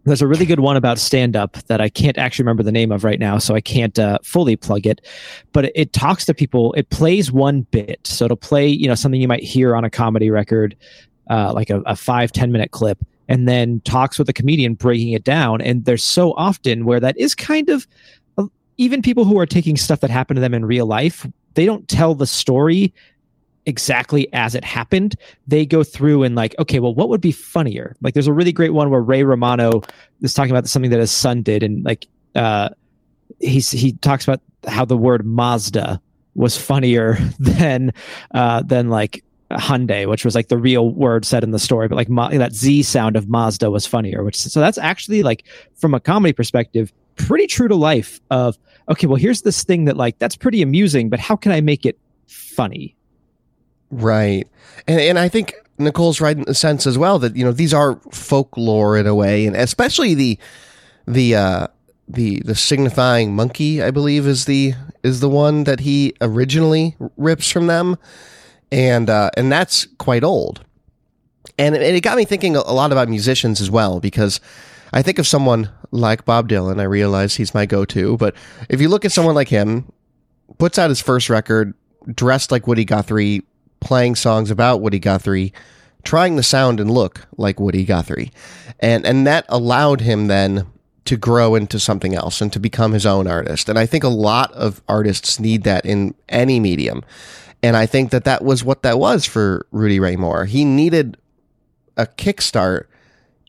there's 0.05 0.23
a 0.23 0.27
really 0.27 0.45
good 0.45 0.61
one 0.61 0.77
about 0.77 0.99
stand 0.99 1.35
up 1.35 1.55
that 1.67 1.81
I 1.81 1.89
can't 1.89 2.19
actually 2.19 2.45
remember 2.45 2.63
the 2.63 2.73
name 2.73 2.93
of 2.93 3.05
right 3.05 3.19
now, 3.19 3.39
so 3.39 3.55
I 3.55 3.61
can't 3.61 3.99
uh, 3.99 4.19
fully 4.23 4.57
plug 4.57 4.87
it. 4.87 5.01
But 5.53 5.67
it, 5.67 5.73
it 5.75 5.93
talks 5.93 6.25
to 6.27 6.35
people. 6.35 6.73
It 6.75 6.91
plays 6.91 7.33
one 7.33 7.63
bit, 7.63 8.01
so 8.07 8.27
it'll 8.27 8.37
play 8.37 8.69
you 8.69 8.87
know 8.87 8.95
something 8.95 9.21
you 9.21 9.29
might 9.29 9.43
hear 9.43 9.75
on 9.75 9.85
a 9.85 9.91
comedy 9.91 10.31
record, 10.31 10.77
uh, 11.31 11.53
like 11.53 11.71
a, 11.71 11.81
a 11.83 11.97
five 11.97 12.33
ten 12.33 12.53
minute 12.53 12.71
clip, 12.71 12.99
and 13.29 13.49
then 13.49 13.81
talks 13.81 14.19
with 14.19 14.29
a 14.29 14.33
comedian 14.33 14.75
breaking 14.75 15.13
it 15.13 15.25
down. 15.25 15.61
And 15.61 15.85
there's 15.85 16.05
so 16.05 16.33
often 16.35 16.85
where 16.85 17.01
that 17.01 17.19
is 17.19 17.35
kind 17.35 17.71
of 17.71 17.87
uh, 18.37 18.47
even 18.77 19.03
people 19.03 19.25
who 19.25 19.39
are 19.39 19.47
taking 19.47 19.77
stuff 19.77 20.01
that 20.01 20.11
happened 20.11 20.37
to 20.37 20.43
them 20.43 20.55
in 20.55 20.67
real 20.67 20.87
life, 20.87 21.27
they 21.55 21.65
don't 21.65 21.89
tell 21.89 22.15
the 22.15 22.27
story 22.27 22.93
exactly 23.67 24.31
as 24.33 24.55
it 24.55 24.65
happened 24.65 25.17
they 25.47 25.65
go 25.65 25.83
through 25.83 26.23
and 26.23 26.35
like 26.35 26.55
okay 26.59 26.81
well 26.81 26.95
what 26.95 27.09
would 27.09 27.21
be 27.21 27.33
funnier 27.33 27.97
like 28.03 28.15
there's 28.15 28.27
a 28.27 28.33
really 28.33 28.53
great 28.53 28.75
one 28.75 28.91
where 28.91 29.01
ray 29.01 29.23
romano 29.23 29.81
is 30.21 30.35
talking 30.35 30.51
about 30.51 30.69
something 30.69 30.91
that 30.91 31.01
his 31.01 31.11
son 31.11 31.43
did 31.43 31.63
and 31.63 31.85
like 31.85 32.07
uh 32.35 32.69
he's 33.41 33.71
he 33.71 33.93
talks 33.93 34.25
about 34.25 34.41
how 34.69 34.85
the 34.85 34.97
word 34.97 35.25
mazda 35.25 36.01
was 36.35 36.57
funnier 36.57 37.17
than 37.39 37.93
uh 38.33 38.63
than 38.63 38.89
like 38.89 39.25
Hyundai, 39.51 40.09
which 40.09 40.25
was 40.25 40.35
like 40.35 40.49
the 40.49 40.59
real 40.59 40.91
word 40.91 41.25
said 41.25 41.45
in 41.45 41.51
the 41.51 41.59
story, 41.59 41.87
but 41.87 41.97
like 41.97 42.09
Ma- 42.09 42.31
that 42.31 42.53
Z 42.55 42.83
sound 42.83 43.15
of 43.15 43.29
Mazda 43.29 43.71
was 43.71 43.87
funnier. 43.87 44.25
Which 44.25 44.37
so 44.37 44.61
that's 44.61 44.79
actually 44.79 45.23
like 45.23 45.45
from 45.75 45.95
a 45.95 46.01
comedy 46.01 46.33
perspective, 46.33 46.93
pretty 47.17 47.47
true 47.47 47.69
to 47.69 47.75
life. 47.75 48.21
Of 48.31 48.59
okay, 48.89 49.07
well 49.07 49.17
here's 49.17 49.43
this 49.43 49.63
thing 49.63 49.85
that 49.85 49.97
like 49.97 50.19
that's 50.19 50.37
pretty 50.37 50.63
amusing, 50.63 51.09
but 51.09 51.21
how 51.21 51.37
can 51.37 51.53
I 51.53 51.61
make 51.61 51.87
it 51.87 51.99
funny? 52.27 52.97
Right. 53.95 54.49
And 54.89 55.01
and 55.01 55.19
I 55.21 55.29
think 55.29 55.55
Nicole's 55.79 56.21
right 56.21 56.37
in 56.37 56.43
the 56.43 56.55
sense 56.55 56.85
as 56.85 56.99
well 56.99 57.21
that, 57.21 57.37
you 57.37 57.45
know, 57.45 57.53
these 57.53 57.73
are 57.73 57.95
folklore 58.11 58.99
in 58.99 59.07
a 59.07 59.15
way, 59.15 59.47
and 59.47 59.55
especially 59.55 60.15
the 60.15 60.39
the 61.07 61.37
uh 61.37 61.67
the 62.09 62.41
the 62.45 62.57
signifying 62.57 63.37
monkey, 63.37 63.83
I 63.83 63.93
believe, 63.93 64.27
is 64.27 64.47
the 64.47 64.75
is 65.05 65.21
the 65.21 65.29
one 65.29 65.63
that 65.65 65.81
he 65.81 66.13
originally 66.21 66.97
rips 67.17 67.49
from 67.51 67.69
them. 67.69 67.97
And 68.73 69.09
uh 69.09 69.31
and 69.37 69.53
that's 69.53 69.87
quite 69.99 70.25
old. 70.25 70.65
And 71.57 71.77
it, 71.77 71.83
and 71.83 71.97
it 71.97 72.01
got 72.01 72.17
me 72.17 72.25
thinking 72.25 72.57
a 72.57 72.73
lot 72.73 72.91
about 72.91 73.09
musicians 73.09 73.61
as 73.61 73.71
well, 73.71 74.01
because 74.01 74.41
I 74.93 75.03
think 75.03 75.21
of 75.21 75.27
someone 75.27 75.71
like 75.93 76.25
Bob 76.25 76.49
Dylan, 76.49 76.81
I 76.81 76.85
realize 76.85 77.37
he's 77.37 77.55
my 77.55 77.65
go 77.65 77.85
to, 77.85 78.17
but 78.17 78.35
if 78.69 78.81
you 78.81 78.89
look 78.89 79.05
at 79.05 79.13
someone 79.13 79.37
like 79.37 79.49
him, 79.49 79.93
puts 80.59 80.81
out 80.81 80.89
his 80.89 81.01
first 81.01 81.31
record, 81.31 81.75
dressed 82.13 82.51
like 82.51 82.67
Woody 82.67 82.85
Guthrie, 82.85 83.43
playing 83.85 84.17
songs 84.17 84.51
about 84.51 84.81
Woody 84.81 84.99
Guthrie, 84.99 85.53
trying 86.03 86.37
to 86.37 86.43
sound 86.43 86.81
and 86.81 86.91
look 86.91 87.27
like 87.37 87.61
Woody 87.61 87.85
Guthrie. 87.85 88.33
And 88.81 89.07
and 89.07 89.27
that 89.27 89.47
allowed 89.49 90.01
him 90.01 90.27
then 90.27 90.67
to 91.05 91.17
grow 91.17 91.55
into 91.55 91.79
something 91.79 92.15
else 92.15 92.41
and 92.41 92.53
to 92.53 92.59
become 92.59 92.93
his 92.93 93.07
own 93.07 93.27
artist. 93.27 93.69
And 93.69 93.79
I 93.79 93.87
think 93.87 94.05
a 94.05 94.09
lot 94.09 94.53
of 94.53 94.83
artists 94.89 95.39
need 95.39 95.65
that 95.65 95.85
in 95.85 96.15
any 96.29 96.59
medium. 96.59 97.05
And 97.63 97.77
I 97.77 97.87
think 97.87 98.11
that 98.11 98.25
that 98.25 98.43
was 98.43 98.65
what 98.65 98.83
that 98.83 98.99
was 98.99 99.25
for 99.25 99.67
Rudy 99.71 100.01
Ray 100.01 100.17
Moore. 100.17 100.47
He 100.47 100.65
needed 100.65 101.17
a 101.97 102.07
kickstart 102.07 102.87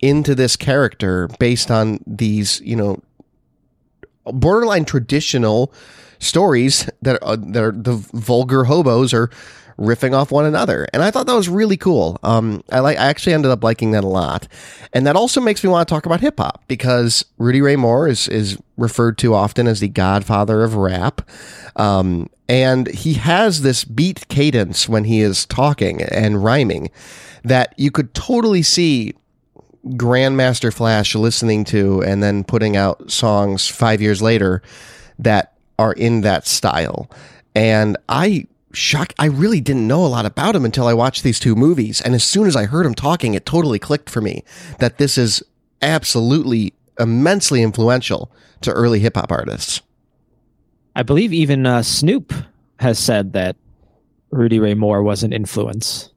into 0.01 0.35
this 0.35 0.55
character 0.55 1.29
based 1.39 1.71
on 1.71 1.99
these, 2.05 2.61
you 2.61 2.75
know, 2.75 3.01
borderline 4.25 4.85
traditional 4.85 5.73
stories 6.19 6.89
that 7.01 7.21
are, 7.21 7.37
that 7.37 7.63
are 7.63 7.71
the 7.71 7.95
vulgar 8.13 8.65
hobos 8.65 9.13
are 9.13 9.29
riffing 9.77 10.13
off 10.13 10.31
one 10.31 10.45
another. 10.45 10.87
And 10.93 11.03
I 11.03 11.11
thought 11.11 11.27
that 11.27 11.35
was 11.35 11.49
really 11.49 11.77
cool. 11.77 12.17
Um, 12.23 12.63
I 12.71 12.79
like, 12.79 12.97
I 12.97 13.05
actually 13.05 13.33
ended 13.33 13.51
up 13.51 13.63
liking 13.63 13.91
that 13.91 14.03
a 14.03 14.07
lot. 14.07 14.47
And 14.93 15.05
that 15.05 15.15
also 15.15 15.41
makes 15.41 15.63
me 15.63 15.69
want 15.69 15.87
to 15.87 15.93
talk 15.93 16.05
about 16.05 16.21
hip 16.21 16.39
hop 16.39 16.63
because 16.67 17.25
Rudy 17.37 17.61
Ray 17.61 17.75
Moore 17.75 18.07
is, 18.07 18.27
is 18.27 18.57
referred 18.77 19.17
to 19.19 19.33
often 19.33 19.67
as 19.67 19.79
the 19.79 19.89
godfather 19.89 20.63
of 20.63 20.75
rap. 20.75 21.29
Um, 21.75 22.29
and 22.47 22.87
he 22.87 23.13
has 23.15 23.61
this 23.61 23.83
beat 23.83 24.27
cadence 24.27 24.87
when 24.87 25.03
he 25.03 25.21
is 25.21 25.45
talking 25.45 26.01
and 26.03 26.43
rhyming 26.43 26.89
that 27.43 27.73
you 27.77 27.91
could 27.91 28.13
totally 28.13 28.61
see 28.61 29.13
Grandmaster 29.89 30.73
Flash 30.73 31.15
listening 31.15 31.63
to 31.65 32.01
and 32.03 32.23
then 32.23 32.43
putting 32.43 32.75
out 32.75 33.11
songs 33.11 33.67
five 33.67 34.01
years 34.01 34.21
later 34.21 34.61
that 35.19 35.53
are 35.77 35.93
in 35.93 36.21
that 36.21 36.47
style. 36.47 37.09
And 37.55 37.97
I 38.09 38.47
shock 38.75 39.13
I 39.17 39.25
really 39.25 39.61
didn't 39.61 39.87
know 39.87 40.05
a 40.05 40.07
lot 40.07 40.25
about 40.25 40.55
him 40.55 40.65
until 40.65 40.87
I 40.87 40.93
watched 40.93 41.23
these 41.23 41.39
two 41.39 41.55
movies. 41.55 42.01
And 42.01 42.13
as 42.13 42.23
soon 42.23 42.47
as 42.47 42.55
I 42.55 42.65
heard 42.65 42.85
him 42.85 42.93
talking, 42.93 43.33
it 43.33 43.45
totally 43.45 43.79
clicked 43.79 44.09
for 44.09 44.21
me 44.21 44.43
that 44.79 44.97
this 44.97 45.17
is 45.17 45.43
absolutely 45.81 46.73
immensely 46.99 47.61
influential 47.61 48.31
to 48.61 48.71
early 48.71 48.99
hip 48.99 49.15
hop 49.15 49.31
artists. 49.31 49.81
I 50.95 51.03
believe 51.03 51.33
even 51.33 51.65
uh, 51.65 51.83
Snoop 51.83 52.33
has 52.79 52.97
said 52.99 53.33
that 53.33 53.55
Rudy 54.31 54.59
Ray 54.59 54.73
Moore 54.73 55.03
was 55.03 55.23
an 55.23 55.33
influence. 55.33 56.09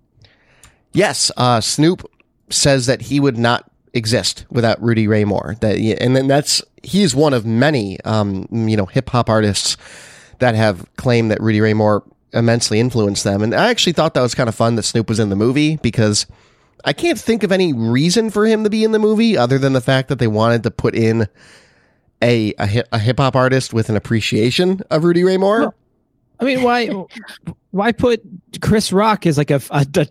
Yes, 0.93 1.31
uh, 1.37 1.61
Snoop 1.61 2.09
says 2.51 2.87
that 2.87 3.03
he 3.03 3.21
would 3.21 3.37
not 3.37 3.71
exist 3.93 4.47
without 4.51 4.81
Rudy 4.83 5.07
Ray 5.07 5.25
Moore. 5.25 5.57
That 5.61 5.77
and 5.77 6.17
then 6.17 6.27
that's 6.27 6.63
he's 6.83 7.15
one 7.15 7.35
of 7.35 7.45
many 7.45 8.01
um, 8.03 8.47
you 8.51 8.77
know 8.77 8.87
hip 8.87 9.11
hop 9.11 9.29
artists 9.29 9.77
that 10.39 10.55
have 10.55 10.87
claimed 10.97 11.31
that 11.31 11.41
Rudy 11.41 11.61
Ray 11.61 11.75
Moore 11.75 12.05
immensely 12.33 12.81
influenced 12.81 13.25
them. 13.25 13.43
And 13.43 13.55
I 13.55 13.69
actually 13.71 13.93
thought 13.93 14.15
that 14.15 14.23
was 14.23 14.35
kind 14.35 14.49
of 14.49 14.55
fun 14.55 14.77
that 14.77 14.83
Snoop 14.83 15.09
was 15.09 15.19
in 15.19 15.29
the 15.29 15.37
movie 15.37 15.77
because 15.77 16.27
I 16.85 16.93
can't 16.93 17.19
think 17.19 17.43
of 17.43 17.53
any 17.53 17.73
reason 17.73 18.31
for 18.31 18.47
him 18.47 18.65
to 18.65 18.71
be 18.71 18.85
in 18.85 18.93
the 18.93 18.99
movie 18.99 19.37
other 19.37 19.59
than 19.59 19.73
the 19.73 19.81
fact 19.81 20.09
that 20.09 20.19
they 20.19 20.29
wanted 20.29 20.63
to 20.65 20.71
put 20.71 20.95
in 20.95 21.29
a 22.23 22.53
a, 22.59 22.83
a 22.93 22.99
hip 22.99 23.19
hop 23.19 23.37
artist 23.37 23.73
with 23.73 23.89
an 23.89 23.97
appreciation 23.97 24.83
of 24.91 25.05
Rudy 25.05 25.25
Ray 25.25 25.37
Moore. 25.37 25.75
I 26.41 26.45
mean, 26.45 26.63
why 26.63 26.89
why 27.71 27.93
put 27.93 28.23
Chris 28.61 28.93
Rock 28.93 29.27
as 29.27 29.39
like 29.39 29.51
a, 29.51 29.61
a, 29.71 29.87
a 29.97 30.07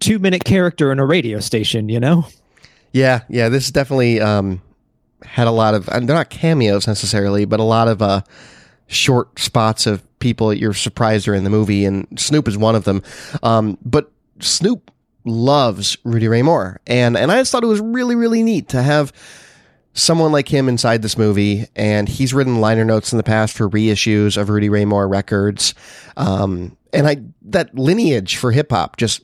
two 0.00 0.18
minute 0.18 0.44
character 0.44 0.92
in 0.92 0.98
a 0.98 1.06
radio 1.06 1.40
station? 1.40 1.88
You 1.88 2.00
know? 2.00 2.26
Yeah, 2.92 3.22
yeah. 3.28 3.48
This 3.48 3.70
definitely 3.70 4.20
um, 4.20 4.62
had 5.24 5.46
a 5.46 5.50
lot 5.50 5.74
of. 5.74 5.86
they're 5.86 6.00
not 6.02 6.30
cameos 6.30 6.86
necessarily, 6.86 7.44
but 7.44 7.58
a 7.58 7.64
lot 7.64 7.88
of 7.88 8.02
uh, 8.02 8.22
short 8.86 9.38
spots 9.38 9.86
of 9.86 10.02
people 10.18 10.48
that 10.48 10.58
you're 10.58 10.74
surprised 10.74 11.28
are 11.28 11.34
in 11.34 11.44
the 11.44 11.50
movie, 11.50 11.84
and 11.84 12.06
Snoop 12.18 12.48
is 12.48 12.56
one 12.56 12.74
of 12.74 12.84
them. 12.84 13.02
Um, 13.42 13.78
but 13.84 14.10
Snoop 14.40 14.90
loves 15.24 15.96
Rudy 16.04 16.28
Ray 16.28 16.42
Moore, 16.42 16.80
and 16.86 17.16
and 17.16 17.30
I 17.30 17.40
just 17.40 17.52
thought 17.52 17.64
it 17.64 17.68
was 17.68 17.80
really 17.80 18.16
really 18.16 18.42
neat 18.42 18.68
to 18.70 18.82
have 18.82 19.12
someone 19.94 20.32
like 20.32 20.48
him 20.48 20.68
inside 20.68 21.02
this 21.02 21.18
movie, 21.18 21.66
and 21.76 22.08
he's 22.08 22.32
written 22.32 22.60
liner 22.60 22.84
notes 22.84 23.12
in 23.12 23.18
the 23.18 23.22
past 23.22 23.56
for 23.56 23.68
reissues 23.68 24.36
of 24.36 24.48
Rudy 24.48 24.68
Ray 24.68 24.84
Moore 24.84 25.08
records, 25.08 25.74
um, 26.16 26.76
and 26.92 27.06
I 27.06 27.16
that 27.42 27.74
lineage 27.74 28.36
for 28.36 28.52
hip 28.52 28.70
hop 28.70 28.96
just 28.96 29.22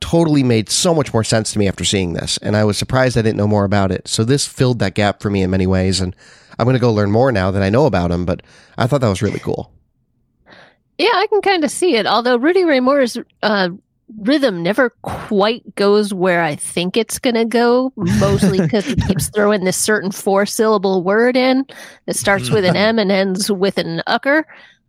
totally 0.00 0.42
made 0.42 0.68
so 0.68 0.94
much 0.94 1.14
more 1.14 1.24
sense 1.24 1.52
to 1.52 1.58
me 1.58 1.66
after 1.66 1.84
seeing 1.84 2.12
this, 2.12 2.36
and 2.38 2.56
I 2.56 2.64
was 2.64 2.76
surprised 2.76 3.16
I 3.16 3.22
didn't 3.22 3.38
know 3.38 3.48
more 3.48 3.64
about 3.64 3.90
it. 3.90 4.06
So 4.06 4.24
this 4.24 4.46
filled 4.46 4.78
that 4.80 4.94
gap 4.94 5.22
for 5.22 5.30
me 5.30 5.42
in 5.42 5.50
many 5.50 5.66
ways, 5.66 6.00
and 6.00 6.14
I'm 6.58 6.64
going 6.64 6.74
to 6.74 6.80
go 6.80 6.92
learn 6.92 7.10
more 7.10 7.32
now 7.32 7.50
that 7.50 7.62
I 7.62 7.70
know 7.70 7.86
about 7.86 8.10
him. 8.10 8.24
But 8.24 8.42
I 8.78 8.86
thought 8.86 9.00
that 9.00 9.08
was 9.08 9.22
really 9.22 9.40
cool. 9.40 9.72
Yeah, 10.98 11.10
I 11.12 11.26
can 11.28 11.40
kind 11.40 11.64
of 11.64 11.70
see 11.70 11.96
it. 11.96 12.06
Although 12.06 12.36
Rudy 12.36 12.64
Ray 12.64 12.80
Moore's 12.80 13.18
uh, 13.42 13.70
rhythm 14.18 14.62
never 14.62 14.90
quite 15.02 15.74
goes 15.74 16.14
where 16.14 16.42
I 16.42 16.54
think 16.54 16.96
it's 16.96 17.18
going 17.18 17.34
to 17.34 17.44
go, 17.44 17.92
mostly 17.96 18.60
because 18.62 18.84
he 18.84 18.96
keeps 18.96 19.28
throwing 19.28 19.64
this 19.64 19.76
certain 19.76 20.10
four 20.10 20.46
syllable 20.46 21.02
word 21.02 21.36
in 21.36 21.66
that 22.06 22.16
starts 22.16 22.50
with 22.50 22.64
an 22.64 22.76
M 22.76 22.98
and 22.98 23.10
ends 23.10 23.50
with 23.50 23.78
an 23.78 24.02
ucker. 24.06 24.44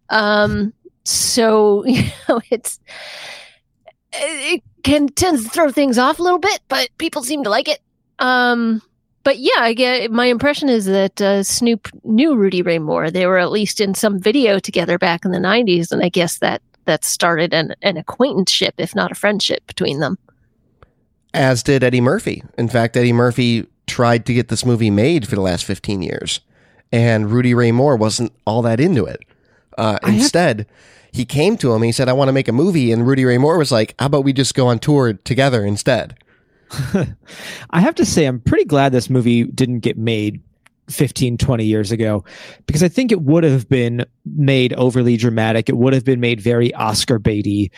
Um, 0.09 0.73
so, 1.03 1.85
you 1.85 2.03
know, 2.27 2.41
it's, 2.51 2.79
it 4.13 4.63
can 4.83 5.07
tends 5.09 5.43
to 5.43 5.49
throw 5.49 5.71
things 5.71 5.97
off 5.97 6.19
a 6.19 6.23
little 6.23 6.39
bit, 6.39 6.59
but 6.67 6.89
people 6.97 7.23
seem 7.23 7.43
to 7.43 7.49
like 7.49 7.67
it. 7.67 7.81
Um, 8.19 8.81
but 9.25 9.39
yeah, 9.39 9.57
I 9.57 9.73
get 9.73 10.11
my 10.11 10.27
impression 10.27 10.69
is 10.69 10.85
that 10.85 11.19
uh, 11.19 11.43
Snoop 11.43 11.89
knew 12.03 12.35
Rudy 12.35 12.61
Ray 12.61 12.79
Moore. 12.79 13.11
They 13.11 13.25
were 13.25 13.39
at 13.39 13.51
least 13.51 13.81
in 13.81 13.95
some 13.95 14.19
video 14.19 14.59
together 14.59 14.97
back 14.97 15.25
in 15.25 15.31
the 15.31 15.39
'90s, 15.39 15.91
and 15.91 16.01
I 16.01 16.09
guess 16.09 16.37
that 16.37 16.61
that 16.85 17.03
started 17.03 17.51
an, 17.53 17.75
an 17.81 17.97
acquaintanceship, 17.97 18.75
if 18.77 18.93
not 18.95 19.11
a 19.11 19.15
friendship, 19.15 19.65
between 19.65 19.99
them. 19.99 20.19
As 21.33 21.63
did 21.63 21.83
Eddie 21.83 22.01
Murphy. 22.01 22.43
In 22.57 22.69
fact, 22.69 22.95
Eddie 22.95 23.11
Murphy 23.11 23.67
tried 23.87 24.27
to 24.27 24.33
get 24.33 24.49
this 24.49 24.63
movie 24.63 24.91
made 24.91 25.27
for 25.27 25.35
the 25.35 25.41
last 25.41 25.65
15 25.65 26.03
years, 26.03 26.39
and 26.91 27.31
Rudy 27.31 27.55
Ray 27.55 27.71
Moore 27.71 27.97
wasn't 27.97 28.31
all 28.45 28.61
that 28.61 28.79
into 28.79 29.05
it. 29.05 29.25
Uh, 29.75 29.97
instead, 30.05 30.59
have- 30.59 30.67
he 31.11 31.25
came 31.25 31.57
to 31.57 31.69
him 31.69 31.77
and 31.77 31.85
he 31.85 31.91
said, 31.91 32.09
I 32.09 32.13
want 32.13 32.27
to 32.27 32.33
make 32.33 32.47
a 32.47 32.53
movie. 32.53 32.91
And 32.91 33.07
Rudy 33.07 33.25
Ray 33.25 33.37
Moore 33.37 33.57
was 33.57 33.71
like, 33.71 33.95
How 33.97 34.07
about 34.07 34.23
we 34.25 34.33
just 34.33 34.53
go 34.53 34.67
on 34.67 34.79
tour 34.79 35.13
together 35.13 35.65
instead? 35.65 36.15
I 37.69 37.79
have 37.79 37.95
to 37.95 38.05
say, 38.05 38.25
I'm 38.25 38.39
pretty 38.39 38.65
glad 38.65 38.91
this 38.91 39.09
movie 39.09 39.43
didn't 39.43 39.79
get 39.79 39.97
made 39.97 40.41
15, 40.89 41.37
20 41.37 41.65
years 41.65 41.91
ago 41.91 42.23
because 42.67 42.83
I 42.83 42.87
think 42.87 43.11
it 43.11 43.21
would 43.21 43.43
have 43.43 43.67
been 43.69 44.05
made 44.25 44.73
overly 44.73 45.17
dramatic. 45.17 45.69
It 45.69 45.77
would 45.77 45.93
have 45.93 46.05
been 46.05 46.19
made 46.19 46.39
very 46.41 46.73
Oscar 46.73 47.19
baity. 47.19 47.71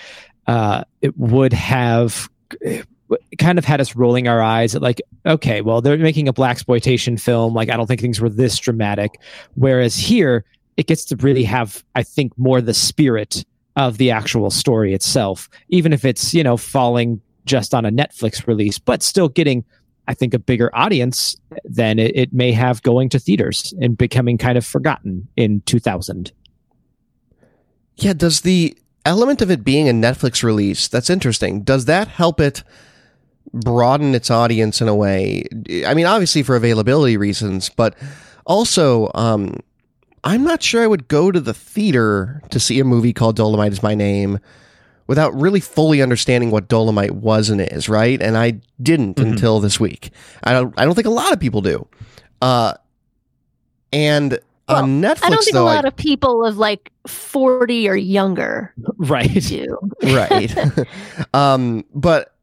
Uh, 0.45 0.83
it 1.01 1.17
would 1.17 1.53
have 1.53 2.29
kind 3.37 3.57
of 3.57 3.65
had 3.65 3.79
us 3.79 3.95
rolling 3.95 4.27
our 4.27 4.41
eyes 4.41 4.75
at 4.75 4.81
like, 4.81 5.01
okay, 5.25 5.61
well, 5.61 5.81
they're 5.81 5.97
making 5.97 6.27
a 6.27 6.33
black 6.33 6.51
exploitation 6.51 7.17
film. 7.17 7.53
Like, 7.53 7.69
I 7.69 7.77
don't 7.77 7.87
think 7.87 8.01
things 8.01 8.19
were 8.19 8.29
this 8.29 8.57
dramatic. 8.57 9.19
Whereas 9.55 9.95
here, 9.97 10.45
it 10.75 10.87
gets 10.87 11.05
to 11.05 11.15
really 11.17 11.43
have, 11.43 11.83
I 11.95 12.03
think, 12.03 12.37
more 12.37 12.61
the 12.61 12.73
spirit 12.73 13.45
of 13.75 13.97
the 13.97 14.11
actual 14.11 14.49
story 14.49 14.93
itself, 14.93 15.49
even 15.69 15.93
if 15.93 16.03
it's, 16.03 16.33
you 16.33 16.43
know, 16.43 16.57
falling 16.57 17.21
just 17.47 17.73
on 17.73 17.85
a 17.85 17.91
Netflix 17.91 18.45
release, 18.45 18.77
but 18.77 19.01
still 19.01 19.29
getting, 19.29 19.65
I 20.07 20.13
think, 20.13 20.33
a 20.33 20.39
bigger 20.39 20.69
audience 20.75 21.35
than 21.63 21.97
it, 21.99 22.15
it 22.15 22.33
may 22.33 22.51
have 22.51 22.83
going 22.83 23.09
to 23.09 23.19
theaters 23.19 23.73
and 23.81 23.97
becoming 23.97 24.37
kind 24.37 24.57
of 24.57 24.65
forgotten 24.65 25.27
in 25.35 25.61
2000. 25.61 26.31
Yeah, 27.95 28.13
does 28.13 28.41
the 28.41 28.77
element 29.05 29.41
of 29.41 29.49
it 29.49 29.63
being 29.63 29.89
a 29.89 29.93
Netflix 29.93 30.43
release, 30.43 30.87
that's 30.87 31.09
interesting. 31.09 31.61
Does 31.63 31.85
that 31.85 32.07
help 32.07 32.39
it 32.39 32.63
broaden 33.53 34.13
its 34.13 34.29
audience 34.29 34.81
in 34.81 34.87
a 34.87 34.95
way? 34.95 35.45
I 35.85 35.93
mean, 35.93 36.05
obviously 36.05 36.43
for 36.43 36.55
availability 36.55 37.17
reasons, 37.17 37.69
but 37.69 37.95
also, 38.45 39.09
um, 39.15 39.55
I'm 40.23 40.43
not 40.43 40.61
sure 40.61 40.83
I 40.83 40.87
would 40.87 41.07
go 41.07 41.31
to 41.31 41.39
the 41.39 41.53
theater 41.53 42.41
to 42.49 42.59
see 42.59 42.79
a 42.79 42.83
movie 42.83 43.13
called 43.13 43.37
Dolemite 43.37 43.71
is 43.71 43.81
My 43.81 43.95
Name 43.95 44.39
without 45.07 45.33
really 45.39 45.59
fully 45.59 46.01
understanding 46.01 46.51
what 46.51 46.67
Dolemite 46.67 47.11
was 47.11 47.49
and 47.49 47.61
is, 47.61 47.89
right? 47.89 48.21
And 48.21 48.37
I 48.37 48.59
didn't 48.81 49.15
mm-hmm. 49.15 49.31
until 49.31 49.59
this 49.59 49.79
week. 49.79 50.11
I 50.43 50.53
don't 50.53 50.73
I 50.77 50.85
don't 50.85 50.95
think 50.95 51.07
a 51.07 51.11
lot 51.11 51.33
of 51.33 51.39
people 51.39 51.61
do. 51.61 51.87
Uh 52.41 52.73
and 53.91 54.37
well, 54.67 54.83
on 54.83 55.01
Netflix 55.01 55.23
I 55.23 55.29
don't 55.29 55.43
think 55.43 55.53
though, 55.53 55.63
a 55.63 55.65
lot 55.65 55.85
I, 55.85 55.87
of 55.87 55.95
people 55.95 56.45
of 56.45 56.57
like 56.57 56.91
40 57.07 57.89
or 57.89 57.95
younger 57.95 58.73
right 58.97 59.29
do. 59.33 59.77
right. 60.03 60.53
um 61.33 61.85
but 61.95 62.33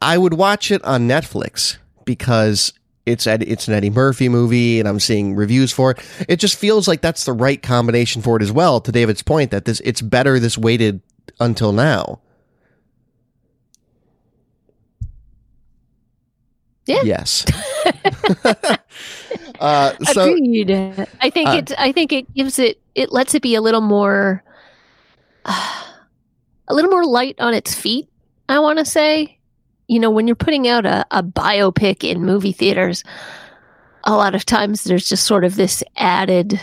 I 0.00 0.16
would 0.16 0.34
watch 0.34 0.70
it 0.70 0.84
on 0.84 1.08
Netflix 1.08 1.78
because 2.04 2.72
it's 3.06 3.26
it's 3.26 3.68
an 3.68 3.74
Eddie 3.74 3.90
Murphy 3.90 4.28
movie, 4.28 4.80
and 4.80 4.88
I'm 4.88 4.98
seeing 4.98 5.36
reviews 5.36 5.72
for 5.72 5.92
it. 5.92 5.98
It 6.28 6.36
just 6.36 6.56
feels 6.56 6.88
like 6.88 7.00
that's 7.00 7.24
the 7.24 7.32
right 7.32 7.62
combination 7.62 8.20
for 8.20 8.36
it 8.36 8.42
as 8.42 8.50
well. 8.50 8.80
To 8.80 8.92
David's 8.92 9.22
point, 9.22 9.52
that 9.52 9.64
this 9.64 9.80
it's 9.84 10.02
better 10.02 10.40
this 10.40 10.58
waited 10.58 11.00
until 11.40 11.72
now. 11.72 12.20
Yeah. 16.86 17.02
Yes. 17.02 17.44
uh, 19.60 19.92
so, 20.04 20.32
Agreed. 20.32 20.70
I 21.20 21.30
think 21.30 21.48
uh, 21.48 21.52
it. 21.58 21.72
I 21.78 21.92
think 21.92 22.12
it 22.12 22.32
gives 22.32 22.58
it. 22.58 22.80
It 22.94 23.12
lets 23.12 23.34
it 23.34 23.42
be 23.42 23.56
a 23.56 23.60
little 23.60 23.80
more, 23.80 24.42
uh, 25.44 25.82
a 26.68 26.74
little 26.74 26.90
more 26.90 27.04
light 27.04 27.36
on 27.40 27.54
its 27.54 27.74
feet. 27.74 28.08
I 28.48 28.60
want 28.60 28.78
to 28.78 28.84
say, 28.84 29.38
you 29.88 29.98
know, 29.98 30.10
when 30.10 30.28
you're 30.28 30.36
putting 30.36 30.68
out 30.68 30.86
a, 30.86 31.04
a 31.10 31.22
biopic 31.22 32.04
in 32.04 32.24
movie 32.24 32.52
theaters, 32.52 33.02
a 34.04 34.14
lot 34.14 34.36
of 34.36 34.46
times 34.46 34.84
there's 34.84 35.08
just 35.08 35.26
sort 35.26 35.44
of 35.44 35.56
this 35.56 35.82
added 35.96 36.60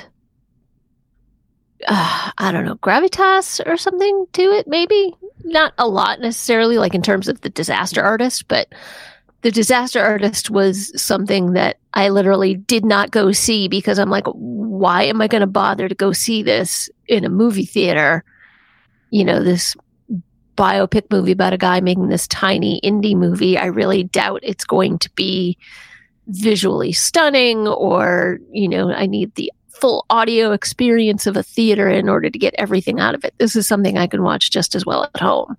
uh, 1.87 2.31
I 2.37 2.51
don't 2.51 2.65
know, 2.65 2.75
gravitas 2.75 3.65
or 3.65 3.77
something 3.77 4.25
to 4.33 4.41
it, 4.43 4.67
maybe. 4.67 5.13
Not 5.45 5.73
a 5.77 5.87
lot 5.87 6.21
necessarily, 6.21 6.77
like 6.77 6.95
in 6.95 7.01
terms 7.01 7.27
of 7.27 7.41
the 7.41 7.49
disaster 7.49 8.01
artist, 8.01 8.47
but 8.47 8.73
the 9.41 9.51
disaster 9.51 10.01
artist 10.01 10.49
was 10.49 10.99
something 11.01 11.53
that 11.53 11.77
I 11.93 12.09
literally 12.09 12.55
did 12.55 12.85
not 12.85 13.11
go 13.11 13.33
see 13.33 13.67
because 13.67 13.99
I'm 13.99 14.09
like, 14.09 14.25
why 14.27 15.03
am 15.03 15.21
I 15.21 15.27
going 15.27 15.41
to 15.41 15.47
bother 15.47 15.89
to 15.89 15.95
go 15.95 16.13
see 16.13 16.43
this 16.43 16.89
in 17.07 17.25
a 17.25 17.29
movie 17.29 17.65
theater? 17.65 18.23
You 19.09 19.25
know, 19.25 19.43
this 19.43 19.75
biopic 20.55 21.03
movie 21.11 21.33
about 21.33 21.53
a 21.53 21.57
guy 21.57 21.81
making 21.81 22.07
this 22.07 22.27
tiny 22.27 22.79
indie 22.83 23.15
movie. 23.15 23.57
I 23.57 23.65
really 23.65 24.05
doubt 24.05 24.39
it's 24.43 24.65
going 24.65 24.97
to 24.99 25.09
be 25.11 25.57
visually 26.27 26.93
stunning 26.93 27.67
or, 27.67 28.39
you 28.51 28.69
know, 28.69 28.91
I 28.91 29.07
need 29.07 29.35
the 29.35 29.51
full 29.83 30.05
audio 30.09 30.53
experience 30.53 31.27
of 31.27 31.35
a 31.35 31.43
theater 31.43 31.89
in 31.89 32.07
order 32.07 32.29
to 32.29 32.39
get 32.39 32.55
everything 32.57 33.01
out 33.01 33.13
of 33.13 33.25
it. 33.25 33.33
This 33.37 33.53
is 33.53 33.67
something 33.67 33.97
I 33.97 34.07
can 34.07 34.23
watch 34.23 34.49
just 34.49 34.75
as 34.75 34.85
well 34.85 35.03
at 35.03 35.19
home. 35.19 35.57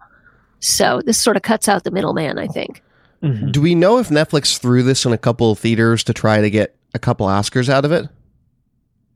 So 0.61 1.03
this 1.05 1.19
sort 1.19 1.37
of 1.37 1.43
cuts 1.43 1.69
out 1.69 1.85
the 1.85 1.91
middleman, 1.91 2.39
I 2.39 2.47
think. 2.47 2.83
Mm-hmm. 3.23 3.51
Do 3.51 3.61
we 3.61 3.75
know 3.75 3.99
if 3.99 4.09
Netflix 4.09 4.59
threw 4.59 4.83
this 4.83 5.05
in 5.05 5.13
a 5.13 5.19
couple 5.19 5.51
of 5.51 5.59
theaters 5.59 6.03
to 6.05 6.15
try 6.15 6.41
to 6.41 6.49
get 6.49 6.75
a 6.95 6.99
couple 6.99 7.27
Oscars 7.27 7.69
out 7.69 7.85
of 7.85 7.93
it? 7.93 8.09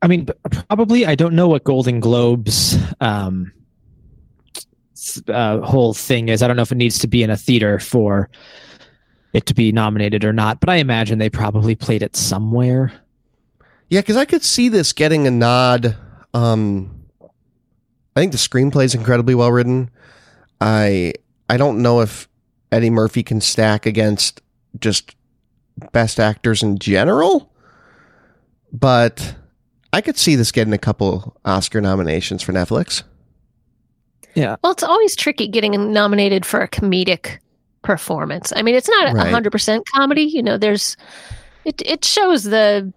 I 0.03 0.07
mean, 0.07 0.27
probably. 0.67 1.07
I 1.07 1.15
don't 1.15 1.33
know 1.33 1.47
what 1.47 1.63
Golden 1.63 1.99
Globes 1.99 2.77
um, 3.01 3.51
uh, 5.27 5.61
whole 5.61 5.95
thing 5.95 6.29
is. 6.29 6.43
I 6.43 6.47
don't 6.47 6.55
know 6.55 6.61
if 6.61 6.71
it 6.71 6.75
needs 6.75 6.99
to 6.99 7.07
be 7.07 7.23
in 7.23 7.31
a 7.31 7.37
theater 7.37 7.79
for 7.79 8.29
it 9.33 9.47
to 9.47 9.55
be 9.55 9.71
nominated 9.71 10.23
or 10.23 10.33
not, 10.33 10.59
but 10.59 10.69
I 10.69 10.75
imagine 10.75 11.17
they 11.17 11.31
probably 11.31 11.73
played 11.73 12.03
it 12.03 12.15
somewhere. 12.15 12.93
Yeah, 13.89 14.01
because 14.01 14.17
I 14.17 14.25
could 14.25 14.43
see 14.43 14.69
this 14.69 14.93
getting 14.93 15.27
a 15.27 15.31
nod. 15.31 15.97
Um, 16.33 17.05
I 18.15 18.19
think 18.19 18.31
the 18.31 18.37
screenplay 18.37 18.85
is 18.85 18.95
incredibly 18.95 19.35
well 19.35 19.51
written. 19.51 19.89
I 20.61 21.13
I 21.49 21.57
don't 21.57 21.81
know 21.81 22.01
if 22.01 22.27
Eddie 22.71 22.89
Murphy 22.89 23.23
can 23.23 23.41
stack 23.41 23.85
against 23.85 24.41
just 24.79 25.15
best 25.91 26.19
actors 26.19 26.61
in 26.61 26.77
general. 26.77 27.51
But 28.71 29.35
I 29.93 30.01
could 30.01 30.17
see 30.17 30.35
this 30.35 30.51
getting 30.51 30.73
a 30.73 30.77
couple 30.77 31.35
Oscar 31.45 31.81
nominations 31.81 32.43
for 32.43 32.53
Netflix. 32.53 33.03
Yeah. 34.35 34.57
Well, 34.61 34.71
it's 34.71 34.83
always 34.83 35.15
tricky 35.15 35.47
getting 35.47 35.91
nominated 35.91 36.45
for 36.45 36.61
a 36.61 36.67
comedic 36.67 37.39
performance. 37.81 38.53
I 38.55 38.61
mean, 38.61 38.75
it's 38.75 38.89
not 38.89 39.09
a 39.09 39.13
100% 39.13 39.83
comedy, 39.95 40.23
you 40.23 40.43
know, 40.43 40.57
there's 40.57 40.95
it 41.65 41.81
it 41.85 42.05
shows 42.05 42.43
the 42.43 42.93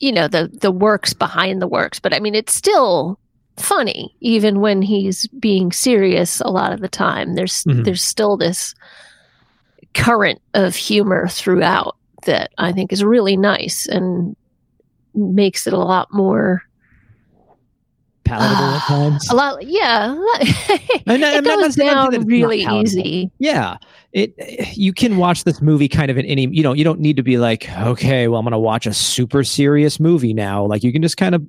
you 0.00 0.12
know, 0.12 0.28
the 0.28 0.48
the 0.60 0.70
works 0.70 1.12
behind 1.14 1.60
the 1.62 1.68
works, 1.68 1.98
but 2.00 2.12
I 2.14 2.20
mean, 2.20 2.34
it's 2.34 2.54
still 2.54 3.18
funny 3.56 4.14
even 4.20 4.60
when 4.60 4.82
he's 4.82 5.26
being 5.40 5.72
serious 5.72 6.40
a 6.42 6.48
lot 6.50 6.72
of 6.72 6.80
the 6.80 6.88
time. 6.88 7.34
There's 7.34 7.64
Mhm. 7.64 7.84
there's 7.84 8.02
still 8.04 8.36
this 8.36 8.74
current 9.94 10.40
of 10.54 10.76
humor 10.76 11.26
throughout 11.28 11.96
that 12.26 12.50
I 12.58 12.72
think 12.72 12.92
is 12.92 13.02
really 13.04 13.36
nice 13.36 13.86
and 13.86 14.36
makes 15.14 15.66
it 15.66 15.72
a 15.72 15.78
lot 15.78 16.12
more 16.12 16.62
Palatable 18.26 18.64
at 18.64 18.82
times. 18.82 19.28
a 19.30 19.34
lot 19.34 19.64
yeah 19.66 20.14
I'm 21.06 21.22
it 21.22 21.24
I'm 21.24 21.44
goes 21.44 21.58
not 21.60 21.72
saying 21.72 21.90
down 21.90 22.10
that 22.10 22.20
it's 22.20 22.26
really 22.26 22.62
easy 22.64 23.30
Yeah, 23.38 23.76
it. 24.12 24.34
You 24.76 24.92
can 24.92 25.16
watch 25.16 25.44
this 25.44 25.60
movie 25.62 25.88
kind 25.88 26.10
of 26.10 26.18
in 26.18 26.26
any. 26.26 26.46
You 26.50 26.62
know, 26.62 26.72
you 26.72 26.84
don't 26.84 27.00
need 27.00 27.16
to 27.16 27.22
be 27.22 27.38
like, 27.38 27.70
okay, 27.78 28.28
well, 28.28 28.38
I'm 28.40 28.44
going 28.44 28.52
to 28.52 28.58
watch 28.58 28.86
a 28.86 28.94
super 28.94 29.44
serious 29.44 30.00
movie 30.00 30.32
now. 30.34 30.64
Like, 30.64 30.82
you 30.82 30.92
can 30.92 31.02
just 31.02 31.16
kind 31.16 31.34
of 31.34 31.46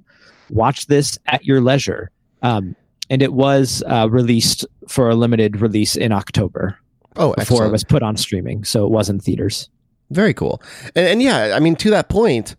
watch 0.50 0.88
this 0.88 1.18
at 1.28 1.46
your 1.46 1.62
leisure. 1.62 2.12
Um, 2.42 2.76
and 3.10 3.22
it 3.22 3.34
was 3.34 3.84
uh, 3.88 4.10
released 4.10 4.66
for 4.88 5.10
a 5.10 5.16
limited 5.16 5.62
release 5.62 5.96
in 5.96 6.12
October 6.12 6.78
Oh, 7.16 7.34
before 7.34 7.42
excellent. 7.42 7.70
it 7.70 7.72
was 7.72 7.84
put 7.86 8.04
on 8.04 8.18
streaming, 8.18 8.64
so 8.66 8.86
it 8.86 8.92
was 8.92 9.10
in 9.10 9.20
theaters. 9.20 9.70
Very 10.12 10.34
cool. 10.34 10.62
And, 10.96 11.08
and 11.08 11.22
yeah, 11.22 11.54
I 11.56 11.60
mean, 11.60 11.76
to 11.78 11.90
that 11.92 12.10
point, 12.10 12.56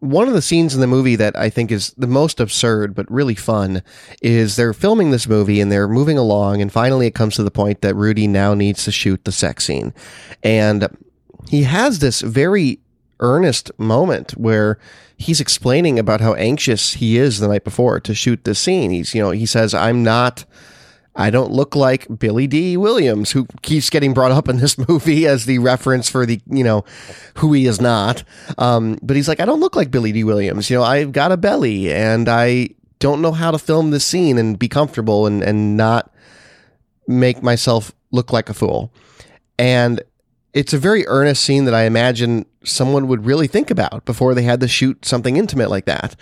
one 0.00 0.28
of 0.28 0.34
the 0.34 0.42
scenes 0.42 0.74
in 0.74 0.80
the 0.80 0.86
movie 0.86 1.16
that 1.16 1.38
I 1.38 1.50
think 1.50 1.70
is 1.70 1.94
the 1.96 2.06
most 2.06 2.40
absurd 2.40 2.94
but 2.94 3.10
really 3.10 3.34
fun 3.34 3.82
is 4.22 4.56
they're 4.56 4.72
filming 4.72 5.10
this 5.10 5.28
movie 5.28 5.60
and 5.60 5.70
they're 5.70 5.88
moving 5.88 6.18
along, 6.18 6.60
and 6.60 6.72
finally 6.72 7.06
it 7.06 7.14
comes 7.14 7.36
to 7.36 7.42
the 7.42 7.50
point 7.50 7.82
that 7.82 7.94
Rudy 7.94 8.26
now 8.26 8.54
needs 8.54 8.84
to 8.84 8.92
shoot 8.92 9.24
the 9.24 9.32
sex 9.32 9.66
scene. 9.66 9.94
And 10.42 10.88
he 11.48 11.64
has 11.64 11.98
this 11.98 12.20
very 12.22 12.80
earnest 13.20 13.70
moment 13.78 14.32
where 14.32 14.78
he's 15.16 15.40
explaining 15.40 15.98
about 15.98 16.22
how 16.22 16.34
anxious 16.34 16.94
he 16.94 17.18
is 17.18 17.38
the 17.38 17.48
night 17.48 17.64
before 17.64 18.00
to 18.00 18.14
shoot 18.14 18.44
this 18.44 18.58
scene. 18.58 18.90
He's, 18.90 19.14
you 19.14 19.22
know, 19.22 19.30
he 19.30 19.46
says, 19.46 19.74
I'm 19.74 20.02
not. 20.02 20.44
I 21.20 21.30
don't 21.30 21.52
look 21.52 21.76
like 21.76 22.06
Billy 22.18 22.46
Dee 22.46 22.76
Williams, 22.76 23.30
who 23.30 23.46
keeps 23.62 23.90
getting 23.90 24.14
brought 24.14 24.32
up 24.32 24.48
in 24.48 24.56
this 24.56 24.78
movie 24.88 25.26
as 25.26 25.44
the 25.44 25.58
reference 25.58 26.08
for 26.08 26.24
the, 26.24 26.40
you 26.46 26.64
know, 26.64 26.84
who 27.36 27.52
he 27.52 27.66
is 27.66 27.80
not. 27.80 28.24
Um, 28.58 28.98
but 29.02 29.16
he's 29.16 29.28
like, 29.28 29.38
I 29.38 29.44
don't 29.44 29.60
look 29.60 29.76
like 29.76 29.90
Billy 29.90 30.12
Dee 30.12 30.24
Williams. 30.24 30.70
You 30.70 30.78
know, 30.78 30.82
I've 30.82 31.12
got 31.12 31.30
a 31.30 31.36
belly 31.36 31.92
and 31.92 32.28
I 32.28 32.70
don't 32.98 33.20
know 33.20 33.32
how 33.32 33.50
to 33.50 33.58
film 33.58 33.90
this 33.90 34.04
scene 34.04 34.38
and 34.38 34.58
be 34.58 34.68
comfortable 34.68 35.26
and, 35.26 35.42
and 35.42 35.76
not 35.76 36.12
make 37.06 37.42
myself 37.42 37.92
look 38.12 38.32
like 38.32 38.48
a 38.48 38.54
fool. 38.54 38.92
And 39.58 40.02
it's 40.54 40.72
a 40.72 40.78
very 40.78 41.06
earnest 41.06 41.44
scene 41.44 41.66
that 41.66 41.74
I 41.74 41.82
imagine 41.82 42.46
someone 42.64 43.08
would 43.08 43.26
really 43.26 43.46
think 43.46 43.70
about 43.70 44.04
before 44.04 44.34
they 44.34 44.42
had 44.42 44.60
to 44.60 44.68
shoot 44.68 45.04
something 45.04 45.36
intimate 45.36 45.70
like 45.70 45.84
that. 45.84 46.16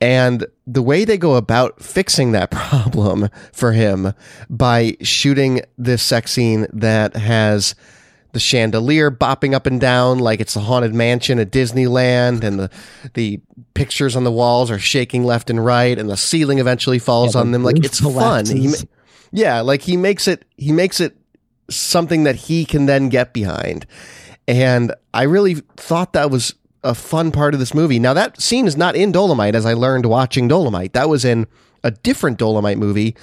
And 0.00 0.46
the 0.66 0.82
way 0.82 1.04
they 1.04 1.16
go 1.16 1.36
about 1.36 1.82
fixing 1.82 2.32
that 2.32 2.50
problem 2.50 3.28
for 3.52 3.72
him 3.72 4.12
by 4.50 4.96
shooting 5.00 5.62
this 5.78 6.02
sex 6.02 6.32
scene 6.32 6.66
that 6.72 7.16
has 7.16 7.74
the 8.32 8.40
chandelier 8.40 9.10
bopping 9.10 9.54
up 9.54 9.64
and 9.64 9.80
down 9.80 10.18
like 10.18 10.40
it's 10.40 10.54
a 10.56 10.60
haunted 10.60 10.94
mansion 10.94 11.38
at 11.38 11.50
Disneyland, 11.50 12.44
and 12.44 12.58
the 12.60 12.70
the 13.14 13.40
pictures 13.72 14.14
on 14.14 14.24
the 14.24 14.32
walls 14.32 14.70
are 14.70 14.78
shaking 14.78 15.24
left 15.24 15.48
and 15.48 15.64
right, 15.64 15.98
and 15.98 16.10
the 16.10 16.16
ceiling 16.18 16.58
eventually 16.58 16.98
falls 16.98 17.34
Yeah, 17.34 17.40
on 17.40 17.52
the 17.52 17.56
them. 17.58 17.64
Like 17.64 17.82
it's 17.82 18.00
fun. 18.00 18.44
He, 18.44 18.74
yeah, 19.32 19.62
like 19.62 19.80
he 19.80 19.96
makes 19.96 20.28
it. 20.28 20.44
He 20.58 20.70
makes 20.72 21.00
it 21.00 21.16
something 21.70 22.24
that 22.24 22.36
he 22.36 22.66
can 22.66 22.84
then 22.84 23.08
get 23.08 23.32
behind. 23.32 23.86
And 24.46 24.94
I 25.14 25.22
really 25.22 25.54
thought 25.76 26.12
that 26.12 26.30
was 26.30 26.54
a 26.86 26.94
fun 26.94 27.32
part 27.32 27.54
of 27.54 27.60
this 27.60 27.74
movie. 27.74 27.98
Now 27.98 28.14
that 28.14 28.40
scene 28.40 28.66
is 28.66 28.76
not 28.76 28.96
in 28.96 29.12
Dolemite, 29.12 29.54
as 29.54 29.66
I 29.66 29.74
learned 29.74 30.06
watching 30.06 30.48
Dolemite. 30.48 30.92
That 30.92 31.08
was 31.08 31.24
in 31.24 31.46
a 31.82 31.90
different 31.90 32.38
Dolemite 32.38 32.78
movie. 32.78 33.16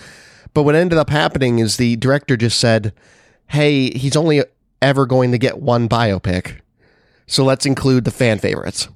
But 0.54 0.64
what 0.64 0.76
ended 0.76 1.00
up 1.00 1.10
happening 1.10 1.60
is 1.60 1.78
the 1.78 1.96
director 1.96 2.38
just 2.38 2.60
said, 2.60 2.94
"Hey, 3.48 3.90
he's 3.98 4.16
only 4.16 4.44
ever 4.82 5.06
going 5.06 5.32
to 5.32 5.38
get 5.38 5.60
one 5.60 5.90
biopic, 5.90 6.60
so 7.26 7.44
let's 7.44 7.66
include 7.66 8.06
the 8.06 8.12
fan 8.12 8.38
favorites." 8.38 8.88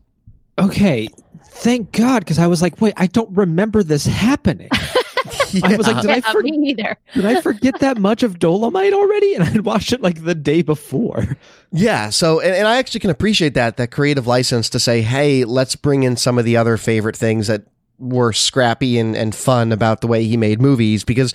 Okay, 0.59 1.07
thank 1.57 1.91
God, 1.91 2.19
because 2.19 2.39
I 2.39 2.47
was 2.47 2.61
like, 2.61 2.79
wait, 2.81 2.93
I 2.97 3.07
don't 3.07 3.35
remember 3.35 3.83
this 3.83 4.05
happening. 4.05 4.69
I 5.63 5.75
was 5.75 5.87
like, 5.87 6.01
did 6.01 6.11
I 6.11 6.15
yeah, 6.17 6.31
for- 6.31 6.41
me 6.41 6.51
neither 6.57 6.97
Did 7.13 7.25
I 7.25 7.41
forget 7.41 7.79
that 7.79 7.97
much 7.97 8.23
of 8.23 8.39
Dolemite 8.39 8.93
already? 8.93 9.33
And 9.35 9.43
I 9.43 9.47
had 9.47 9.65
watched 9.65 9.93
it 9.93 10.01
like 10.01 10.23
the 10.23 10.35
day 10.35 10.61
before. 10.61 11.37
Yeah, 11.71 12.09
so 12.09 12.39
and, 12.39 12.53
and 12.55 12.67
I 12.67 12.77
actually 12.77 12.99
can 13.01 13.09
appreciate 13.09 13.53
that 13.55 13.77
that 13.77 13.91
creative 13.91 14.27
license 14.27 14.69
to 14.71 14.79
say, 14.79 15.01
hey, 15.01 15.43
let's 15.45 15.75
bring 15.75 16.03
in 16.03 16.15
some 16.15 16.37
of 16.37 16.45
the 16.45 16.57
other 16.57 16.77
favorite 16.77 17.15
things 17.15 17.47
that 17.47 17.63
were 17.99 18.31
scrappy 18.31 18.99
and, 18.99 19.15
and 19.15 19.33
fun 19.33 19.71
about 19.71 20.01
the 20.01 20.07
way 20.07 20.23
he 20.25 20.37
made 20.37 20.61
movies 20.61 21.03
because 21.03 21.33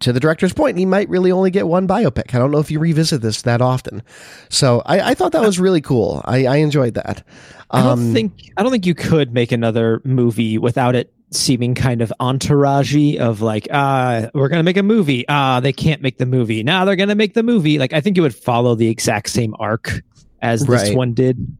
to 0.00 0.12
the 0.12 0.18
director's 0.20 0.52
point, 0.52 0.76
he 0.76 0.84
might 0.84 1.08
really 1.08 1.30
only 1.30 1.50
get 1.52 1.68
one 1.68 1.86
biopic. 1.86 2.34
I 2.34 2.38
don't 2.38 2.50
know 2.50 2.58
if 2.58 2.68
you 2.70 2.80
revisit 2.80 3.22
this 3.22 3.42
that 3.42 3.62
often. 3.62 4.02
So 4.50 4.82
I, 4.84 5.10
I 5.10 5.14
thought 5.14 5.32
that 5.32 5.40
was 5.40 5.58
really 5.60 5.80
cool. 5.80 6.20
I, 6.24 6.46
I 6.46 6.56
enjoyed 6.56 6.94
that. 6.94 7.24
I 7.70 7.80
don't 7.82 7.92
Um, 7.92 8.12
think 8.12 8.50
I 8.56 8.62
don't 8.62 8.72
think 8.72 8.86
you 8.86 8.94
could 8.94 9.32
make 9.32 9.52
another 9.52 10.02
movie 10.04 10.58
without 10.58 10.94
it 10.96 11.13
seeming 11.34 11.74
kind 11.74 12.02
of 12.02 12.12
entouragey 12.20 13.18
of 13.18 13.40
like, 13.40 13.68
ah, 13.72 14.28
we're 14.34 14.48
gonna 14.48 14.62
make 14.62 14.76
a 14.76 14.82
movie. 14.82 15.24
Ah, 15.28 15.60
they 15.60 15.72
can't 15.72 16.02
make 16.02 16.18
the 16.18 16.26
movie. 16.26 16.62
Now 16.62 16.84
they're 16.84 16.96
gonna 16.96 17.14
make 17.14 17.34
the 17.34 17.42
movie. 17.42 17.78
Like 17.78 17.92
I 17.92 18.00
think 18.00 18.16
it 18.16 18.20
would 18.20 18.34
follow 18.34 18.74
the 18.74 18.88
exact 18.88 19.30
same 19.30 19.54
arc 19.58 20.02
as 20.40 20.64
this 20.66 20.94
one 20.94 21.14
did. 21.14 21.56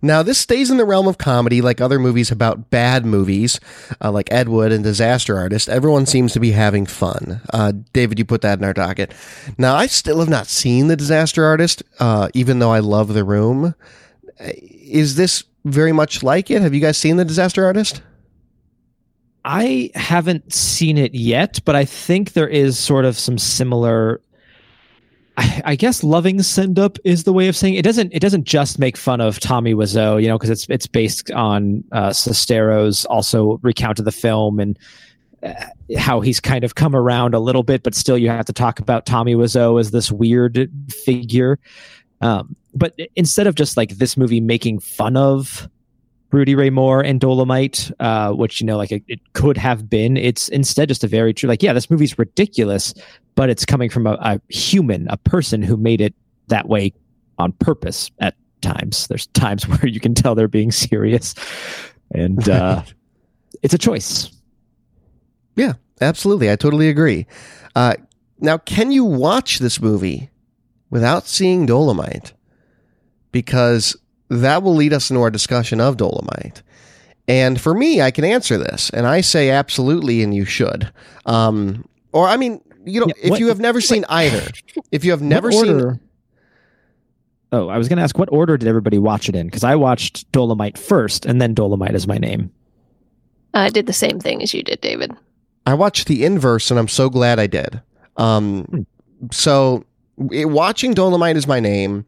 Now, 0.00 0.22
this 0.22 0.38
stays 0.38 0.70
in 0.70 0.76
the 0.76 0.84
realm 0.84 1.08
of 1.08 1.18
comedy 1.18 1.60
like 1.60 1.80
other 1.80 1.98
movies 1.98 2.30
about 2.30 2.70
bad 2.70 3.04
movies, 3.04 3.58
uh, 4.00 4.12
like 4.12 4.30
Ed 4.32 4.48
Wood 4.48 4.70
and 4.70 4.84
Disaster 4.84 5.36
Artist. 5.36 5.68
Everyone 5.68 6.06
seems 6.06 6.32
to 6.34 6.40
be 6.40 6.52
having 6.52 6.86
fun. 6.86 7.40
Uh, 7.52 7.72
David, 7.92 8.18
you 8.18 8.24
put 8.24 8.42
that 8.42 8.58
in 8.58 8.64
our 8.64 8.72
docket. 8.72 9.12
Now, 9.56 9.74
I 9.74 9.86
still 9.86 10.20
have 10.20 10.28
not 10.28 10.46
seen 10.46 10.86
The 10.86 10.96
Disaster 10.96 11.44
Artist, 11.44 11.82
uh, 11.98 12.28
even 12.34 12.60
though 12.60 12.70
I 12.70 12.78
love 12.78 13.12
The 13.12 13.24
Room. 13.24 13.74
Uh, 14.40 14.50
Is 14.56 15.16
this 15.16 15.42
very 15.64 15.92
much 15.92 16.22
like 16.22 16.50
it? 16.50 16.62
Have 16.62 16.74
you 16.74 16.80
guys 16.80 16.96
seen 16.96 17.16
The 17.16 17.24
Disaster 17.24 17.64
Artist? 17.64 18.00
I 19.48 19.90
haven't 19.94 20.52
seen 20.52 20.98
it 20.98 21.14
yet, 21.14 21.58
but 21.64 21.74
I 21.74 21.86
think 21.86 22.34
there 22.34 22.46
is 22.46 22.78
sort 22.78 23.06
of 23.06 23.18
some 23.18 23.38
similar. 23.38 24.20
I, 25.38 25.74
guess 25.76 26.02
loving 26.02 26.42
send 26.42 26.78
up 26.78 26.98
is 27.04 27.24
the 27.24 27.32
way 27.32 27.48
of 27.48 27.56
saying 27.56 27.74
it. 27.74 27.78
it 27.78 27.82
doesn't. 27.82 28.12
It 28.12 28.18
doesn't 28.18 28.44
just 28.44 28.78
make 28.78 28.96
fun 28.96 29.22
of 29.22 29.40
Tommy 29.40 29.72
Wiseau, 29.72 30.20
you 30.20 30.28
know, 30.28 30.36
because 30.36 30.50
it's 30.50 30.68
it's 30.68 30.86
based 30.86 31.30
on 31.30 31.82
uh, 31.92 32.10
Sestero's 32.10 33.06
also 33.06 33.58
recount 33.62 33.98
of 33.98 34.04
the 34.04 34.12
film 34.12 34.60
and 34.60 34.78
uh, 35.42 35.54
how 35.96 36.20
he's 36.20 36.40
kind 36.40 36.62
of 36.62 36.74
come 36.74 36.94
around 36.94 37.32
a 37.32 37.38
little 37.38 37.62
bit, 37.62 37.82
but 37.82 37.94
still 37.94 38.18
you 38.18 38.28
have 38.28 38.44
to 38.46 38.52
talk 38.52 38.80
about 38.80 39.06
Tommy 39.06 39.34
Wiseau 39.34 39.80
as 39.80 39.92
this 39.92 40.12
weird 40.12 40.70
figure. 40.90 41.58
Um, 42.20 42.54
but 42.74 42.98
instead 43.16 43.46
of 43.46 43.54
just 43.54 43.78
like 43.78 43.92
this 43.92 44.16
movie 44.16 44.40
making 44.40 44.80
fun 44.80 45.16
of 45.16 45.70
Rudy 46.30 46.54
Ray 46.54 46.70
Moore 46.70 47.00
and 47.00 47.20
Dolemite, 47.20 47.90
uh, 48.00 48.32
which 48.32 48.60
you 48.60 48.66
know, 48.66 48.76
like 48.76 48.92
it, 48.92 49.02
it, 49.08 49.20
could 49.32 49.56
have 49.56 49.88
been. 49.88 50.16
It's 50.16 50.48
instead 50.48 50.88
just 50.88 51.02
a 51.02 51.08
very 51.08 51.32
true, 51.32 51.48
like, 51.48 51.62
yeah, 51.62 51.72
this 51.72 51.90
movie's 51.90 52.18
ridiculous, 52.18 52.92
but 53.34 53.48
it's 53.48 53.64
coming 53.64 53.88
from 53.88 54.06
a, 54.06 54.18
a 54.20 54.40
human, 54.48 55.08
a 55.08 55.16
person 55.16 55.62
who 55.62 55.76
made 55.76 56.00
it 56.00 56.14
that 56.48 56.68
way 56.68 56.92
on 57.38 57.52
purpose. 57.52 58.10
At 58.20 58.34
times, 58.60 59.06
there's 59.06 59.26
times 59.28 59.66
where 59.68 59.86
you 59.86 60.00
can 60.00 60.14
tell 60.14 60.34
they're 60.34 60.48
being 60.48 60.70
serious, 60.70 61.34
and 62.10 62.46
uh, 62.48 62.82
it's 63.62 63.74
a 63.74 63.78
choice. 63.78 64.30
Yeah, 65.56 65.74
absolutely. 66.00 66.50
I 66.50 66.56
totally 66.56 66.88
agree. 66.88 67.26
Uh, 67.74 67.94
now, 68.38 68.58
can 68.58 68.92
you 68.92 69.04
watch 69.04 69.58
this 69.58 69.80
movie 69.80 70.30
without 70.90 71.26
seeing 71.26 71.66
Dolemite? 71.66 72.32
Because 73.32 73.96
that 74.28 74.62
will 74.62 74.74
lead 74.74 74.92
us 74.92 75.10
into 75.10 75.22
our 75.22 75.30
discussion 75.30 75.80
of 75.80 75.96
Dolemite. 75.96 76.62
And 77.26 77.60
for 77.60 77.74
me, 77.74 78.00
I 78.00 78.10
can 78.10 78.24
answer 78.24 78.56
this, 78.56 78.88
and 78.90 79.06
I 79.06 79.20
say 79.20 79.50
absolutely, 79.50 80.22
and 80.22 80.34
you 80.34 80.46
should. 80.46 80.90
Um, 81.26 81.86
or 82.12 82.26
I 82.26 82.38
mean, 82.38 82.62
you 82.86 83.00
know, 83.00 83.06
yeah, 83.08 83.22
if 83.24 83.30
what, 83.30 83.40
you 83.40 83.48
have 83.48 83.60
never 83.60 83.80
seen 83.80 84.04
either, 84.08 84.46
if 84.92 85.04
you 85.04 85.10
have 85.10 85.20
never 85.20 85.52
seen. 85.52 86.00
Oh, 87.50 87.68
I 87.68 87.78
was 87.78 87.88
going 87.88 87.96
to 87.96 88.02
ask 88.02 88.18
what 88.18 88.30
order 88.30 88.56
did 88.56 88.68
everybody 88.68 88.98
watch 88.98 89.28
it 89.28 89.34
in? 89.34 89.46
Because 89.46 89.64
I 89.64 89.74
watched 89.74 90.30
Dolemite 90.32 90.78
first, 90.78 91.26
and 91.26 91.40
then 91.40 91.54
Dolemite 91.54 91.94
is 91.94 92.06
my 92.06 92.18
name. 92.18 92.50
I 93.54 93.70
did 93.70 93.86
the 93.86 93.92
same 93.92 94.20
thing 94.20 94.42
as 94.42 94.52
you 94.52 94.62
did, 94.62 94.80
David. 94.80 95.12
I 95.66 95.74
watched 95.74 96.08
the 96.08 96.24
inverse, 96.24 96.70
and 96.70 96.78
I'm 96.78 96.88
so 96.88 97.10
glad 97.10 97.38
I 97.38 97.46
did. 97.46 97.80
Um, 98.16 98.64
hmm. 98.64 98.80
So, 99.30 99.84
it, 100.30 100.46
watching 100.46 100.94
Dolemite 100.94 101.36
is 101.36 101.46
my 101.46 101.60
name 101.60 102.06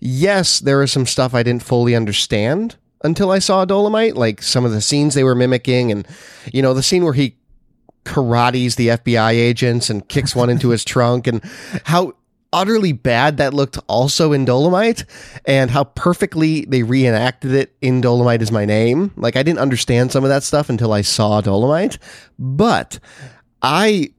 yes, 0.00 0.60
there 0.60 0.82
is 0.82 0.90
some 0.90 1.06
stuff 1.06 1.34
I 1.34 1.42
didn't 1.42 1.62
fully 1.62 1.94
understand 1.94 2.76
until 3.02 3.30
I 3.30 3.38
saw 3.38 3.64
Dolemite, 3.64 4.14
like 4.14 4.42
some 4.42 4.64
of 4.64 4.72
the 4.72 4.80
scenes 4.80 5.14
they 5.14 5.24
were 5.24 5.34
mimicking, 5.34 5.92
and 5.92 6.06
you 6.52 6.62
know 6.62 6.74
the 6.74 6.82
scene 6.82 7.04
where 7.04 7.12
he 7.12 7.36
karates 8.04 8.76
the 8.76 8.88
FBI 8.88 9.32
agents 9.32 9.90
and 9.90 10.08
kicks 10.08 10.34
one 10.34 10.50
into 10.50 10.70
his 10.70 10.84
trunk, 10.84 11.26
and 11.26 11.42
how 11.84 12.14
utterly 12.52 12.92
bad 12.92 13.36
that 13.36 13.54
looked 13.54 13.78
also 13.86 14.32
in 14.32 14.44
Dolemite, 14.44 15.04
and 15.46 15.70
how 15.70 15.84
perfectly 15.84 16.64
they 16.64 16.82
reenacted 16.82 17.52
it 17.52 17.74
in 17.80 18.02
Dolemite 18.02 18.42
is 18.42 18.50
my 18.52 18.64
name. 18.64 19.12
Like 19.16 19.36
I 19.36 19.42
didn't 19.42 19.60
understand 19.60 20.12
some 20.12 20.24
of 20.24 20.30
that 20.30 20.42
stuff 20.42 20.68
until 20.68 20.92
I 20.92 21.02
saw 21.02 21.40
Dolemite, 21.40 21.98
but 22.38 22.98
I 23.62 24.12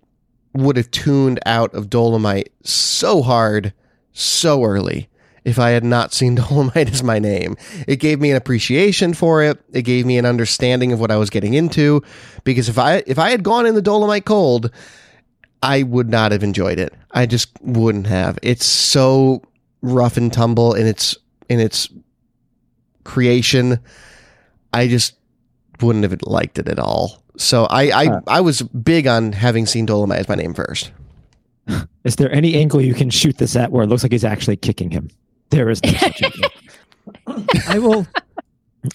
would 0.54 0.78
have 0.78 0.92
tuned 0.92 1.40
out 1.46 1.74
of 1.74 1.90
Dolemite 1.90 2.50
so 2.64 3.22
hard 3.22 3.74
so 4.14 4.64
early 4.64 5.08
if 5.44 5.60
I 5.60 5.72
had 5.72 5.84
not 5.84 6.14
seen 6.14 6.38
Dolemite 6.38 6.92
as 6.92 7.04
my 7.04 7.20
name. 7.20 7.58
It 7.88 7.98
gave 7.98 8.20
me 8.20 8.32
an 8.32 8.38
appreciation 8.38 9.14
for 9.14 9.44
it. 9.44 9.60
It 9.74 9.84
gave 9.84 10.06
me 10.06 10.18
an 10.18 10.26
understanding 10.26 10.92
of 10.92 11.00
what 11.00 11.12
I 11.12 11.18
was 11.18 11.30
getting 11.30 11.54
into. 11.54 12.04
Because 12.44 12.70
if 12.70 12.78
I 12.78 13.04
if 13.08 13.20
I 13.20 13.32
had 13.32 13.44
gone 13.44 13.66
in 13.66 13.76
the 13.76 13.82
Dolemite 13.82 14.26
cold, 14.26 14.72
I 15.64 15.84
would 15.84 16.10
not 16.10 16.32
have 16.32 16.44
enjoyed 16.44 16.80
it. 16.80 16.94
I 17.12 17.26
just 17.26 17.50
wouldn't 17.62 18.08
have. 18.08 18.38
It's 18.42 18.66
so 18.66 19.44
rough 19.82 20.18
and 20.18 20.32
tumble 20.32 20.74
in 20.74 20.88
its 20.88 21.18
in 21.50 21.60
its 21.60 21.90
creation. 23.04 23.80
I 24.74 24.88
just 24.88 25.16
wouldn't 25.82 26.04
have 26.04 26.22
liked 26.24 26.60
it 26.60 26.68
at 26.68 26.80
all. 26.80 27.24
So 27.38 27.66
I 27.66 28.04
I, 28.06 28.20
I 28.28 28.42
was 28.42 28.62
big 28.62 29.08
on 29.08 29.32
having 29.32 29.66
seen 29.66 29.88
Dolemite 29.88 30.20
as 30.20 30.30
my 30.30 30.36
name 30.36 30.54
first. 30.54 30.92
Is 32.04 32.16
there 32.16 32.32
any 32.32 32.56
angle 32.56 32.82
you 32.82 32.94
can 32.94 33.10
shoot 33.10 33.38
this 33.38 33.56
at 33.56 33.72
where 33.72 33.84
it 33.84 33.88
looks 33.88 34.04
like 34.04 34.12
he's 34.12 34.26
actually 34.26 34.58
kicking 34.58 34.90
him? 34.90 35.10
There 35.52 35.70
is 35.70 35.82
no 35.84 35.92
such 35.92 36.24
I 37.68 37.80
will 37.80 38.08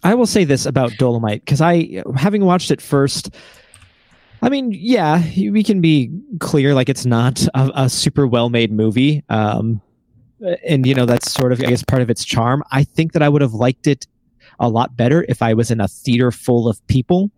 I 0.02 0.14
will 0.14 0.26
say 0.26 0.44
this 0.44 0.66
about 0.66 0.90
Dolemite 0.92 1.40
because 1.40 1.60
I 1.60 2.02
having 2.16 2.44
watched 2.44 2.70
it 2.70 2.80
first 2.80 3.34
I 4.42 4.50
mean, 4.50 4.70
yeah, 4.72 5.22
we 5.50 5.62
can 5.62 5.80
be 5.80 6.10
clear 6.40 6.74
like 6.74 6.90
it's 6.90 7.06
not 7.06 7.42
a, 7.54 7.84
a 7.84 7.88
super 7.88 8.26
well-made 8.26 8.72
movie. 8.72 9.24
Um 9.28 9.80
and 10.66 10.86
you 10.86 10.94
know 10.94 11.06
that's 11.06 11.32
sort 11.32 11.52
of 11.52 11.60
I 11.60 11.64
guess 11.64 11.82
part 11.82 12.02
of 12.02 12.10
its 12.10 12.24
charm. 12.24 12.62
I 12.70 12.84
think 12.84 13.12
that 13.12 13.22
I 13.22 13.28
would 13.28 13.42
have 13.42 13.54
liked 13.54 13.86
it 13.86 14.06
a 14.58 14.68
lot 14.68 14.96
better 14.96 15.24
if 15.28 15.42
I 15.42 15.54
was 15.54 15.70
in 15.70 15.80
a 15.80 15.88
theater 15.88 16.30
full 16.30 16.68
of 16.68 16.84
people. 16.86 17.30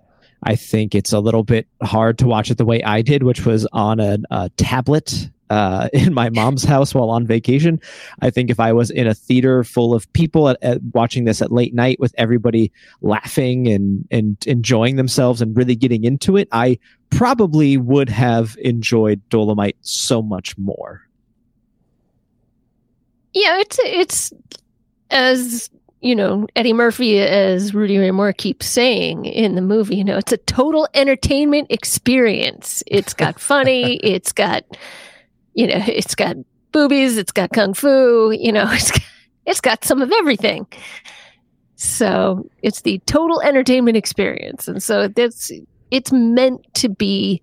I 0.45 0.55
think 0.55 0.95
it's 0.95 1.13
a 1.13 1.21
little 1.21 1.43
bit 1.43 1.67
hard 1.83 2.19
to 2.19 2.27
watch 2.27 2.51
it 2.51 2.59
the 2.59 2.65
way 2.65 2.83
I 2.83 3.03
did, 3.03 3.25
which 3.25 3.45
was 3.45 3.67
on 3.73 3.99
a, 3.99 4.19
a 4.31 4.51
tablet 4.51 5.29
uh, 5.51 5.89
in 5.93 6.15
my 6.15 6.31
mom's 6.31 6.65
house 6.65 6.95
while 6.95 7.11
on 7.11 7.27
vacation. 7.27 7.81
I 8.21 8.31
think 8.31 8.51
if 8.51 8.61
I 8.61 8.73
was 8.73 8.91
in 8.91 9.07
a 9.07 9.15
theater 9.15 9.65
full 9.65 9.95
of 9.95 10.11
people 10.13 10.49
at, 10.49 10.59
at 10.63 10.83
watching 10.93 11.25
this 11.25 11.43
at 11.43 11.53
late 11.53 11.75
night 11.75 11.99
with 12.01 12.15
everybody 12.19 12.73
laughing 13.01 13.69
and 13.69 14.07
and 14.11 14.37
enjoying 14.47 14.97
themselves 14.97 15.41
and 15.41 15.57
really 15.57 15.77
getting 15.77 16.05
into 16.05 16.37
it, 16.37 16.49
I 16.53 16.79
probably 17.11 17.77
would 17.77 18.09
have 18.09 18.57
enjoyed 18.61 19.21
Dolemite 19.31 19.77
so 19.81 20.23
much 20.23 20.57
more. 20.59 21.03
Yeah, 23.35 23.59
it's 23.61 23.79
it's 23.81 24.33
as 25.11 25.71
you 26.01 26.15
know 26.15 26.47
Eddie 26.57 26.73
Murphy 26.73 27.21
as 27.21 27.75
Rudy 27.75 27.99
Ray 27.99 28.11
Moore 28.11 28.33
keeps 28.33 28.67
saying 28.67 29.25
in 29.27 29.55
the 29.55 29.63
movie. 29.63 29.97
You 29.97 30.05
know, 30.05 30.19
it's 30.19 30.33
a 30.33 30.39
total 30.39 30.89
entertainment 30.95 31.69
experience. 31.71 32.83
It's 32.87 33.15
got 33.15 33.41
funny. 33.41 33.97
it's 34.03 34.33
got 34.33 34.65
you 35.59 35.67
know, 35.67 35.83
it's 35.87 36.15
got 36.15 36.37
boobies, 36.73 37.19
it's 37.19 37.33
got 37.33 37.51
kung 37.51 37.75
fu, 37.75 38.31
you 38.31 38.53
know, 38.53 38.67
it's 38.71 38.93
got, 38.93 39.03
it's 39.45 39.61
got 39.61 39.85
some 39.85 40.01
of 40.01 40.13
everything. 40.13 40.67
So 41.75 42.49
it's 42.63 42.83
the 42.83 42.99
total 43.07 43.41
entertainment 43.41 43.97
experience, 43.97 44.67
and 44.67 44.83
so 44.83 45.09
that's 45.09 45.51
it's 45.91 46.11
meant 46.11 46.63
to 46.75 46.89
be 46.89 47.41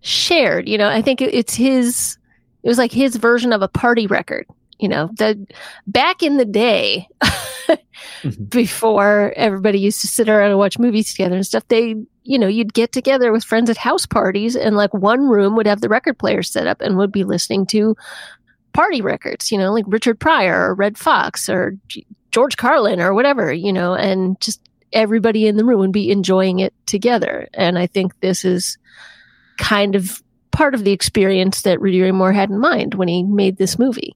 shared. 0.00 0.66
You 0.68 0.78
know, 0.78 0.88
I 0.88 1.02
think 1.02 1.20
it's 1.20 1.54
his. 1.54 2.16
It 2.62 2.68
was 2.68 2.78
like 2.78 2.92
his 2.92 3.16
version 3.16 3.52
of 3.52 3.60
a 3.60 3.68
party 3.68 4.06
record. 4.06 4.46
You 4.78 4.88
know, 4.88 5.10
that 5.18 5.36
back 5.86 6.22
in 6.22 6.38
the 6.38 6.46
day, 6.46 7.08
mm-hmm. 7.22 8.44
before 8.44 9.34
everybody 9.36 9.78
used 9.78 10.00
to 10.00 10.06
sit 10.06 10.30
around 10.30 10.50
and 10.50 10.58
watch 10.58 10.78
movies 10.78 11.12
together 11.12 11.36
and 11.36 11.44
stuff, 11.44 11.68
they 11.68 11.94
you 12.28 12.38
know, 12.38 12.46
you'd 12.46 12.74
get 12.74 12.92
together 12.92 13.32
with 13.32 13.42
friends 13.42 13.70
at 13.70 13.78
house 13.78 14.04
parties 14.04 14.54
and 14.54 14.76
like 14.76 14.92
one 14.92 15.28
room 15.28 15.56
would 15.56 15.66
have 15.66 15.80
the 15.80 15.88
record 15.88 16.18
player 16.18 16.42
set 16.42 16.66
up 16.66 16.82
and 16.82 16.98
would 16.98 17.10
be 17.10 17.24
listening 17.24 17.64
to 17.64 17.96
party 18.74 19.00
records, 19.00 19.50
you 19.50 19.56
know, 19.56 19.72
like 19.72 19.86
Richard 19.88 20.20
Pryor 20.20 20.68
or 20.68 20.74
Redd 20.74 20.98
Foxx 20.98 21.48
or 21.48 21.74
George 22.30 22.58
Carlin 22.58 23.00
or 23.00 23.14
whatever, 23.14 23.50
you 23.50 23.72
know, 23.72 23.94
and 23.94 24.38
just 24.42 24.60
everybody 24.92 25.46
in 25.46 25.56
the 25.56 25.64
room 25.64 25.80
would 25.80 25.90
be 25.90 26.10
enjoying 26.10 26.58
it 26.58 26.74
together. 26.84 27.48
And 27.54 27.78
I 27.78 27.86
think 27.86 28.20
this 28.20 28.44
is 28.44 28.76
kind 29.56 29.94
of 29.94 30.22
part 30.50 30.74
of 30.74 30.84
the 30.84 30.92
experience 30.92 31.62
that 31.62 31.80
Rudy 31.80 32.02
Ray 32.02 32.12
Moore 32.12 32.34
had 32.34 32.50
in 32.50 32.58
mind 32.58 32.92
when 32.92 33.08
he 33.08 33.22
made 33.22 33.56
this 33.56 33.78
movie. 33.78 34.14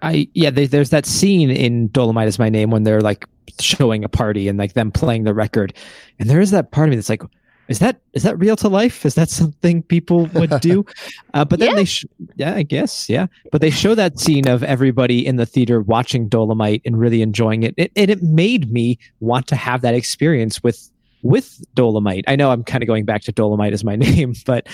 I 0.00 0.26
yeah, 0.32 0.48
they, 0.48 0.64
there's 0.64 0.90
that 0.90 1.04
scene 1.04 1.50
in 1.50 1.90
Dolemite 1.90 2.28
is 2.28 2.38
my 2.38 2.48
name 2.48 2.70
when 2.70 2.84
they're 2.84 3.02
like 3.02 3.26
showing 3.60 4.04
a 4.04 4.08
party 4.08 4.48
and 4.48 4.58
like 4.58 4.74
them 4.74 4.90
playing 4.90 5.24
the 5.24 5.34
record. 5.34 5.74
And 6.18 6.28
there 6.28 6.40
is 6.40 6.50
that 6.50 6.70
part 6.70 6.88
of 6.88 6.90
me 6.90 6.96
that's 6.96 7.08
like, 7.08 7.22
is 7.68 7.78
that 7.80 8.00
is 8.14 8.22
that 8.22 8.38
real 8.38 8.56
to 8.56 8.68
life? 8.68 9.04
Is 9.04 9.14
that 9.14 9.28
something 9.28 9.82
people 9.82 10.26
would 10.34 10.60
do? 10.60 10.84
Uh, 11.34 11.44
but 11.44 11.60
then 11.60 11.68
yeah. 11.70 11.74
they, 11.76 11.84
sh- 11.84 12.06
yeah, 12.36 12.54
I 12.54 12.62
guess, 12.62 13.08
yeah. 13.08 13.26
But 13.52 13.60
they 13.60 13.70
show 13.70 13.94
that 13.94 14.18
scene 14.18 14.48
of 14.48 14.64
everybody 14.64 15.24
in 15.24 15.36
the 15.36 15.44
theater 15.44 15.82
watching 15.82 16.28
Dolemite 16.28 16.80
and 16.86 16.98
really 16.98 17.20
enjoying 17.20 17.62
it. 17.62 17.74
it 17.76 17.92
and 17.94 18.10
it 18.10 18.22
made 18.22 18.72
me 18.72 18.98
want 19.20 19.46
to 19.48 19.56
have 19.56 19.82
that 19.82 19.94
experience 19.94 20.62
with 20.62 20.90
with 21.22 21.62
Dolemite. 21.76 22.24
I 22.26 22.34
know 22.34 22.50
I'm 22.50 22.64
kind 22.64 22.82
of 22.82 22.86
going 22.86 23.04
back 23.04 23.22
to 23.22 23.32
Dolemite 23.32 23.72
as 23.72 23.84
my 23.84 23.94
name, 24.08 24.34
but 24.46 24.66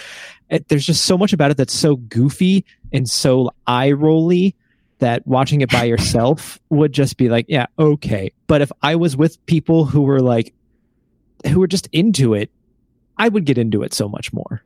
it, 0.49 0.69
there's 0.69 0.87
just 0.87 1.05
so 1.05 1.19
much 1.19 1.33
about 1.33 1.51
it 1.51 1.57
that's 1.57 1.75
so 1.75 1.97
goofy 1.97 2.65
and 2.93 3.11
so 3.11 3.51
eye 3.67 3.93
rolly 3.93 4.55
that 4.99 5.27
watching 5.27 5.61
it 5.61 5.71
by 5.71 5.85
yourself 5.95 6.59
would 6.71 6.93
just 6.93 7.17
be 7.17 7.29
like, 7.29 7.47
yeah, 7.49 7.67
okay. 7.79 8.33
But 8.47 8.63
if 8.63 8.73
I 8.83 8.97
was 8.97 9.17
with 9.17 9.45
people 9.47 9.85
who 9.85 10.03
were 10.03 10.21
like, 10.21 10.55
who 11.47 11.61
were 11.61 11.67
just 11.67 11.89
into 11.93 12.35
it, 12.35 12.51
I 13.17 13.29
would 13.29 13.45
get 13.45 13.59
into 13.59 13.83
it 13.83 13.95
so 13.95 14.09
much 14.09 14.33
more. 14.33 14.63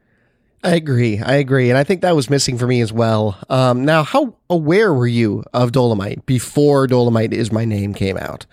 I 0.65 0.75
agree. 0.75 1.21
I 1.21 1.35
agree. 1.35 1.71
And 1.71 1.79
I 1.79 1.85
think 1.85 2.01
that 2.01 2.17
was 2.17 2.29
missing 2.29 2.59
for 2.59 2.67
me 2.67 2.81
as 2.81 2.93
well. 2.93 3.39
Um, 3.49 3.85
now, 3.85 4.03
how 4.03 4.35
aware 4.51 4.93
were 4.93 5.07
you 5.07 5.45
of 5.53 5.71
Dolemite 5.71 6.27
before 6.27 6.89
Dolemite 6.89 7.33
is 7.33 7.53
My 7.53 7.65
Name 7.65 7.95
came 7.95 8.17
out? 8.17 8.45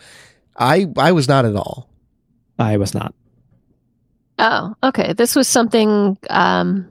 I, 0.58 0.88
I 0.98 1.14
was 1.14 1.28
not 1.28 1.46
at 1.46 1.56
all. 1.56 1.90
I 2.60 2.78
was 2.78 2.94
not. 2.94 3.14
Oh, 4.38 4.76
okay. 4.84 5.14
This 5.14 5.36
was 5.36 5.48
something 5.48 6.18
um, 6.30 6.88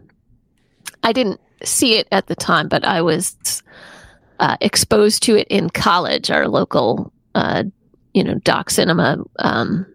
I 1.03 1.13
didn't 1.13 1.41
see 1.63 1.95
it 1.95 2.09
at 2.11 2.27
the 2.27 2.35
time, 2.35 2.69
but 2.69 2.85
I 2.85 3.03
was 3.03 3.63
uh, 4.41 4.57
exposed 4.61 5.23
to 5.25 5.37
it 5.37 5.49
in 5.49 5.71
college. 5.71 6.31
Our 6.31 6.49
local, 6.49 7.13
uh, 7.35 7.65
you 8.13 8.25
know, 8.25 8.35
doc 8.35 8.71
cinema 8.71 9.19
um, 9.39 9.87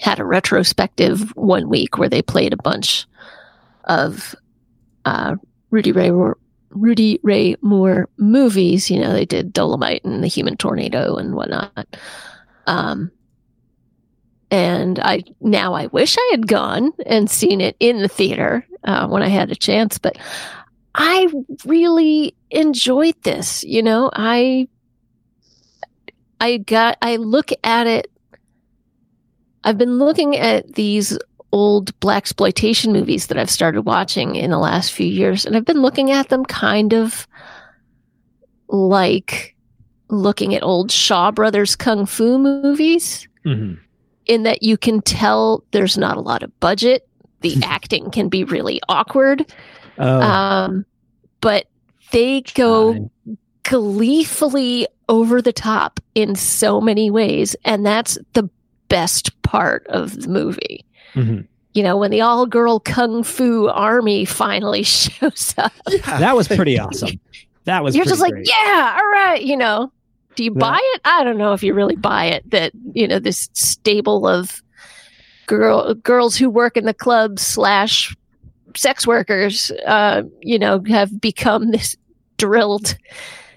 had 0.00 0.18
a 0.18 0.24
retrospective 0.24 1.34
one 1.36 1.68
week 1.68 1.98
where 1.98 2.08
they 2.08 2.22
played 2.22 2.52
a 2.52 2.62
bunch 2.62 3.06
of 3.84 4.34
uh, 5.04 5.36
Rudy 5.70 5.92
Ray 5.92 6.10
Rudy 6.70 7.20
Ray 7.22 7.56
Moore 7.62 8.08
movies. 8.18 8.90
You 8.90 9.00
know, 9.00 9.12
they 9.12 9.24
did 9.24 9.54
Dolemite 9.54 10.04
and 10.04 10.22
The 10.22 10.28
Human 10.28 10.56
Tornado 10.56 11.16
and 11.16 11.34
whatnot. 11.34 11.96
Um, 12.66 13.10
and 14.50 14.98
I 15.00 15.24
now 15.40 15.74
I 15.74 15.86
wish 15.86 16.16
I 16.18 16.28
had 16.30 16.46
gone 16.46 16.92
and 17.06 17.30
seen 17.30 17.60
it 17.60 17.76
in 17.80 18.02
the 18.02 18.08
theater 18.08 18.66
uh, 18.84 19.06
when 19.08 19.22
I 19.22 19.28
had 19.28 19.50
a 19.50 19.56
chance, 19.56 19.98
but 19.98 20.16
I 20.94 21.28
really 21.64 22.34
enjoyed 22.50 23.20
this. 23.22 23.64
You 23.64 23.82
know, 23.82 24.10
I 24.14 24.68
I 26.40 26.58
got 26.58 26.98
I 27.02 27.16
look 27.16 27.50
at 27.64 27.86
it. 27.86 28.10
I've 29.64 29.78
been 29.78 29.98
looking 29.98 30.36
at 30.36 30.74
these 30.74 31.18
old 31.50 31.98
black 32.00 32.18
exploitation 32.18 32.92
movies 32.92 33.26
that 33.26 33.38
I've 33.38 33.50
started 33.50 33.82
watching 33.82 34.36
in 34.36 34.50
the 34.50 34.58
last 34.58 34.92
few 34.92 35.06
years, 35.06 35.44
and 35.44 35.56
I've 35.56 35.64
been 35.64 35.82
looking 35.82 36.10
at 36.10 36.28
them 36.28 36.44
kind 36.44 36.92
of 36.92 37.26
like 38.68 39.56
looking 40.08 40.54
at 40.54 40.62
old 40.62 40.90
Shaw 40.90 41.30
Brothers 41.30 41.76
kung 41.76 42.06
fu 42.06 42.38
movies. 42.38 43.26
Mm-hmm 43.44 43.82
in 44.28 44.42
that 44.42 44.62
you 44.62 44.76
can 44.76 45.00
tell 45.00 45.64
there's 45.72 45.98
not 45.98 46.16
a 46.16 46.20
lot 46.20 46.42
of 46.42 46.60
budget. 46.60 47.08
The 47.40 47.56
acting 47.64 48.10
can 48.10 48.28
be 48.28 48.44
really 48.44 48.80
awkward. 48.88 49.52
Oh. 49.98 50.20
Um, 50.20 50.86
but 51.40 51.66
they 52.10 52.42
go 52.54 53.10
gleefully 53.64 54.86
over 55.08 55.42
the 55.42 55.52
top 55.52 56.00
in 56.14 56.34
so 56.34 56.80
many 56.80 57.10
ways. 57.10 57.56
And 57.64 57.84
that's 57.84 58.18
the 58.32 58.48
best 58.88 59.40
part 59.42 59.86
of 59.88 60.22
the 60.22 60.28
movie. 60.28 60.84
Mm-hmm. 61.14 61.42
You 61.74 61.82
know, 61.82 61.96
when 61.96 62.10
the 62.10 62.20
all 62.20 62.46
girl 62.46 62.80
kung 62.80 63.22
fu 63.22 63.68
army 63.68 64.24
finally 64.24 64.82
shows 64.84 65.54
up. 65.58 65.72
Yeah. 65.88 66.18
That 66.18 66.36
was 66.36 66.48
pretty 66.48 66.78
awesome. 66.78 67.20
That 67.64 67.84
was 67.84 67.94
You're 67.94 68.06
just 68.06 68.20
like, 68.20 68.32
great. 68.32 68.48
yeah, 68.48 68.98
all 68.98 69.10
right, 69.10 69.42
you 69.42 69.56
know. 69.56 69.92
Do 70.34 70.44
you 70.44 70.52
buy 70.52 70.78
it? 70.80 71.00
I 71.04 71.24
don't 71.24 71.36
know 71.36 71.52
if 71.52 71.64
you 71.64 71.74
really 71.74 71.96
buy 71.96 72.26
it 72.26 72.48
that, 72.52 72.72
you 72.92 73.08
know, 73.08 73.18
this 73.18 73.50
stable 73.54 74.26
of 74.26 74.62
girl 75.46 75.94
girls 75.94 76.36
who 76.36 76.48
work 76.48 76.76
in 76.76 76.84
the 76.84 76.94
club 76.94 77.40
slash 77.40 78.16
sex 78.76 79.04
workers, 79.04 79.72
uh, 79.84 80.22
you 80.40 80.58
know, 80.58 80.80
have 80.84 81.20
become 81.20 81.72
this 81.72 81.96
drilled 82.38 82.96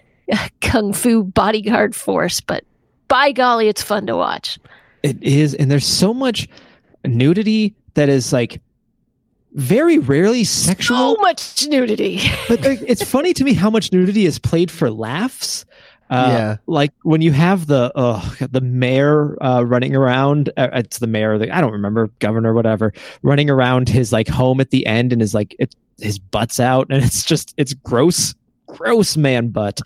kung 0.61 0.93
fu 0.93 1.23
bodyguard 1.23 1.95
force. 1.95 2.41
But 2.41 2.65
by 3.07 3.31
golly, 3.31 3.67
it's 3.67 3.81
fun 3.81 4.05
to 4.07 4.15
watch. 4.15 4.59
It 5.03 5.21
is, 5.23 5.55
and 5.55 5.71
there's 5.71 5.87
so 5.87 6.13
much 6.13 6.47
nudity 7.05 7.75
that 7.95 8.09
is 8.09 8.31
like 8.31 8.61
very 9.53 9.97
rarely 9.97 10.43
sexual. 10.43 11.15
So 11.15 11.21
much 11.21 11.67
nudity. 11.67 12.21
but 12.47 12.59
it's 12.63 13.03
funny 13.03 13.33
to 13.33 13.43
me 13.43 13.53
how 13.53 13.69
much 13.69 13.91
nudity 13.91 14.25
is 14.25 14.39
played 14.39 14.71
for 14.71 14.91
laughs. 14.91 15.65
Uh, 16.09 16.27
yeah, 16.29 16.57
like 16.67 16.91
when 17.03 17.21
you 17.21 17.31
have 17.31 17.67
the 17.67 17.89
uh, 17.95 18.21
the 18.51 18.59
mayor 18.59 19.41
uh, 19.41 19.63
running 19.63 19.95
around. 19.95 20.49
Uh, 20.57 20.67
it's 20.73 20.99
the 20.99 21.07
mayor. 21.07 21.37
The, 21.37 21.49
I 21.55 21.61
don't 21.61 21.71
remember 21.71 22.07
governor, 22.19 22.53
whatever, 22.53 22.93
running 23.21 23.49
around 23.49 23.87
his 23.87 24.11
like 24.11 24.27
home 24.27 24.59
at 24.59 24.71
the 24.71 24.85
end, 24.85 25.13
and 25.13 25.21
his 25.21 25.33
like 25.33 25.55
it, 25.57 25.73
his 26.01 26.19
butt's 26.19 26.59
out, 26.59 26.87
and 26.89 27.01
it's 27.03 27.23
just 27.23 27.53
it's 27.55 27.73
gross, 27.73 28.35
gross 28.77 29.17
man 29.17 29.49
butt. 29.49 29.81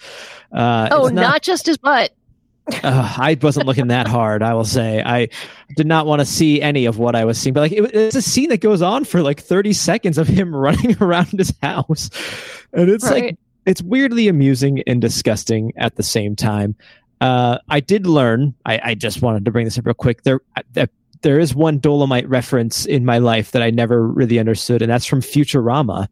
Uh, 0.51 0.89
oh, 0.91 1.07
not, 1.07 1.13
not 1.13 1.41
just 1.41 1.65
his 1.65 1.77
butt. 1.77 2.13
uh, 2.83 3.15
I 3.17 3.37
wasn't 3.41 3.67
looking 3.67 3.87
that 3.87 4.07
hard. 4.07 4.41
I 4.41 4.53
will 4.53 4.65
say 4.65 5.01
I 5.05 5.29
did 5.75 5.85
not 5.85 6.07
want 6.07 6.21
to 6.21 6.25
see 6.25 6.61
any 6.61 6.85
of 6.85 6.97
what 6.97 7.15
I 7.15 7.23
was 7.25 7.37
seeing. 7.37 7.53
But 7.53 7.61
like 7.61 7.71
it, 7.71 7.93
it's 7.93 8.15
a 8.15 8.21
scene 8.21 8.49
that 8.49 8.61
goes 8.61 8.81
on 8.81 9.05
for 9.05 9.21
like 9.21 9.39
thirty 9.39 9.73
seconds 9.73 10.17
of 10.17 10.27
him 10.27 10.55
running 10.55 10.97
around 11.01 11.31
his 11.31 11.53
house, 11.61 12.09
and 12.73 12.89
it's 12.89 13.05
right. 13.05 13.23
like 13.25 13.37
it's 13.65 13.81
weirdly 13.81 14.27
amusing 14.27 14.81
and 14.87 15.01
disgusting 15.01 15.73
at 15.77 15.95
the 15.95 16.03
same 16.03 16.35
time. 16.35 16.75
Uh, 17.21 17.59
I 17.69 17.79
did 17.79 18.07
learn. 18.07 18.53
I, 18.65 18.79
I, 18.83 18.93
just 18.93 19.21
wanted 19.21 19.45
to 19.45 19.51
bring 19.51 19.65
this 19.65 19.77
up 19.77 19.85
real 19.85 19.93
quick. 19.93 20.23
There, 20.23 20.41
uh, 20.75 20.85
there 21.21 21.39
is 21.39 21.55
one 21.55 21.79
Dolomite 21.79 22.27
reference 22.27 22.85
in 22.85 23.05
my 23.05 23.19
life 23.19 23.51
that 23.51 23.61
I 23.61 23.69
never 23.69 24.05
really 24.05 24.37
understood, 24.37 24.81
and 24.81 24.91
that's 24.91 25.05
from 25.05 25.21
Futurama. 25.21 26.07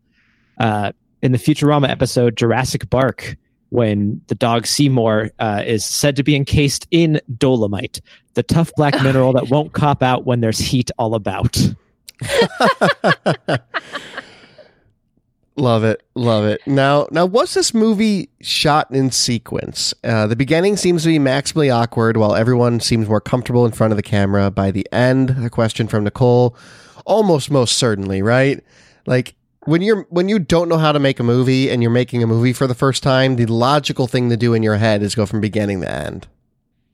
Uh, 0.57 0.93
in 1.23 1.31
the 1.31 1.39
Futurama 1.39 1.89
episode 1.89 2.37
Jurassic 2.37 2.89
Bark, 2.89 3.37
when 3.69 4.21
the 4.27 4.35
dog 4.35 4.67
Seymour 4.67 5.31
uh, 5.39 5.63
is 5.65 5.83
said 5.83 6.15
to 6.17 6.23
be 6.23 6.35
encased 6.35 6.85
in 6.91 7.19
dolomite, 7.37 8.01
the 8.35 8.43
tough 8.43 8.71
black 8.75 8.93
mineral 9.03 9.33
that 9.33 9.49
won't 9.49 9.71
cop 9.73 10.03
out 10.03 10.25
when 10.25 10.41
there's 10.41 10.59
heat 10.59 10.91
all 10.99 11.15
about. 11.15 11.57
Love 15.55 15.83
it, 15.83 16.01
love 16.15 16.45
it. 16.45 16.59
Now, 16.65 17.07
now, 17.11 17.27
was 17.27 17.53
this 17.53 17.75
movie 17.75 18.29
shot 18.41 18.89
in 18.89 19.11
sequence? 19.11 19.93
Uh, 20.03 20.25
the 20.25 20.35
beginning 20.35 20.77
seems 20.77 21.03
to 21.03 21.09
be 21.09 21.19
maximally 21.19 21.71
awkward, 21.71 22.17
while 22.17 22.33
everyone 22.33 22.79
seems 22.79 23.07
more 23.07 23.21
comfortable 23.21 23.63
in 23.63 23.71
front 23.71 23.93
of 23.93 23.97
the 23.97 24.01
camera. 24.01 24.49
By 24.49 24.71
the 24.71 24.87
end, 24.91 25.29
a 25.45 25.51
question 25.51 25.87
from 25.87 26.05
Nicole, 26.05 26.57
almost 27.05 27.51
most 27.51 27.77
certainly, 27.77 28.23
right? 28.23 28.63
Like 29.05 29.35
when 29.65 29.81
you're 29.81 30.05
when 30.09 30.29
you 30.29 30.39
don't 30.39 30.69
know 30.69 30.77
how 30.77 30.91
to 30.91 30.99
make 30.99 31.19
a 31.19 31.23
movie 31.23 31.69
and 31.69 31.81
you're 31.81 31.91
making 31.91 32.23
a 32.23 32.27
movie 32.27 32.53
for 32.53 32.67
the 32.67 32.75
first 32.75 33.03
time, 33.03 33.35
the 33.35 33.45
logical 33.45 34.07
thing 34.07 34.29
to 34.29 34.37
do 34.37 34.53
in 34.53 34.63
your 34.63 34.75
head 34.75 35.01
is 35.01 35.15
go 35.15 35.25
from 35.25 35.41
beginning 35.41 35.81
to 35.81 35.91
end. 35.91 36.27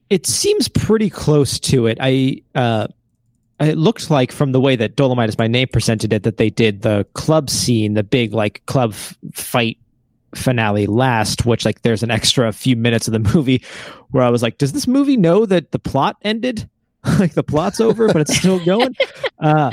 It 0.09 0.25
seems 0.25 0.67
pretty 0.67 1.09
close 1.09 1.59
to 1.61 1.87
it. 1.87 1.97
I 2.01 2.41
uh, 2.55 2.87
it 3.59 3.77
looked 3.77 4.09
like 4.09 4.31
from 4.31 4.51
the 4.51 4.61
way 4.61 4.75
that 4.75 4.95
Dolemite 4.95 5.29
is 5.29 5.37
my 5.37 5.47
name 5.47 5.67
presented 5.67 6.13
it 6.13 6.23
that 6.23 6.37
they 6.37 6.49
did 6.49 6.81
the 6.81 7.05
club 7.13 7.49
scene, 7.49 7.93
the 7.93 8.03
big 8.03 8.33
like 8.33 8.65
club 8.65 8.91
f- 8.91 9.17
fight 9.33 9.77
finale 10.35 10.87
last, 10.87 11.45
which 11.45 11.65
like 11.65 11.81
there's 11.81 12.03
an 12.03 12.11
extra 12.11 12.51
few 12.53 12.75
minutes 12.75 13.07
of 13.07 13.11
the 13.11 13.19
movie 13.35 13.63
where 14.11 14.23
I 14.23 14.29
was 14.29 14.41
like, 14.41 14.57
does 14.57 14.71
this 14.71 14.87
movie 14.87 15.17
know 15.17 15.45
that 15.45 15.71
the 15.71 15.79
plot 15.79 16.17
ended? 16.21 16.69
like 17.19 17.33
the 17.33 17.43
plot's 17.43 17.79
over, 17.79 18.07
but 18.07 18.21
it's 18.21 18.35
still 18.37 18.63
going. 18.63 18.95
Uh, 19.41 19.71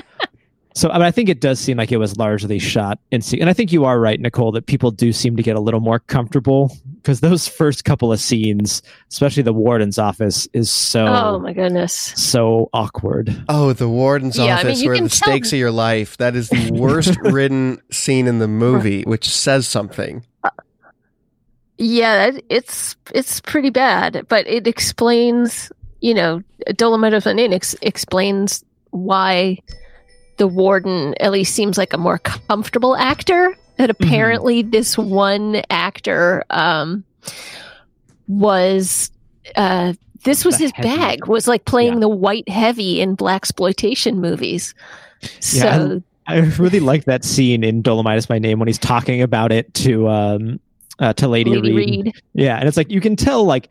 so 0.77 0.91
I, 0.91 0.99
mean, 0.99 1.03
I 1.05 1.11
think 1.11 1.31
it 1.31 1.41
does 1.41 1.59
seem 1.59 1.79
like 1.79 1.91
it 1.91 1.97
was 1.97 2.19
largely 2.19 2.59
shot 2.59 2.99
in 3.11 3.23
scene, 3.23 3.41
and 3.41 3.49
I 3.49 3.55
think 3.55 3.73
you 3.73 3.87
are 3.87 3.99
right, 3.99 4.21
Nicole, 4.21 4.53
that 4.53 4.67
people 4.67 4.91
do 4.91 5.11
seem 5.11 5.35
to 5.37 5.43
get 5.43 5.57
a 5.57 5.61
little 5.61 5.81
more 5.81 6.01
comfortable 6.01 6.77
because 6.97 7.21
those 7.21 7.49
first 7.63 7.87
couple 7.87 8.13
of 8.13 8.21
scenes, 8.21 8.83
especially 9.11 9.43
the 9.43 9.55
warden's 9.55 9.99
office, 9.99 10.47
is 10.53 10.71
so 10.71 11.07
oh 11.07 11.39
my 11.39 11.55
goodness, 11.55 11.95
so 11.95 12.69
awkward. 12.75 13.43
Oh, 13.49 13.73
the 13.73 13.89
warden's 13.89 14.37
yeah, 14.37 14.57
office, 14.57 14.79
I 14.79 14.83
mean, 14.83 14.91
where 14.91 15.01
the 15.01 15.09
stakes 15.09 15.51
of 15.51 15.59
your 15.59 15.71
life. 15.71 16.19
That 16.19 16.37
is 16.37 16.51
the 16.51 16.71
worst 16.75 17.17
written 17.23 17.81
scene 17.91 18.27
in 18.27 18.39
the 18.39 18.49
movie, 18.49 19.03
which 19.05 19.27
says 19.31 19.67
something. 19.67 20.27
Uh, 20.45 20.51
yeah, 21.79 22.33
it's 22.51 22.97
it's 23.15 23.41
pretty 23.41 23.71
bad, 23.71 24.27
but 24.29 24.47
it 24.47 24.67
explains, 24.67 25.73
you 26.03 26.13
know, 26.13 26.43
Dolemite 26.69 27.17
of 27.17 27.27
an 27.27 27.39
Inn 27.39 27.55
ex- 27.55 27.77
explains 27.81 28.63
why 28.91 29.59
the 30.37 30.47
warden 30.47 31.15
at 31.21 31.33
least 31.33 31.55
seems 31.55 31.79
like 31.79 31.93
a 31.93 31.99
more 31.99 32.19
comfortable 32.19 32.97
actor. 32.97 33.57
That 33.77 33.91
mm-hmm. 33.91 34.05
apparently 34.05 34.63
mm-hmm. 34.63 34.71
this 34.71 34.97
one 34.97 35.63
actor 35.71 36.45
um, 36.51 37.05
was 38.27 39.11
uh, 39.55 39.93
this 40.25 40.45
was 40.45 40.59
the 40.59 40.65
his 40.65 40.73
heavy. 40.73 40.89
bag 40.89 41.27
was 41.27 41.47
like 41.47 41.65
playing 41.65 41.95
yeah. 41.95 42.01
the 42.01 42.09
white 42.09 42.49
heavy 42.49 43.01
in 43.01 43.15
black 43.15 43.43
exploitation 43.43 44.21
movies. 44.21 44.75
So 45.41 45.59
yeah, 45.59 45.99
I, 46.27 46.37
I 46.37 46.41
really 46.59 46.81
like 46.81 47.05
that 47.05 47.25
scene 47.25 47.63
in 47.63 47.83
Dolemite 47.83 48.17
is 48.17 48.29
my 48.29 48.39
name 48.39 48.59
when 48.59 48.67
he's 48.67 48.79
talking 48.79 49.23
about 49.23 49.53
it 49.53 49.73
to 49.75 50.09
um, 50.09 50.61
uh, 50.99 51.13
to 51.15 51.29
Lady, 51.29 51.51
Lady 51.51 51.73
Reed. 51.73 52.05
Reed. 52.07 52.15
Yeah, 52.35 52.59
and 52.59 52.67
it's 52.69 52.77
like 52.77 52.91
you 52.91 53.01
can 53.01 53.17
tell 53.17 53.45
like 53.45 53.69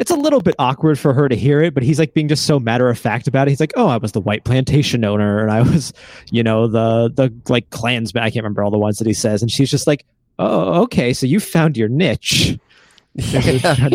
it's 0.00 0.10
a 0.10 0.16
little 0.16 0.40
bit 0.40 0.54
awkward 0.58 0.98
for 0.98 1.12
her 1.12 1.28
to 1.28 1.36
hear 1.36 1.62
it, 1.62 1.74
but 1.74 1.82
he's 1.82 1.98
like 1.98 2.14
being 2.14 2.26
just 2.26 2.46
so 2.46 2.58
matter 2.58 2.88
of 2.88 2.98
fact 2.98 3.28
about 3.28 3.46
it. 3.46 3.50
He's 3.50 3.60
like, 3.60 3.74
"Oh, 3.76 3.86
I 3.86 3.98
was 3.98 4.12
the 4.12 4.20
white 4.20 4.44
plantation 4.44 5.04
owner, 5.04 5.42
and 5.42 5.52
I 5.52 5.60
was, 5.60 5.92
you 6.30 6.42
know, 6.42 6.66
the 6.66 7.12
the 7.14 7.32
like 7.52 7.68
Klansman. 7.68 8.22
I 8.22 8.30
can't 8.30 8.42
remember 8.42 8.64
all 8.64 8.70
the 8.70 8.78
ones 8.78 8.96
that 8.96 9.06
he 9.06 9.12
says." 9.12 9.42
And 9.42 9.50
she's 9.52 9.70
just 9.70 9.86
like, 9.86 10.06
"Oh, 10.38 10.82
okay, 10.84 11.12
so 11.12 11.26
you 11.26 11.38
found 11.38 11.76
your 11.76 11.88
niche." 11.88 12.58
Yeah. 13.12 13.88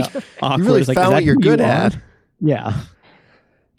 You 0.58 0.64
really 0.66 0.84
like, 0.84 0.98
found 0.98 1.14
what 1.14 1.24
you're 1.24 1.38
good 1.38 1.60
you 1.60 1.66
at. 1.66 1.98
Yeah. 2.42 2.82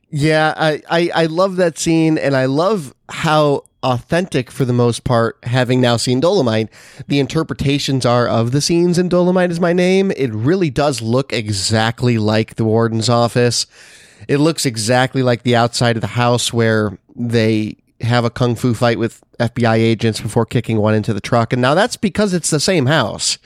Yeah, 0.08 0.54
I, 0.56 0.82
I 0.88 1.10
I 1.14 1.26
love 1.26 1.56
that 1.56 1.76
scene, 1.76 2.16
and 2.16 2.34
I 2.34 2.46
love 2.46 2.94
how 3.10 3.64
authentic 3.86 4.50
for 4.50 4.64
the 4.64 4.72
most 4.72 5.04
part, 5.04 5.38
having 5.44 5.80
now 5.80 5.96
seen 5.96 6.20
Dolemite. 6.20 6.68
The 7.06 7.20
interpretations 7.20 8.04
are 8.04 8.26
of 8.26 8.50
the 8.50 8.60
scenes 8.60 8.98
in 8.98 9.08
Dolemite 9.08 9.50
is 9.50 9.60
my 9.60 9.72
name. 9.72 10.10
It 10.16 10.32
really 10.32 10.70
does 10.70 11.00
look 11.00 11.32
exactly 11.32 12.18
like 12.18 12.56
the 12.56 12.64
warden's 12.64 13.08
office. 13.08 13.66
It 14.26 14.38
looks 14.38 14.66
exactly 14.66 15.22
like 15.22 15.44
the 15.44 15.54
outside 15.54 15.96
of 15.96 16.00
the 16.00 16.08
house 16.08 16.52
where 16.52 16.98
they 17.14 17.76
have 18.00 18.24
a 18.24 18.30
kung 18.30 18.56
fu 18.56 18.74
fight 18.74 18.98
with 18.98 19.22
FBI 19.38 19.76
agents 19.76 20.20
before 20.20 20.46
kicking 20.46 20.78
one 20.78 20.94
into 20.94 21.14
the 21.14 21.20
truck. 21.20 21.52
And 21.52 21.62
now 21.62 21.74
that's 21.74 21.96
because 21.96 22.34
it's 22.34 22.50
the 22.50 22.60
same 22.60 22.86
house. 22.86 23.38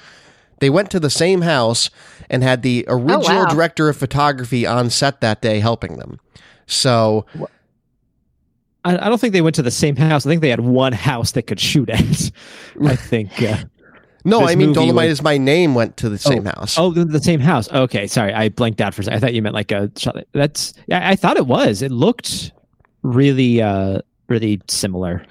They 0.60 0.70
went 0.70 0.90
to 0.92 1.00
the 1.00 1.10
same 1.10 1.42
house 1.42 1.90
and 2.30 2.42
had 2.42 2.62
the 2.62 2.86
original 2.88 3.24
oh, 3.24 3.44
wow. 3.44 3.50
director 3.50 3.90
of 3.90 3.96
photography 3.98 4.66
on 4.66 4.88
set 4.88 5.20
that 5.20 5.42
day 5.42 5.60
helping 5.60 5.98
them. 5.98 6.18
So 6.66 7.26
I, 8.84 8.96
I 9.06 9.08
don't 9.08 9.20
think 9.20 9.32
they 9.32 9.42
went 9.42 9.54
to 9.56 9.62
the 9.62 9.70
same 9.70 9.96
house. 9.96 10.24
I 10.26 10.30
think 10.30 10.40
they 10.42 10.50
had 10.50 10.60
one 10.60 10.92
house 10.92 11.32
they 11.32 11.42
could 11.42 11.60
shoot 11.60 11.88
at. 11.90 12.00
I 12.84 12.96
think. 12.96 13.42
Uh, 13.42 13.56
No, 14.24 14.46
I 14.46 14.54
mean 14.54 14.74
Dolemite 14.74 14.94
was- 14.94 15.12
is 15.20 15.22
my 15.22 15.38
name 15.38 15.74
went 15.74 15.96
to 15.98 16.08
the 16.08 16.18
same 16.18 16.44
house. 16.44 16.76
oh, 16.78 16.90
the, 16.90 17.04
the 17.04 17.20
same 17.22 17.40
house. 17.40 17.70
Okay, 17.72 18.06
sorry, 18.06 18.32
I 18.34 18.48
blanked 18.50 18.80
out 18.80 18.94
for 18.94 19.00
a 19.02 19.04
second. 19.04 19.16
I 19.16 19.20
thought 19.20 19.34
you 19.34 19.42
meant 19.42 19.54
like 19.54 19.72
a 19.72 19.90
shot. 19.96 20.16
That's. 20.32 20.74
Yeah, 20.88 21.08
I 21.08 21.16
thought 21.16 21.36
it 21.36 21.46
was. 21.46 21.82
It 21.82 21.90
looked 21.90 22.52
really, 23.02 23.62
uh 23.62 24.00
really 24.28 24.60
similar. 24.68 25.24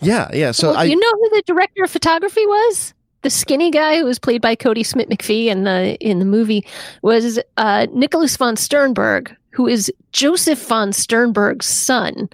Yeah, 0.00 0.28
yeah. 0.32 0.52
So 0.52 0.68
well, 0.70 0.78
I 0.78 0.84
you 0.84 0.96
know 0.98 1.12
who 1.12 1.28
the 1.36 1.42
director 1.46 1.84
of 1.84 1.90
photography 1.90 2.46
was? 2.46 2.94
The 3.22 3.28
skinny 3.30 3.70
guy 3.70 3.98
who 3.98 4.06
was 4.06 4.18
played 4.18 4.40
by 4.40 4.56
Kodi 4.56 4.86
Smit-McPhee 4.86 5.46
in 5.46 5.64
the 5.64 5.96
in 6.00 6.20
the 6.20 6.24
movie 6.24 6.64
was 7.02 7.38
uh, 7.58 7.86
Nicholas 7.92 8.34
von 8.36 8.56
Sternberg, 8.56 9.36
who 9.50 9.66
is 9.66 9.92
Josef 10.12 10.58
von 10.66 10.92
Sternberg's 10.92 11.66
son. 11.66 12.30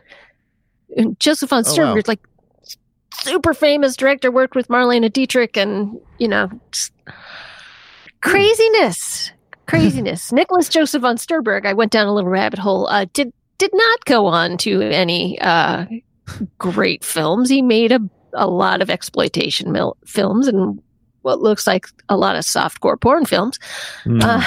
Josef 1.19 1.51
von 1.51 1.65
Oh, 1.65 1.69
wow. 1.69 1.73
Sternberg, 1.73 2.09
like 2.09 2.21
super 3.13 3.55
famous 3.55 3.97
director, 3.97 4.31
worked 4.31 4.55
with 4.55 4.69
Marlene 4.69 5.13
Dietrich, 5.13 5.57
and 5.57 6.01
you 6.19 6.29
know, 6.29 6.49
craziness, 8.21 9.33
craziness. 9.67 10.33
Nicholas 10.33 10.69
Josef 10.69 11.03
von 11.03 11.17
Sternberg. 11.19 11.67
I 11.67 11.73
went 11.73 11.93
down 11.93 12.07
a 12.07 12.15
little 12.15 12.31
rabbit 12.31 12.59
hole. 12.59 12.87
Uh, 12.89 13.07
did 13.13 13.33
did 13.59 13.71
not 13.73 14.05
go 14.05 14.27
on 14.27 14.59
to 14.59 14.83
any 14.83 15.39
uh, 15.41 15.87
great 16.59 17.05
films. 17.05 17.49
He 17.49 17.63
made 17.63 17.93
a, 17.93 18.01
a 18.35 18.47
lot 18.47 18.83
of 18.83 18.91
exploitation 18.91 19.73
mil- 19.73 19.97
films 20.07 20.47
and 20.47 20.81
what 21.23 21.41
looks 21.41 21.67
like 21.67 21.89
a 22.09 22.17
lot 22.17 22.37
of 22.37 22.45
softcore 22.45 23.01
porn 23.01 23.25
films. 23.25 23.59
Hmm. 24.05 24.21
Uh, 24.23 24.45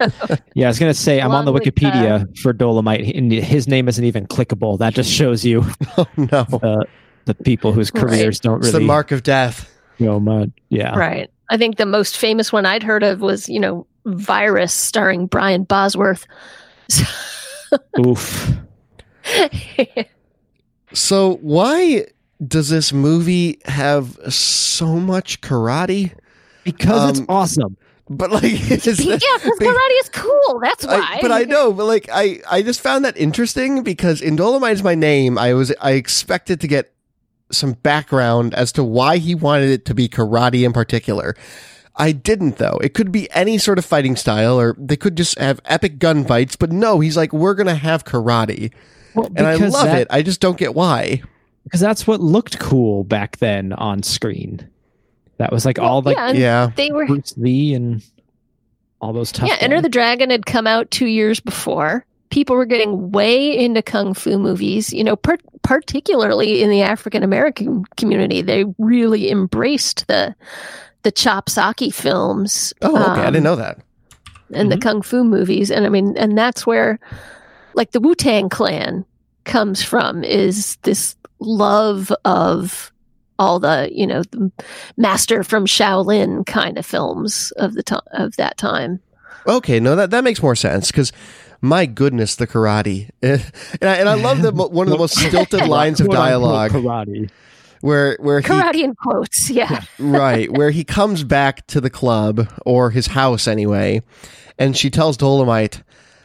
yeah, 0.54 0.66
I 0.66 0.68
was 0.68 0.78
gonna 0.78 0.94
say 0.94 1.20
I'm 1.20 1.30
on 1.32 1.44
the 1.44 1.50
along 1.50 1.62
with, 1.64 1.74
Wikipedia 1.74 2.38
for 2.38 2.52
Dolemite, 2.52 3.16
and 3.16 3.30
his 3.32 3.68
name 3.68 3.88
isn't 3.88 4.04
even 4.04 4.26
clickable. 4.26 4.78
That 4.78 4.94
just 4.94 5.10
shows 5.10 5.44
you 5.44 5.64
oh 5.98 6.06
no, 6.16 6.46
uh, 6.62 6.84
the 7.26 7.34
people 7.34 7.72
whose 7.72 7.90
Right. 7.94 8.04
careers 8.04 8.40
don't 8.40 8.58
it's 8.58 8.72
the 8.72 8.80
mark 8.80 9.10
of 9.12 9.22
death. 9.22 9.70
go 9.98 10.18
much. 10.20 10.50
Yeah. 10.70 10.98
right. 10.98 11.30
I 11.50 11.56
think 11.58 11.76
the 11.76 11.86
most 11.86 12.16
famous 12.16 12.52
one 12.52 12.64
I'd 12.66 12.82
heard 12.82 13.02
of 13.02 13.20
was, 13.20 13.48
you 13.48 13.60
know, 13.60 13.86
Virus 14.06 14.72
starring 14.72 15.26
Brian 15.26 15.64
Bosworth. 15.64 16.26
Oof. 17.98 18.52
So 20.92 21.36
why 21.42 22.06
does 22.46 22.68
this 22.68 22.92
movie 22.92 23.58
have 23.66 24.18
so 24.32 24.98
much 25.00 25.40
karate? 25.40 26.12
Because 26.64 27.10
it's 27.10 27.20
Um, 27.20 27.26
awesome. 27.28 27.76
But 28.08 28.30
like, 28.30 28.42
it's, 28.70 28.86
yeah, 28.86 29.16
because 29.16 29.58
karate 29.58 30.00
is 30.00 30.08
cool. 30.10 30.60
That's 30.60 30.86
why. 30.86 30.94
I, 31.00 31.18
but 31.22 31.32
I 31.32 31.42
know, 31.44 31.72
but 31.72 31.86
like, 31.86 32.08
I 32.12 32.40
I 32.50 32.62
just 32.62 32.80
found 32.80 33.04
that 33.04 33.16
interesting 33.16 33.82
because 33.82 34.20
in 34.20 34.36
Dolemite 34.36 34.72
is 34.72 34.82
my 34.82 34.94
name. 34.94 35.38
I 35.38 35.54
was 35.54 35.72
I 35.80 35.92
expected 35.92 36.60
to 36.60 36.66
get 36.68 36.92
some 37.50 37.72
background 37.74 38.52
as 38.54 38.72
to 38.72 38.84
why 38.84 39.16
he 39.18 39.34
wanted 39.34 39.70
it 39.70 39.84
to 39.86 39.94
be 39.94 40.08
karate 40.08 40.64
in 40.66 40.72
particular. 40.72 41.34
I 41.96 42.12
didn't 42.12 42.56
though. 42.58 42.78
It 42.82 42.92
could 42.92 43.12
be 43.12 43.30
any 43.30 43.56
sort 43.56 43.78
of 43.78 43.84
fighting 43.84 44.16
style, 44.16 44.58
or 44.60 44.74
they 44.78 44.96
could 44.96 45.16
just 45.16 45.38
have 45.38 45.60
epic 45.64 45.98
gunfights. 45.98 46.58
But 46.58 46.72
no, 46.72 47.00
he's 47.00 47.16
like, 47.16 47.32
we're 47.32 47.54
gonna 47.54 47.74
have 47.76 48.04
karate, 48.04 48.72
Well, 49.14 49.28
and 49.36 49.46
I 49.46 49.54
love 49.54 49.86
that- 49.86 50.00
it. 50.02 50.08
I 50.10 50.22
just 50.22 50.40
don't 50.40 50.58
get 50.58 50.74
why. 50.74 51.22
because 51.62 51.80
that's 51.80 52.06
what 52.06 52.20
looked 52.20 52.58
cool 52.58 53.04
back 53.04 53.38
then 53.38 53.72
on 53.74 54.02
screen. 54.02 54.68
That 55.38 55.52
was 55.52 55.64
like 55.64 55.78
all 55.78 56.02
like 56.02 56.16
yeah, 56.16 56.32
Yeah, 56.32 56.70
they 56.76 56.90
were 56.90 57.06
Bruce 57.06 57.34
Lee 57.36 57.74
and 57.74 58.02
all 59.00 59.12
those 59.12 59.32
tough. 59.32 59.48
Yeah, 59.48 59.56
Enter 59.60 59.80
the 59.80 59.88
Dragon 59.88 60.30
had 60.30 60.46
come 60.46 60.66
out 60.66 60.90
two 60.90 61.06
years 61.06 61.40
before. 61.40 62.06
People 62.30 62.56
were 62.56 62.64
getting 62.66 63.12
way 63.12 63.56
into 63.56 63.82
kung 63.82 64.14
fu 64.14 64.38
movies, 64.38 64.92
you 64.92 65.04
know, 65.04 65.14
per- 65.16 65.38
particularly 65.62 66.62
in 66.62 66.70
the 66.70 66.82
African 66.82 67.22
American 67.22 67.84
community. 67.96 68.42
They 68.42 68.64
really 68.78 69.30
embraced 69.30 70.06
the 70.08 70.34
the 71.02 71.12
chopsocky 71.12 71.92
films. 71.92 72.72
Oh, 72.82 72.94
okay. 72.94 73.20
I 73.20 73.26
um, 73.26 73.32
didn't 73.34 73.44
know 73.44 73.56
that. 73.56 73.78
and 74.52 74.70
the 74.72 74.76
Mhm. 74.76 74.82
kung 74.82 75.02
fu 75.02 75.24
movies 75.24 75.70
and 75.70 75.86
i 75.86 75.88
mean 75.88 76.14
and 76.18 76.36
that's 76.36 76.66
where 76.66 77.00
like 77.74 77.90
the 77.92 78.00
wu-tang 78.00 78.48
clan 78.50 79.04
comes 79.44 79.82
from 79.82 80.22
is 80.22 80.76
this 80.82 81.16
love 81.40 82.12
of 82.26 82.92
all 83.38 83.58
the 83.58 83.88
you 83.92 84.06
know 84.06 84.22
the 84.22 84.50
master 84.96 85.42
from 85.42 85.66
shaolin 85.66 86.46
kind 86.46 86.78
of 86.78 86.86
films 86.86 87.52
of 87.56 87.74
the 87.74 87.82
time 87.82 88.00
of 88.12 88.36
that 88.36 88.56
time 88.56 89.00
Okay, 89.46 89.78
no, 89.80 89.94
that 89.96 90.10
that 90.10 90.24
makes 90.24 90.42
more 90.42 90.56
sense 90.56 90.90
because. 90.90 91.12
My 91.60 91.86
goodness, 91.86 92.36
the 92.36 92.46
karate, 92.46 93.08
and 93.22 93.40
I, 93.80 93.94
and 93.96 94.06
I 94.06 94.14
love 94.16 94.42
the 94.42 94.52
one 94.52 94.86
of 94.86 94.90
the 94.90 94.98
most 94.98 95.16
stilted 95.16 95.66
lines 95.66 95.98
of 95.98 96.10
dialogue 96.10 96.72
Karate. 96.72 97.30
where 97.80 98.18
where 98.20 98.40
he 98.40 98.46
karate 98.46 98.82
in 98.84 98.94
quotes 98.94 99.48
yeah 99.48 99.82
right 99.98 100.52
where 100.52 100.70
he 100.70 100.84
comes 100.84 101.24
back 101.24 101.66
to 101.68 101.80
the 101.80 101.88
club 101.88 102.50
or 102.66 102.90
his 102.90 103.06
house 103.06 103.48
anyway 103.48 104.02
and 104.58 104.76
she 104.76 104.90
tells 104.90 105.16
dolemite 105.16 105.82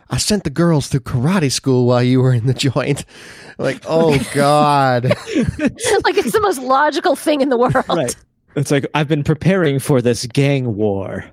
i 0.10 0.18
sent 0.18 0.44
the 0.44 0.50
girls 0.50 0.88
through 0.88 1.00
karate 1.02 1.52
school 1.52 1.86
while 1.86 2.04
you 2.04 2.20
were 2.22 2.34
in 2.34 2.46
the 2.48 2.54
joint 2.54 3.06
like 3.58 3.84
oh 3.88 4.18
god 4.34 5.06
like 5.06 6.18
it's 6.18 6.32
the 6.32 6.42
most 6.42 6.60
logical 6.62 7.16
thing 7.16 7.42
in 7.42 7.50
the 7.50 7.58
world 7.58 7.86
Right. 7.90 8.16
It's 8.56 8.72
like 8.72 8.86
I've 8.96 9.08
been 9.08 9.24
preparing 9.24 9.78
for 9.80 10.02
this 10.02 10.26
gang 10.26 10.76
war. 10.76 11.24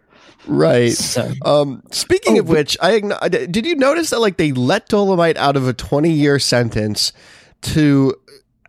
right 0.46 0.92
So, 0.92 1.32
um 1.44 1.82
speaking 1.90 2.36
Oh, 2.36 2.40
of 2.40 2.48
which 2.48 2.76
i 2.82 3.00
did 3.28 3.64
you 3.66 3.74
notice 3.74 4.10
that 4.10 4.20
like 4.20 4.36
they 4.36 4.52
let 4.52 4.88
dolemite 4.88 5.36
out 5.36 5.56
of 5.56 5.66
a 5.66 5.72
20 5.72 6.10
year 6.10 6.38
sentence 6.38 7.12
to 7.62 8.14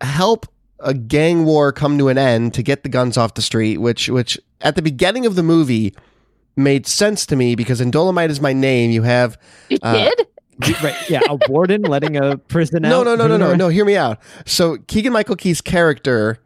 help 0.00 0.46
a 0.80 0.94
gang 0.94 1.44
war 1.44 1.72
come 1.72 1.98
to 1.98 2.08
an 2.08 2.16
end 2.18 2.54
to 2.54 2.62
get 2.62 2.82
the 2.84 2.88
guns 2.88 3.16
off 3.18 3.34
the 3.34 3.42
street 3.42 3.78
which 3.78 4.08
which 4.08 4.40
at 4.62 4.74
the 4.76 4.82
beginning 4.82 5.26
of 5.26 5.34
the 5.36 5.42
movie 5.42 5.94
made 6.58 6.86
sense 6.86 7.24
to 7.26 7.36
me 7.36 7.54
because 7.54 7.80
in 7.80 7.90
dolemite 7.90 8.28
is 8.30 8.40
my 8.40 8.52
name 8.52 8.90
you 8.90 9.02
have 9.02 9.38
it 9.70 9.80
Uh, 9.82 10.10
did 10.60 10.82
right, 10.82 10.96
yeah, 11.08 11.20
a 11.28 11.38
warden 11.48 11.82
letting 11.82 12.16
a 12.16 12.36
prison 12.36 12.82
No, 12.82 13.00
out. 13.00 13.04
no, 13.04 13.14
no, 13.14 13.26
no, 13.28 13.36
no, 13.36 13.44
prisoner- 13.46 13.56
no. 13.56 13.68
Hear 13.68 13.84
me 13.84 13.96
out. 13.96 14.18
So 14.44 14.76
Keegan 14.88 15.12
Michael 15.12 15.36
Key's 15.36 15.60
character 15.60 16.38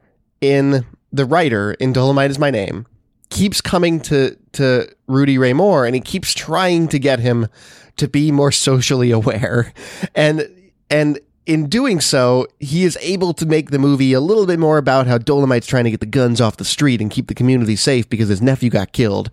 in 0.42 0.84
the 1.12 1.24
writer 1.24 1.72
in 1.72 1.92
Dolemite 1.94 2.28
is 2.30 2.38
my 2.38 2.50
name 2.50 2.86
keeps 3.30 3.62
coming 3.62 3.98
to 4.00 4.36
to 4.52 4.86
Rudy 5.06 5.38
Ray 5.38 5.54
Moore, 5.54 5.86
and 5.86 5.94
he 5.94 6.00
keeps 6.02 6.34
trying 6.34 6.88
to 6.88 6.98
get 6.98 7.18
him 7.20 7.46
to 7.96 8.06
be 8.06 8.30
more 8.30 8.52
socially 8.52 9.10
aware, 9.20 9.72
and 10.14 10.46
and 10.90 11.18
in 11.47 11.68
doing 11.68 12.01
so, 12.01 12.47
he 12.61 12.84
is 12.84 12.97
able 13.01 13.34
to 13.34 13.47
make 13.47 13.70
the 13.70 13.78
movie 13.78 14.12
a 14.12 14.20
little 14.20 14.47
bit 14.47 14.59
more 14.59 14.78
about 14.78 15.07
how 15.07 15.18
Dolemite's 15.18 15.66
trying 15.66 15.84
to 15.84 15.90
get 15.90 16.01
the 16.01 16.07
guns 16.07 16.40
off 16.40 16.57
the 16.57 16.64
street 16.64 17.01
and 17.01 17.11
keep 17.11 17.26
the 17.26 17.34
community 17.34 17.76
safe 17.76 18.09
because 18.09 18.28
his 18.28 18.40
nephew 18.40 18.70
got 18.70 18.93
killed. 18.93 19.30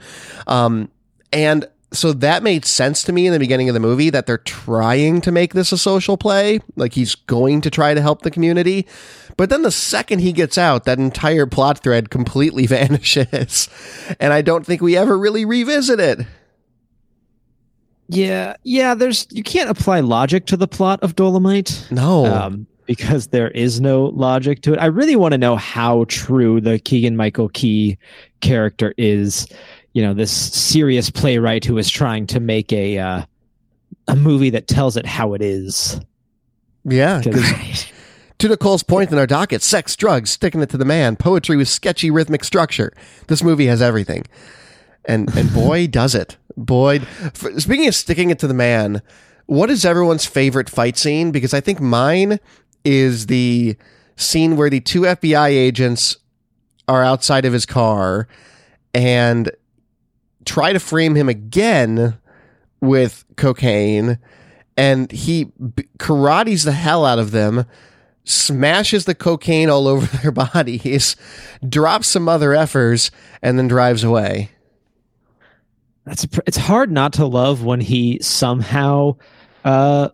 Um, 0.48 0.90
and 1.32 1.68
so 1.92 2.14
that 2.14 2.44
made 2.44 2.66
sense 2.66 3.04
to 3.04 3.12
me 3.12 3.28
in 3.28 3.34
the 3.34 3.40
beginning 3.40 3.70
of 3.70 3.74
the 3.74 3.80
movie 3.80 4.10
that 4.10 4.26
they're 4.26 4.38
trying 4.38 5.22
to 5.22 5.32
make 5.32 5.54
this 5.54 5.72
a 5.72 5.78
social 5.78 6.18
play. 6.18 6.60
Like 6.76 6.94
he's 6.94 7.16
going 7.16 7.62
to 7.62 7.70
try 7.70 7.94
to 7.94 8.02
help 8.02 8.22
the 8.22 8.32
community. 8.32 8.88
But 9.38 9.50
then 9.50 9.62
the 9.62 9.72
second 9.72 10.20
he 10.20 10.34
gets 10.34 10.58
out, 10.58 10.84
that 10.84 11.00
entire 11.00 11.46
plot 11.46 11.80
thread 11.80 12.10
completely 12.10 12.68
vanishes. 12.68 13.70
And 14.20 14.34
I 14.34 14.42
don't 14.42 14.66
think 14.66 14.82
we 14.82 14.98
ever 14.98 15.18
really 15.18 15.46
revisit 15.46 16.00
it. 16.00 16.28
Yeah, 18.10 18.56
yeah. 18.64 18.96
There's 18.96 19.28
you 19.30 19.44
can't 19.44 19.70
apply 19.70 20.00
logic 20.02 20.46
to 20.48 20.58
the 20.58 20.68
plot 20.68 21.02
of 21.04 21.16
Dolemite. 21.16 21.90
No. 21.92 22.26
um, 22.26 22.68
because 22.88 23.28
there 23.28 23.52
is 23.52 23.80
no 23.80 24.06
logic 24.06 24.64
to 24.64 24.74
it. 24.74 24.80
I 24.80 24.88
really 24.88 25.16
want 25.16 25.34
to 25.34 25.38
know 25.38 25.56
how 25.56 26.06
true 26.08 26.60
the 26.60 26.80
Keegan 26.80 27.16
Michael 27.16 27.50
Key 27.50 28.00
character 28.42 28.96
is. 28.98 29.48
You 29.94 30.02
know, 30.02 30.16
this 30.16 30.32
serious 30.32 31.12
playwright 31.12 31.64
who 31.64 31.78
is 31.78 31.88
trying 31.88 32.26
to 32.28 32.40
make 32.40 32.74
a 32.74 32.98
uh, 32.98 33.22
a 34.08 34.16
movie 34.16 34.50
that 34.50 34.68
tells 34.68 34.98
it 34.98 35.06
how 35.06 35.36
it 35.36 35.42
is. 35.44 36.02
Yeah. 36.84 37.22
to 37.22 38.48
Nicole's 38.48 38.82
point 38.82 39.12
in 39.12 39.20
our 39.20 39.28
docket, 39.28 39.62
sex, 39.62 39.96
drugs, 39.96 40.32
sticking 40.32 40.62
it 40.62 40.70
to 40.72 40.78
the 40.78 40.86
man, 40.86 41.16
poetry 41.16 41.58
with 41.58 41.68
sketchy 41.68 42.10
rhythmic 42.10 42.44
structure. 42.44 42.92
This 43.28 43.44
movie 43.44 43.68
has 43.68 43.84
everything. 43.84 44.24
And 45.06 45.30
and 45.38 45.54
boy 45.54 45.86
does 45.92 46.16
it. 46.16 46.38
Boy, 46.60 47.00
f- 47.22 47.58
speaking 47.58 47.88
of 47.88 47.96
sticking 47.96 48.30
it 48.30 48.40
to 48.40 48.48
the 48.48 48.54
man, 48.54 49.02
what 49.46 49.70
is 49.70 49.86
everyone's 49.86 50.26
favorite 50.26 50.70
fight 50.70 50.98
scene? 50.98 51.32
Because 51.32 51.54
I 51.54 51.62
think 51.62 51.80
mine 51.80 52.40
is 52.84 53.28
the 53.28 53.78
scene 54.18 54.58
where 54.58 54.70
the 54.70 54.82
two 54.82 55.02
FBI 55.02 55.48
agents 55.48 56.18
are 56.90 57.04
outside 57.04 57.46
of 57.46 57.54
his 57.54 57.66
car 57.66 58.28
and 58.94 59.50
try 60.44 60.74
to 60.74 60.80
frame 60.80 61.16
him 61.16 61.30
again 61.30 62.18
with 62.82 63.24
cocaine 63.38 64.20
and 64.76 65.12
he 65.12 65.46
karates 65.98 66.66
the 66.66 66.72
hell 66.72 67.06
out 67.06 67.20
of 67.20 67.32
them 67.32 67.66
smashes 68.24 69.06
the 69.06 69.16
cocaine 69.16 69.70
all 69.70 69.88
over 69.88 70.06
their 70.22 70.32
bodies 70.32 71.16
drops 71.68 72.08
some 72.08 72.28
other 72.28 72.50
effers 72.50 73.12
and 73.42 73.58
then 73.58 73.68
drives 73.68 74.04
away 74.04 74.50
That's 76.06 76.26
pr- 76.26 76.42
it's 76.48 76.58
hard 76.58 76.92
not 76.92 77.14
to 77.14 77.26
love 77.26 77.64
when 77.64 77.82
he 77.82 78.20
somehow 78.22 79.16
uh 79.66 80.10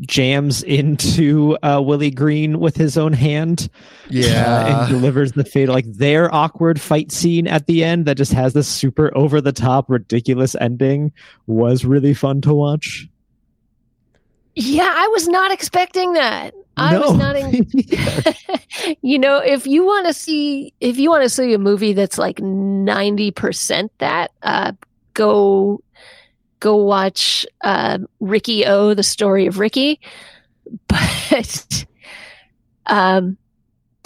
jams 0.00 0.62
into 0.62 1.56
uh, 1.62 1.82
Willie 1.84 2.10
Green 2.10 2.60
with 2.60 2.76
his 2.76 2.96
own 2.96 3.12
hand. 3.12 3.68
Yeah. 4.08 4.84
and 4.84 4.90
delivers 4.90 5.32
the 5.32 5.44
fate 5.44 5.68
like 5.68 5.86
their 5.86 6.32
awkward 6.34 6.80
fight 6.80 7.10
scene 7.12 7.46
at 7.46 7.66
the 7.66 7.82
end 7.82 8.06
that 8.06 8.16
just 8.16 8.32
has 8.32 8.52
this 8.52 8.68
super 8.68 9.10
over 9.16 9.40
the 9.40 9.52
top 9.52 9.90
ridiculous 9.90 10.54
ending 10.54 11.12
was 11.46 11.84
really 11.84 12.14
fun 12.14 12.40
to 12.42 12.54
watch. 12.54 13.08
Yeah, 14.54 14.92
I 14.94 15.08
was 15.08 15.28
not 15.28 15.50
expecting 15.50 16.12
that. 16.12 16.54
I 16.76 16.98
was 16.98 17.16
not 17.16 17.36
in, 17.36 17.66
you 19.02 19.18
know, 19.18 19.38
if 19.38 19.66
you 19.66 19.84
want 19.84 20.06
to 20.06 20.14
see 20.14 20.72
if 20.80 20.98
you 20.98 21.10
want 21.10 21.22
to 21.22 21.28
see 21.28 21.52
a 21.54 21.58
movie 21.58 21.92
that's 21.92 22.18
like 22.18 22.36
90% 22.36 23.88
that, 23.98 24.30
uh 24.42 24.72
go 25.14 25.82
go 26.60 26.76
watch 26.76 27.46
uh 27.62 27.98
Riki-Oh, 28.20 28.94
the 28.94 29.02
story 29.02 29.46
of 29.46 29.58
Ricky. 29.58 30.00
But 30.88 31.84
um 32.86 33.36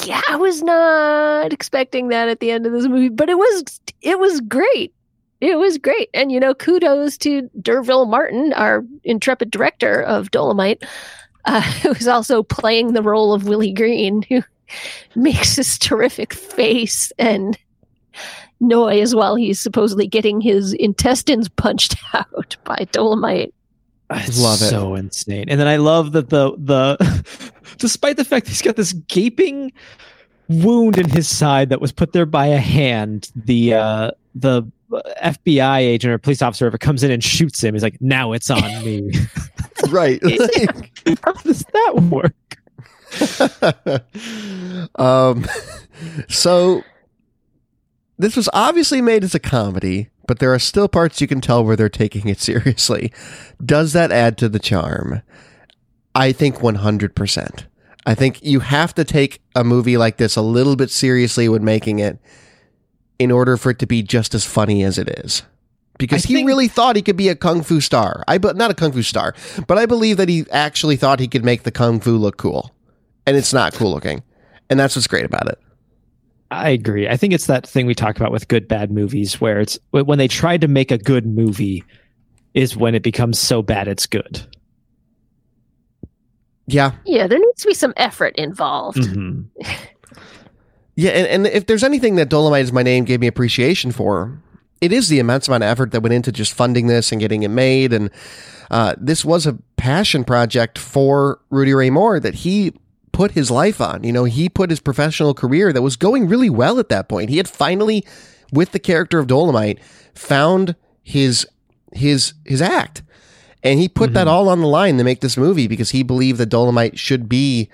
yeah, 0.05 0.21
I 0.29 0.37
was 0.37 0.63
not 0.63 1.53
expecting 1.53 2.09
that 2.09 2.29
at 2.29 2.41
the 2.41 2.51
end 2.51 2.67
of 2.67 2.73
this 2.73 2.87
movie, 2.87 3.09
but 3.09 3.29
it 3.29 3.39
was 3.39 3.81
it 4.03 4.19
was 4.19 4.41
great. 4.43 4.93
It 5.41 5.59
was 5.59 5.79
great. 5.79 6.09
And 6.15 6.33
you 6.33 6.41
know, 6.41 6.55
kudos 6.55 7.17
to 7.19 7.49
D'Urville 7.61 8.07
Martin, 8.07 8.53
our 8.55 8.85
intrepid 9.05 9.51
director 9.51 10.03
of 10.03 10.31
Dolemite, 10.31 10.83
uh, 11.45 11.61
who's 11.83 12.09
also 12.09 12.43
playing 12.43 12.93
the 12.93 13.03
role 13.03 13.33
of 13.33 13.49
Willie 13.49 13.73
Green, 13.73 14.23
who 14.23 14.43
makes 15.15 15.57
this 15.57 15.79
terrific 15.79 16.33
face 16.33 17.13
and 17.19 17.59
noise 18.61 19.15
while 19.15 19.35
he's 19.37 19.61
supposedly 19.61 20.07
getting 20.07 20.41
his 20.41 20.73
intestines 20.75 21.49
punched 21.49 21.97
out 22.15 22.57
by 22.65 22.87
Dolemite. 22.93 23.53
I 24.09 24.25
Love 24.39 24.63
it. 24.63 24.71
so 24.71 24.95
insane. 24.95 25.49
And 25.49 25.59
then 25.59 25.67
I 25.67 25.77
love 25.77 26.13
that 26.13 26.31
the 26.31 26.53
the 26.59 27.53
despite 27.79 28.17
the 28.17 28.25
fact 28.25 28.47
he's 28.47 28.63
got 28.63 28.77
this 28.77 28.93
gaping 28.93 29.73
wound 30.49 30.97
in 30.97 31.09
his 31.09 31.29
side 31.29 31.71
that 31.71 31.81
was 31.81 31.91
put 31.91 32.13
there 32.13 32.27
by 32.27 32.47
a 32.47 32.59
hand, 32.59 33.31
the 33.35 33.75
uh 33.75 34.11
the 34.37 34.63
FBI 34.93 35.79
agent 35.79 36.13
or 36.13 36.19
police 36.19 36.41
officer 36.41 36.67
ever 36.67 36.79
comes 36.79 37.03
in 37.03 37.11
and 37.11 37.25
shoots 37.25 37.63
him. 37.63 37.75
He's 37.75 37.83
like, 37.83 38.01
now 38.01 38.33
it's 38.33 38.49
on 38.51 38.63
me. 38.85 39.11
right. 39.89 40.23
How 41.25 41.33
does 41.33 41.65
that 41.73 42.03
work? 42.11 42.33
um, 44.97 45.45
so 46.29 46.83
this 48.19 48.37
was 48.37 48.49
obviously 48.53 49.01
made 49.03 49.25
as 49.25 49.35
a 49.35 49.39
comedy, 49.41 50.09
but 50.27 50.39
there 50.39 50.53
are 50.53 50.59
still 50.59 50.89
parts 50.89 51.21
you 51.21 51.27
can 51.27 51.41
tell 51.41 51.65
where 51.65 51.77
they're 51.77 51.89
taking 51.89 52.29
it 52.29 52.41
seriously. 52.51 53.13
Does 53.65 53.93
that 53.93 54.11
add 54.13 54.39
to 54.39 54.49
the 54.49 54.59
charm? 54.59 55.23
I 56.15 56.33
think 56.33 56.57
100%. 56.57 57.65
I 58.07 58.15
think 58.15 58.43
you 58.43 58.61
have 58.61 58.95
to 58.95 59.05
take 59.05 59.43
a 59.55 59.65
movie 59.65 59.97
like 59.97 60.17
this 60.17 60.37
a 60.37 60.43
little 60.43 60.77
bit 60.77 60.91
seriously 60.91 61.49
when 61.49 61.65
making 61.65 61.99
it 61.99 62.19
in 63.19 63.31
order 63.31 63.57
for 63.57 63.71
it 63.71 63.79
to 63.81 63.87
be 63.87 64.03
just 64.03 64.35
as 64.35 64.45
funny 64.45 64.83
as 64.85 64.97
it 64.99 65.09
is. 65.25 65.43
Because 65.99 66.25
I 66.25 66.29
he 66.29 66.35
think- 66.35 66.47
really 66.47 66.69
thought 66.69 66.97
he 66.97 67.03
could 67.03 67.17
be 67.17 67.29
a 67.29 67.35
kung 67.35 67.63
fu 67.63 67.81
star. 67.81 68.23
I 68.29 68.39
but 68.39 68.57
not 68.57 68.71
a 68.71 68.75
kung 68.75 68.93
fu 68.93 69.03
star, 69.03 69.35
but 69.67 69.77
I 69.79 69.87
believe 69.87 70.19
that 70.19 70.29
he 70.29 70.45
actually 70.53 70.97
thought 70.97 71.21
he 71.21 71.27
could 71.29 71.45
make 71.45 71.63
the 71.65 71.71
kung 71.71 72.01
fu 72.01 72.17
look 72.17 72.37
cool. 72.37 72.73
And 73.27 73.37
it's 73.37 73.53
not 73.53 73.75
cool 73.75 73.91
looking. 73.93 74.23
And 74.71 74.79
that's 74.79 74.95
what's 74.95 75.07
great 75.09 75.25
about 75.25 75.49
it. 75.49 75.59
I 76.51 76.71
agree. 76.71 77.09
I 77.09 77.17
think 77.17 77.33
it's 77.33 77.47
that 77.47 77.67
thing 77.67 77.87
we 77.87 77.95
talk 77.95 78.17
about 78.17 78.31
with 78.33 78.49
good 78.49 78.69
bad 78.69 78.91
movies 78.91 79.41
where 79.41 79.61
it's 79.61 79.79
when 79.91 80.19
they 80.19 80.29
try 80.29 80.57
to 80.57 80.69
make 80.69 80.91
a 80.91 80.99
good 80.99 81.27
movie 81.27 81.83
is 82.55 82.77
when 82.77 82.95
it 82.95 83.03
becomes 83.03 83.39
so 83.39 83.63
bad 83.63 83.89
it's 83.89 84.07
good. 84.07 84.41
Yeah. 86.67 86.93
Yeah, 87.05 87.27
there 87.27 87.39
needs 87.39 87.63
to 87.63 87.69
be 87.69 87.75
some 87.75 87.95
effort 87.97 88.35
involved. 88.37 88.99
Mhm. 88.99 89.47
Yeah, 90.99 91.11
and, 91.11 91.27
and 91.27 91.47
if 91.55 91.67
there's 91.67 91.85
anything 91.85 92.15
that 92.17 92.31
Dolemite 92.31 92.63
is 92.63 92.73
my 92.73 92.83
name 92.83 93.05
gave 93.05 93.21
me 93.21 93.27
appreciation 93.27 93.93
for, 93.93 94.41
it 94.81 94.93
is 94.93 95.11
the 95.11 95.19
immense 95.19 95.47
amount 95.47 95.63
of 95.63 95.69
effort 95.69 95.91
that 95.91 96.01
went 96.01 96.15
into 96.15 96.33
just 96.33 96.55
funding 96.55 96.87
this 96.87 97.13
and 97.13 97.21
getting 97.21 97.43
it 97.43 97.49
made. 97.49 97.93
And 97.93 98.09
uh, 98.71 98.95
this 98.99 99.23
was 99.23 99.47
a 99.47 99.59
passion 99.77 100.25
project 100.25 100.79
for 100.79 101.39
Rudy 101.51 101.75
Ray 101.75 101.91
Moore 101.91 102.19
that 102.21 102.33
he 102.33 102.73
put 103.17 103.31
his 103.31 103.51
life 103.51 103.81
on. 103.81 104.05
You 104.05 104.13
know, 104.13 104.25
he 104.25 104.51
put 104.51 104.69
his 104.69 104.79
professional 104.79 105.33
career 105.33 105.73
that 105.73 105.81
was 105.81 105.97
going 105.97 106.29
really 106.29 106.51
well 106.51 106.79
at 106.79 106.91
that 106.91 107.09
point. 107.09 107.31
He 107.31 107.39
had 107.39 107.49
finally, 107.49 108.05
with 108.53 108.73
the 108.73 108.79
character 108.79 109.19
of 109.19 109.27
Dolemite, 109.27 109.81
found 110.15 110.77
his 111.03 111.47
his 111.95 112.35
his 112.45 112.61
act. 112.61 113.03
And 113.63 113.81
he 113.81 113.89
put 113.89 114.13
that 114.13 114.29
all 114.29 114.51
on 114.51 114.61
the 114.61 114.67
line 114.67 114.99
to 114.99 115.03
make 115.05 115.23
this 115.23 115.37
movie 115.39 115.67
because 115.67 115.91
he 115.91 116.03
believed 116.03 116.39
that 116.39 116.51
Dolemite 116.51 116.99
should 116.99 117.27
be 117.27 117.71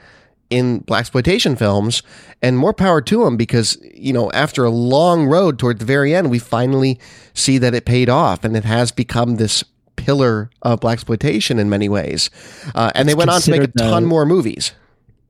in 0.49 0.79
black 0.79 1.01
exploitation 1.01 1.57
films 1.57 2.05
and 2.41 2.57
more 2.57 2.73
power 2.73 3.01
to 3.01 3.27
him 3.27 3.37
because 3.37 3.77
you 3.95 4.13
know 4.13 4.31
after 4.33 4.65
a 4.65 4.71
long 4.71 5.27
road 5.27 5.59
toward 5.59 5.79
the 5.79 5.85
very 5.85 6.15
end 6.15 6.31
we 6.31 6.39
finally 6.39 7.01
see 7.33 7.57
that 7.57 7.75
it 7.75 7.87
paid 7.87 8.11
off 8.11 8.45
and 8.45 8.55
it 8.55 8.65
has 8.65 8.93
become 8.93 9.37
this 9.37 9.65
pillar 9.97 10.51
of 10.61 10.81
black 10.81 10.95
exploitation 10.95 11.59
in 11.59 11.71
many 11.71 11.89
ways 11.89 12.29
uh, 12.75 12.93
and 12.95 13.09
they 13.09 13.15
went 13.15 13.31
on 13.31 13.41
to 13.41 13.51
make 13.51 13.63
a 13.63 13.67
ton 13.67 14.03
the- 14.03 14.09
more 14.09 14.27
movies 14.27 14.73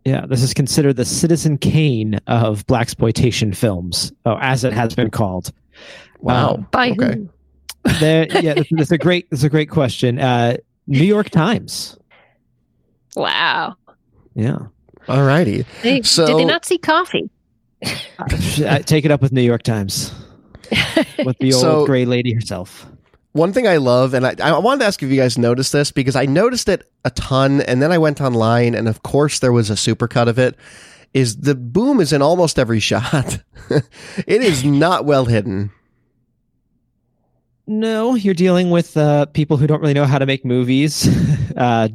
Yeah, 0.05 0.27
this 0.27 0.43
is 0.43 0.53
considered 0.53 0.97
the 0.97 1.05
Citizen 1.05 1.59
Kane 1.59 2.19
of 2.27 2.67
black 2.67 2.83
exploitation 2.83 3.53
films, 3.53 4.13
oh, 4.27 4.37
as 4.41 4.65
it 4.65 4.73
has 4.73 4.95
been 4.95 5.11
called. 5.11 5.53
wow 6.21 6.55
Um, 6.55 6.67
By 6.73 6.91
Okay. 6.91 7.05
whom? 7.15 7.31
There, 8.01 8.27
yeah, 8.43 8.55
this, 8.55 8.67
this 8.71 8.91
a 8.91 8.99
great, 8.99 9.29
this 9.31 9.41
is 9.41 9.45
a 9.45 9.49
great 9.51 9.71
question. 9.71 10.19
Uh, 10.19 10.57
New 10.87 11.05
York 11.05 11.31
Times. 11.31 11.97
Wow. 13.17 13.77
Yeah, 14.35 14.59
alrighty 15.07 15.65
They, 15.83 16.03
So- 16.03 16.27
did 16.27 16.37
they 16.39 16.45
not 16.45 16.65
see 16.65 16.79
Coffy? 16.79 17.29
I 18.19 18.83
take 18.85 19.05
it 19.05 19.11
up 19.11 19.21
with 19.23 19.33
New 19.33 19.43
York 19.43 19.63
Times 19.63 20.13
with 21.25 21.37
the 21.39 21.53
old 21.53 21.61
So- 21.63 21.87
gray 21.87 22.05
lady 22.07 22.33
herself. 22.33 22.87
One 23.33 23.53
thing 23.53 23.67
I 23.67 23.79
love, 23.79 24.13
and 24.13 24.27
I, 24.27 24.35
I 24.41 24.59
wanted 24.59 24.81
to 24.81 24.87
ask 24.87 25.03
if 25.03 25.11
you 25.11 25.17
guys 25.17 25.39
noticed 25.39 25.73
this 25.73 25.91
because 25.91 26.17
I 26.17 26.27
noticed 26.27 26.69
it 26.69 26.91
a 27.05 27.11
ton, 27.11 27.63
and 27.63 27.81
then 27.81 27.91
I 27.91 27.99
went 27.99 28.21
online, 28.21 28.75
and 28.75 28.89
of 28.89 29.03
course 29.03 29.39
there 29.39 29.53
was 29.53 29.71
a 29.71 29.75
supercut 29.75 30.29
of 30.29 30.39
it. 30.39 30.57
Is 31.15 31.39
the 31.39 31.55
boom 31.55 32.01
is 32.01 32.13
in 32.13 32.23
almost 32.23 32.59
every 32.59 32.81
shot. 32.91 33.43
it 33.71 34.43
is 34.43 34.65
not 34.65 35.05
well 35.05 35.25
hidden. 35.25 35.71
No, 37.67 38.15
you're 38.15 38.35
dealing 38.35 38.71
with 38.71 38.97
uh, 38.97 39.27
people 39.27 39.57
who 39.57 39.67
don't 39.67 39.81
really 39.81 39.95
know 39.95 40.05
how 40.05 40.19
to 40.19 40.27
make 40.27 40.45
movies. 40.45 41.09
uh, 41.57 41.89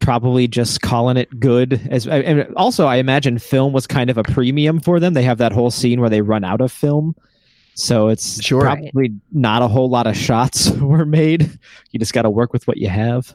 probably 0.00 0.48
just 0.48 0.82
calling 0.82 1.16
it 1.16 1.38
good. 1.38 1.80
As 1.90 2.06
and 2.06 2.52
also, 2.56 2.86
I 2.86 2.96
imagine 2.96 3.38
film 3.38 3.72
was 3.72 3.86
kind 3.86 4.10
of 4.10 4.18
a 4.18 4.22
premium 4.22 4.80
for 4.80 4.98
them. 5.00 5.14
They 5.14 5.22
have 5.22 5.38
that 5.38 5.52
whole 5.52 5.70
scene 5.70 6.00
where 6.00 6.10
they 6.10 6.20
run 6.20 6.44
out 6.44 6.60
of 6.60 6.72
film, 6.72 7.14
so 7.80 8.08
it's 8.08 8.42
Sure. 8.42 8.60
probably 8.62 9.14
not 9.32 9.62
a 9.62 9.68
whole 9.68 9.88
lot 9.88 10.06
of 10.06 10.16
shots 10.16 10.70
were 10.80 11.04
made. 11.06 11.58
You 11.90 11.98
just 11.98 12.12
got 12.12 12.22
to 12.22 12.30
work 12.30 12.52
with 12.52 12.66
what 12.68 12.76
you 12.76 12.88
have. 12.88 13.34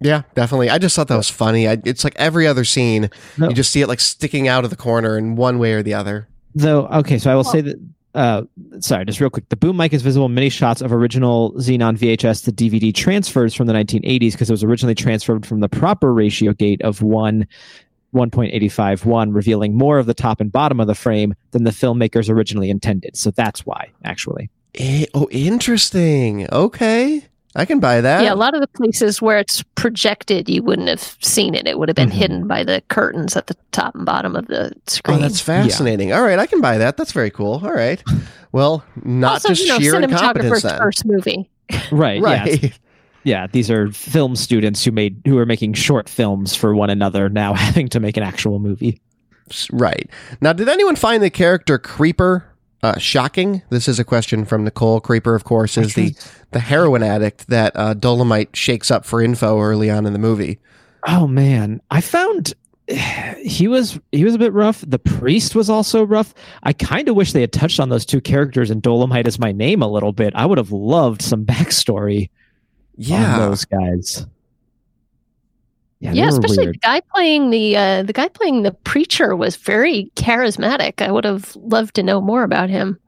Yeah, 0.00 0.22
definitely. 0.34 0.70
I 0.70 0.78
just 0.78 0.94
thought 0.94 1.08
that 1.08 1.16
was 1.16 1.28
funny. 1.28 1.66
I, 1.66 1.76
it's 1.84 2.04
like 2.04 2.14
every 2.16 2.46
other 2.46 2.64
scene, 2.64 3.10
No. 3.36 3.48
you 3.48 3.54
just 3.54 3.72
see 3.72 3.80
it 3.82 3.88
like 3.88 3.98
sticking 4.00 4.46
out 4.46 4.62
of 4.64 4.70
the 4.70 4.76
corner 4.76 5.18
in 5.18 5.34
one 5.34 5.58
way 5.58 5.72
or 5.72 5.82
the 5.82 5.94
other. 5.94 6.28
Though, 6.54 6.86
okay, 6.86 7.18
so 7.18 7.30
I 7.32 7.34
will 7.34 7.44
say 7.44 7.60
that. 7.62 7.76
Uh, 8.14 8.42
sorry, 8.80 9.04
just 9.04 9.20
real 9.20 9.28
quick. 9.30 9.48
The 9.48 9.56
boom 9.56 9.76
mic 9.76 9.92
is 9.92 10.02
visible 10.02 10.26
in 10.26 10.34
many 10.34 10.48
shots 10.48 10.80
of 10.80 10.92
original 10.92 11.52
Xenon 11.54 11.96
VHS 11.98 12.44
to 12.46 12.52
DVD 12.52 12.92
transfers 12.92 13.54
from 13.54 13.66
the 13.66 13.72
1980s 13.74 14.32
because 14.32 14.48
it 14.48 14.52
was 14.52 14.64
originally 14.64 14.94
transferred 14.94 15.44
from 15.46 15.60
the 15.60 15.68
proper 15.68 16.12
ratio 16.14 16.52
gate 16.52 16.80
of 16.82 17.02
one. 17.02 17.46
1.851 18.14 19.34
revealing 19.34 19.76
more 19.76 19.98
of 19.98 20.06
the 20.06 20.14
top 20.14 20.40
and 20.40 20.50
bottom 20.52 20.80
of 20.80 20.86
the 20.86 20.94
frame 20.94 21.34
than 21.50 21.64
the 21.64 21.70
filmmakers 21.70 22.30
originally 22.30 22.70
intended 22.70 23.16
so 23.16 23.30
that's 23.30 23.64
why 23.66 23.90
actually 24.04 24.50
Eh, 24.78 25.06
oh, 25.14 25.26
interesting. 25.30 26.46
Okay, 26.52 27.24
I 27.56 27.64
can 27.64 27.80
buy 27.80 28.00
that. 28.02 28.22
yeah, 28.22 28.32
a 28.32 28.36
lot 28.36 28.54
of 28.54 28.60
the 28.60 28.68
places 28.68 29.20
where 29.20 29.38
it's 29.38 29.62
projected, 29.74 30.48
you 30.48 30.62
wouldn't 30.62 30.88
have 30.88 31.16
seen 31.20 31.54
it. 31.54 31.66
It 31.66 31.78
would 31.78 31.88
have 31.88 31.96
been 31.96 32.10
Mhm. 32.10 32.12
hidden 32.12 32.46
by 32.46 32.62
the 32.64 32.82
curtains 32.88 33.34
at 33.34 33.46
the 33.48 33.56
top 33.72 33.94
and 33.96 34.04
bottom 34.04 34.36
of 34.36 34.46
the 34.46 34.70
screen. 34.86 35.16
oh, 35.16 35.20
that's 35.20 35.40
fascinating. 35.40 36.12
All 36.12 36.22
right, 36.22 36.38
I 36.38 36.46
can 36.46 36.60
buy 36.60 36.78
that. 36.78 36.96
That's 36.98 37.12
very 37.12 37.30
cool. 37.30 37.60
All 37.64 37.72
right. 37.72 38.00
Well, 38.52 38.84
not 39.04 39.32
also, 39.32 39.48
just 39.48 39.62
you 39.62 39.68
know, 39.68 39.78
sheer 39.78 39.94
incompetence 40.00 40.44
cinematographer's 40.52 40.62
then. 40.62 40.78
first 40.78 41.04
movie. 41.06 41.50
right 41.90 42.20
Right. 42.20 42.62
yeah 42.62 42.70
these 43.52 43.70
are 43.70 43.90
film 43.92 44.36
students 44.36 44.84
who 44.84 44.92
made 44.92 45.20
who 45.26 45.38
are 45.38 45.46
making 45.46 45.74
short 45.74 46.08
films 46.08 46.54
for 46.54 46.74
one 46.74 46.90
another 46.90 47.28
now 47.28 47.54
having 47.66 47.88
to 47.88 48.00
make 48.00 48.16
an 48.16 48.22
actual 48.22 48.58
movie 48.58 49.00
Right. 49.72 50.08
Now, 50.40 50.52
did 50.52 50.68
anyone 50.68 50.96
find 50.96 51.22
the 51.22 51.30
character 51.30 51.78
Creeper 51.78 52.44
uh, 52.82 52.98
shocking? 52.98 53.62
This 53.70 53.88
is 53.88 53.98
a 53.98 54.04
question 54.04 54.44
from 54.44 54.64
Nicole. 54.64 55.00
Creeper, 55.00 55.34
of 55.34 55.44
course, 55.44 55.76
is 55.76 55.94
the, 55.94 56.14
the 56.52 56.60
heroin 56.60 57.02
addict 57.02 57.48
that 57.48 57.72
uh, 57.74 57.94
Dolemite 57.94 58.54
shakes 58.54 58.90
up 58.90 59.04
for 59.04 59.22
info 59.22 59.60
early 59.60 59.90
on 59.90 60.06
in 60.06 60.12
the 60.12 60.18
movie. 60.18 60.58
Oh 61.06 61.26
man, 61.26 61.80
I 61.90 62.00
found 62.00 62.54
he 63.42 63.68
was 63.68 63.98
he 64.12 64.24
was 64.24 64.34
a 64.34 64.38
bit 64.38 64.52
rough. 64.52 64.84
The 64.86 64.98
priest 64.98 65.54
was 65.54 65.70
also 65.70 66.04
rough. 66.04 66.34
I 66.62 66.72
kind 66.72 67.08
of 67.08 67.16
wish 67.16 67.32
they 67.32 67.40
had 67.40 67.52
touched 67.52 67.80
on 67.80 67.88
those 67.88 68.06
two 68.06 68.20
characters 68.20 68.70
in 68.70 68.80
Dolemite 68.80 69.26
as 69.26 69.38
my 69.38 69.52
name 69.52 69.82
a 69.82 69.88
little 69.88 70.12
bit. 70.12 70.34
I 70.34 70.46
would 70.46 70.58
have 70.58 70.72
loved 70.72 71.22
some 71.22 71.44
backstory 71.44 72.30
Yeah. 72.98 73.38
those 73.38 73.64
guys. 73.64 74.26
Yeah, 76.00 76.12
Yeah, 76.12 76.28
especially 76.28 76.66
weird. 76.66 76.74
the 76.76 76.78
guy 76.80 77.00
playing 77.14 77.50
the 77.50 77.76
uh, 77.76 78.02
the 78.04 78.12
guy 78.12 78.28
playing 78.28 78.62
the 78.62 78.72
preacher 78.72 79.34
was 79.34 79.56
very 79.56 80.10
charismatic. 80.16 81.00
I 81.02 81.10
would 81.10 81.24
have 81.24 81.56
loved 81.56 81.94
to 81.96 82.02
know 82.02 82.20
more 82.20 82.42
about 82.44 82.68
him. 82.70 82.98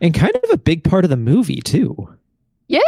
and 0.00 0.12
kind 0.14 0.34
of 0.44 0.50
a 0.50 0.58
big 0.58 0.84
part 0.84 1.04
of 1.04 1.10
the 1.10 1.16
movie 1.16 1.60
too. 1.62 2.08
Yeah, 2.68 2.80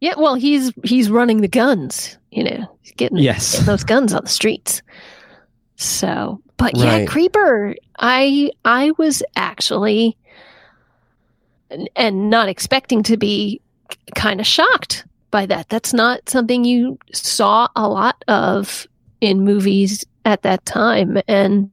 yeah. 0.00 0.14
Well, 0.18 0.34
he's 0.34 0.72
he's 0.84 1.10
running 1.10 1.40
the 1.40 1.48
guns. 1.48 2.18
You 2.30 2.44
know, 2.44 2.78
he's 2.82 2.92
getting, 2.92 3.18
Yes. 3.18 3.52
getting 3.52 3.66
those 3.66 3.84
guns 3.84 4.12
on 4.14 4.24
the 4.24 4.28
streets. 4.30 4.82
So, 5.76 6.40
but 6.58 6.76
yeah, 6.76 6.96
Right. 6.98 7.08
Creeper. 7.08 7.74
I 7.98 8.50
I 8.64 8.92
was 8.98 9.22
actually 9.36 10.16
and, 11.70 11.88
and 11.96 12.28
not 12.30 12.48
expecting 12.48 13.02
to 13.04 13.16
be 13.16 13.60
kind 14.14 14.40
of 14.40 14.46
shocked 14.46 15.06
by 15.32 15.46
that. 15.46 15.68
That's 15.68 15.92
not 15.92 16.28
something 16.28 16.64
you 16.64 16.96
saw 17.12 17.66
a 17.74 17.88
lot 17.88 18.22
of 18.28 18.86
in 19.20 19.40
movies 19.40 20.04
at 20.24 20.42
that 20.42 20.64
time, 20.64 21.18
and 21.26 21.72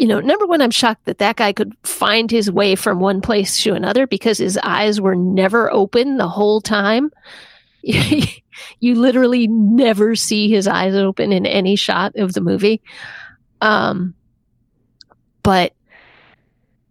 you 0.00 0.06
know, 0.06 0.18
number 0.18 0.46
one, 0.46 0.62
I'm 0.62 0.70
shocked 0.70 1.04
that 1.04 1.18
that 1.18 1.36
guy 1.36 1.52
could 1.52 1.76
find 1.84 2.30
his 2.30 2.50
way 2.50 2.74
from 2.74 3.00
one 3.00 3.20
place 3.20 3.62
to 3.64 3.74
another 3.74 4.06
because 4.06 4.38
his 4.38 4.58
eyes 4.62 4.98
were 4.98 5.14
never 5.14 5.70
open 5.70 6.16
the 6.16 6.26
whole 6.26 6.62
time. 6.62 7.10
you 7.82 8.24
literally 8.80 9.46
never 9.46 10.16
see 10.16 10.48
his 10.48 10.66
eyes 10.66 10.94
open 10.94 11.32
in 11.32 11.44
any 11.44 11.76
shot 11.76 12.16
of 12.16 12.32
the 12.32 12.40
movie. 12.40 12.80
Um, 13.60 14.14
but 15.42 15.74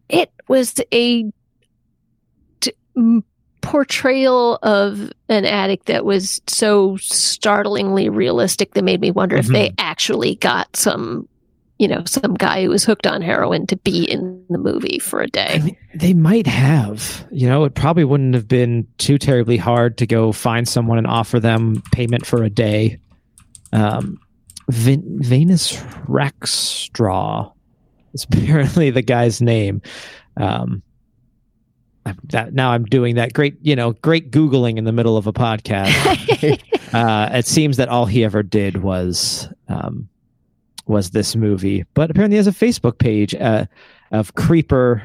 it 0.07 0.31
was 0.47 0.75
a 0.93 1.31
portrayal 3.61 4.57
of 4.63 5.11
an 5.27 5.45
addict 5.45 5.87
that 5.87 6.05
was 6.05 6.41
so 6.47 6.97
startlingly 6.97 8.09
realistic 8.09 8.73
that 8.73 8.83
made 8.83 9.01
me 9.01 9.11
wonder 9.11 9.35
if 9.35 9.47
they 9.47 9.73
actually 9.77 10.35
got 10.35 10.75
some 10.75 11.27
you 11.79 11.87
know, 11.87 12.03
some 12.05 12.33
guy 12.33 12.63
who 12.63 12.69
was 12.69 12.83
hooked 12.83 13.07
on 13.07 13.21
heroin 13.21 13.65
to 13.65 13.77
be 13.77 14.03
in 14.03 14.43
the 14.49 14.57
movie 14.57 14.99
for 14.99 15.21
a 15.21 15.27
day. 15.27 15.61
mean, 15.63 15.77
they 15.95 16.13
might 16.13 16.45
have. 16.45 17.25
You 17.31 17.47
know, 17.47 17.63
it 17.63 17.73
probably 17.73 18.03
wouldn't 18.03 18.33
have 18.33 18.49
been 18.49 18.85
too 18.97 19.17
terribly 19.17 19.55
hard 19.55 19.97
to 19.99 20.05
go 20.05 20.33
find 20.33 20.67
someone 20.67 20.97
and 20.97 21.07
offer 21.07 21.39
them 21.39 21.81
payment 21.93 22.25
for 22.25 22.43
a 22.43 22.49
day. 22.49 22.99
Um, 23.71 24.19
Vin- 24.69 25.19
Vainus 25.21 25.77
Rackstraw 26.07 27.53
is 28.13 28.23
apparently 28.31 28.89
the 28.89 29.01
guy's 29.01 29.41
name. 29.41 29.81
Um, 30.35 30.83
that, 32.25 32.53
now 32.53 32.71
I'm 32.71 32.85
doing 32.85 33.15
that 33.15 33.33
great, 33.33 33.57
you 33.61 33.75
know, 33.75 33.93
great 33.93 34.31
googling 34.31 34.77
in 34.77 34.83
the 34.83 34.91
middle 34.91 35.17
of 35.17 35.27
a 35.27 35.33
podcast. 35.33 35.93
uh, 36.93 37.29
it 37.37 37.45
seems 37.45 37.77
that 37.77 37.89
all 37.89 38.05
he 38.05 38.23
ever 38.23 38.43
did 38.43 38.77
was 38.77 39.47
um, 39.67 40.09
was 40.87 41.11
this 41.11 41.35
movie, 41.35 41.85
but 41.93 42.09
apparently 42.09 42.35
he 42.35 42.37
has 42.37 42.47
a 42.47 42.51
Facebook 42.51 42.97
page 42.97 43.35
uh, 43.35 43.65
of 44.11 44.33
Creeper. 44.35 45.03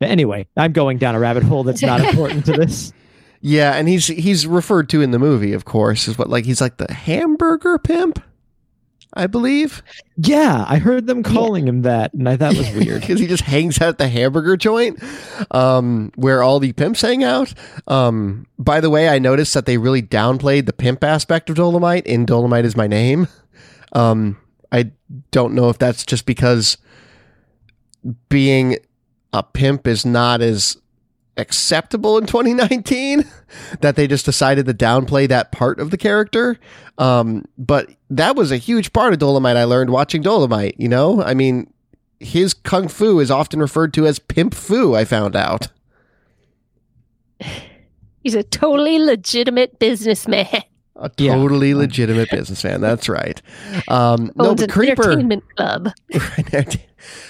Anyway, 0.00 0.46
I'm 0.56 0.72
going 0.72 0.98
down 0.98 1.14
a 1.14 1.18
rabbit 1.18 1.42
hole 1.42 1.64
that's 1.64 1.82
not 1.82 2.00
important 2.08 2.46
to 2.46 2.52
this. 2.52 2.92
Yeah, 3.40 3.74
and 3.74 3.86
he's 3.88 4.06
he's 4.06 4.46
referred 4.46 4.88
to 4.90 5.02
in 5.02 5.10
the 5.10 5.18
movie, 5.18 5.52
of 5.52 5.66
course, 5.66 6.08
is 6.08 6.16
what 6.16 6.30
like 6.30 6.46
he's 6.46 6.60
like 6.62 6.78
the 6.78 6.90
hamburger 6.92 7.78
pimp, 7.78 8.22
I 9.16 9.26
believe, 9.28 9.82
Yeah, 10.16 10.64
I 10.68 10.78
heard 10.78 11.06
them 11.06 11.22
calling 11.22 11.66
him 11.68 11.82
that, 11.82 12.12
and 12.14 12.28
I 12.28 12.36
thought 12.36 12.54
it 12.54 12.58
was 12.58 12.70
weird. 12.86 13.00
because 13.00 13.20
he 13.20 13.26
just 13.26 13.44
hangs 13.44 13.80
out 13.80 13.88
at 13.90 13.98
the 13.98 14.08
hamburger 14.08 14.56
joint, 14.56 15.02
um, 15.52 16.10
where 16.16 16.42
all 16.42 16.58
the 16.60 16.72
pimps 16.72 17.00
hang 17.02 17.22
out. 17.24 17.54
Um, 17.86 18.46
by 18.58 18.80
the 18.80 18.90
way, 18.90 19.08
I 19.08 19.18
noticed 19.18 19.54
that 19.54 19.66
they 19.66 19.78
really 19.78 20.02
downplayed 20.02 20.66
the 20.66 20.72
pimp 20.72 21.04
aspect 21.04 21.48
of 21.48 21.56
Dolemite 21.56 22.02
in 22.06 22.26
Dolemite 22.26 22.64
is 22.64 22.76
my 22.76 22.86
name. 22.86 23.28
Um, 23.92 24.36
I 24.72 24.90
don't 25.30 25.54
know 25.54 25.68
if 25.70 25.78
that's 25.78 26.04
just 26.04 26.26
because 26.26 26.76
being 28.28 28.76
a 29.32 29.42
pimp 29.42 29.86
is 29.86 30.04
not 30.04 30.40
as 30.40 30.76
acceptable 31.36 32.18
in 32.18 32.26
2019 32.26 33.24
that 33.80 33.96
they 33.96 34.06
just 34.06 34.24
decided 34.24 34.66
to 34.66 34.74
downplay 34.74 35.28
that 35.28 35.52
part 35.52 35.80
of 35.80 35.90
the 35.90 35.96
character. 35.96 36.58
Um, 36.98 37.44
but 37.58 37.90
that 38.10 38.36
was 38.36 38.52
a 38.52 38.56
huge 38.56 38.92
part 38.92 39.12
of 39.12 39.18
Dolemite 39.18 39.56
I 39.56 39.64
learned 39.64 39.90
watching 39.90 40.22
Dolemite, 40.22 40.74
you 40.78 40.88
know? 40.88 41.22
I 41.22 41.34
mean, 41.34 41.72
his 42.20 42.54
kung 42.54 42.88
fu 42.88 43.20
is 43.20 43.30
often 43.30 43.60
referred 43.60 43.92
to 43.94 44.06
as 44.06 44.18
pimp 44.18 44.54
fu, 44.54 44.94
I 44.94 45.04
found 45.04 45.36
out. 45.36 45.68
He's 48.22 48.34
a 48.34 48.42
totally 48.42 48.98
legitimate 48.98 49.78
businessman. 49.78 50.62
A 50.96 51.10
Yeah. 51.16 51.34
totally 51.34 51.74
legitimate 51.84 52.30
businessman. 52.30 52.80
That's 52.80 53.08
right. 53.08 53.40
Um, 53.88 54.30
no, 54.36 54.54
but 54.54 54.70
Creeper. 54.70 55.02
entertainment 55.02 55.44
club. 55.56 55.92
Right. 56.52 56.86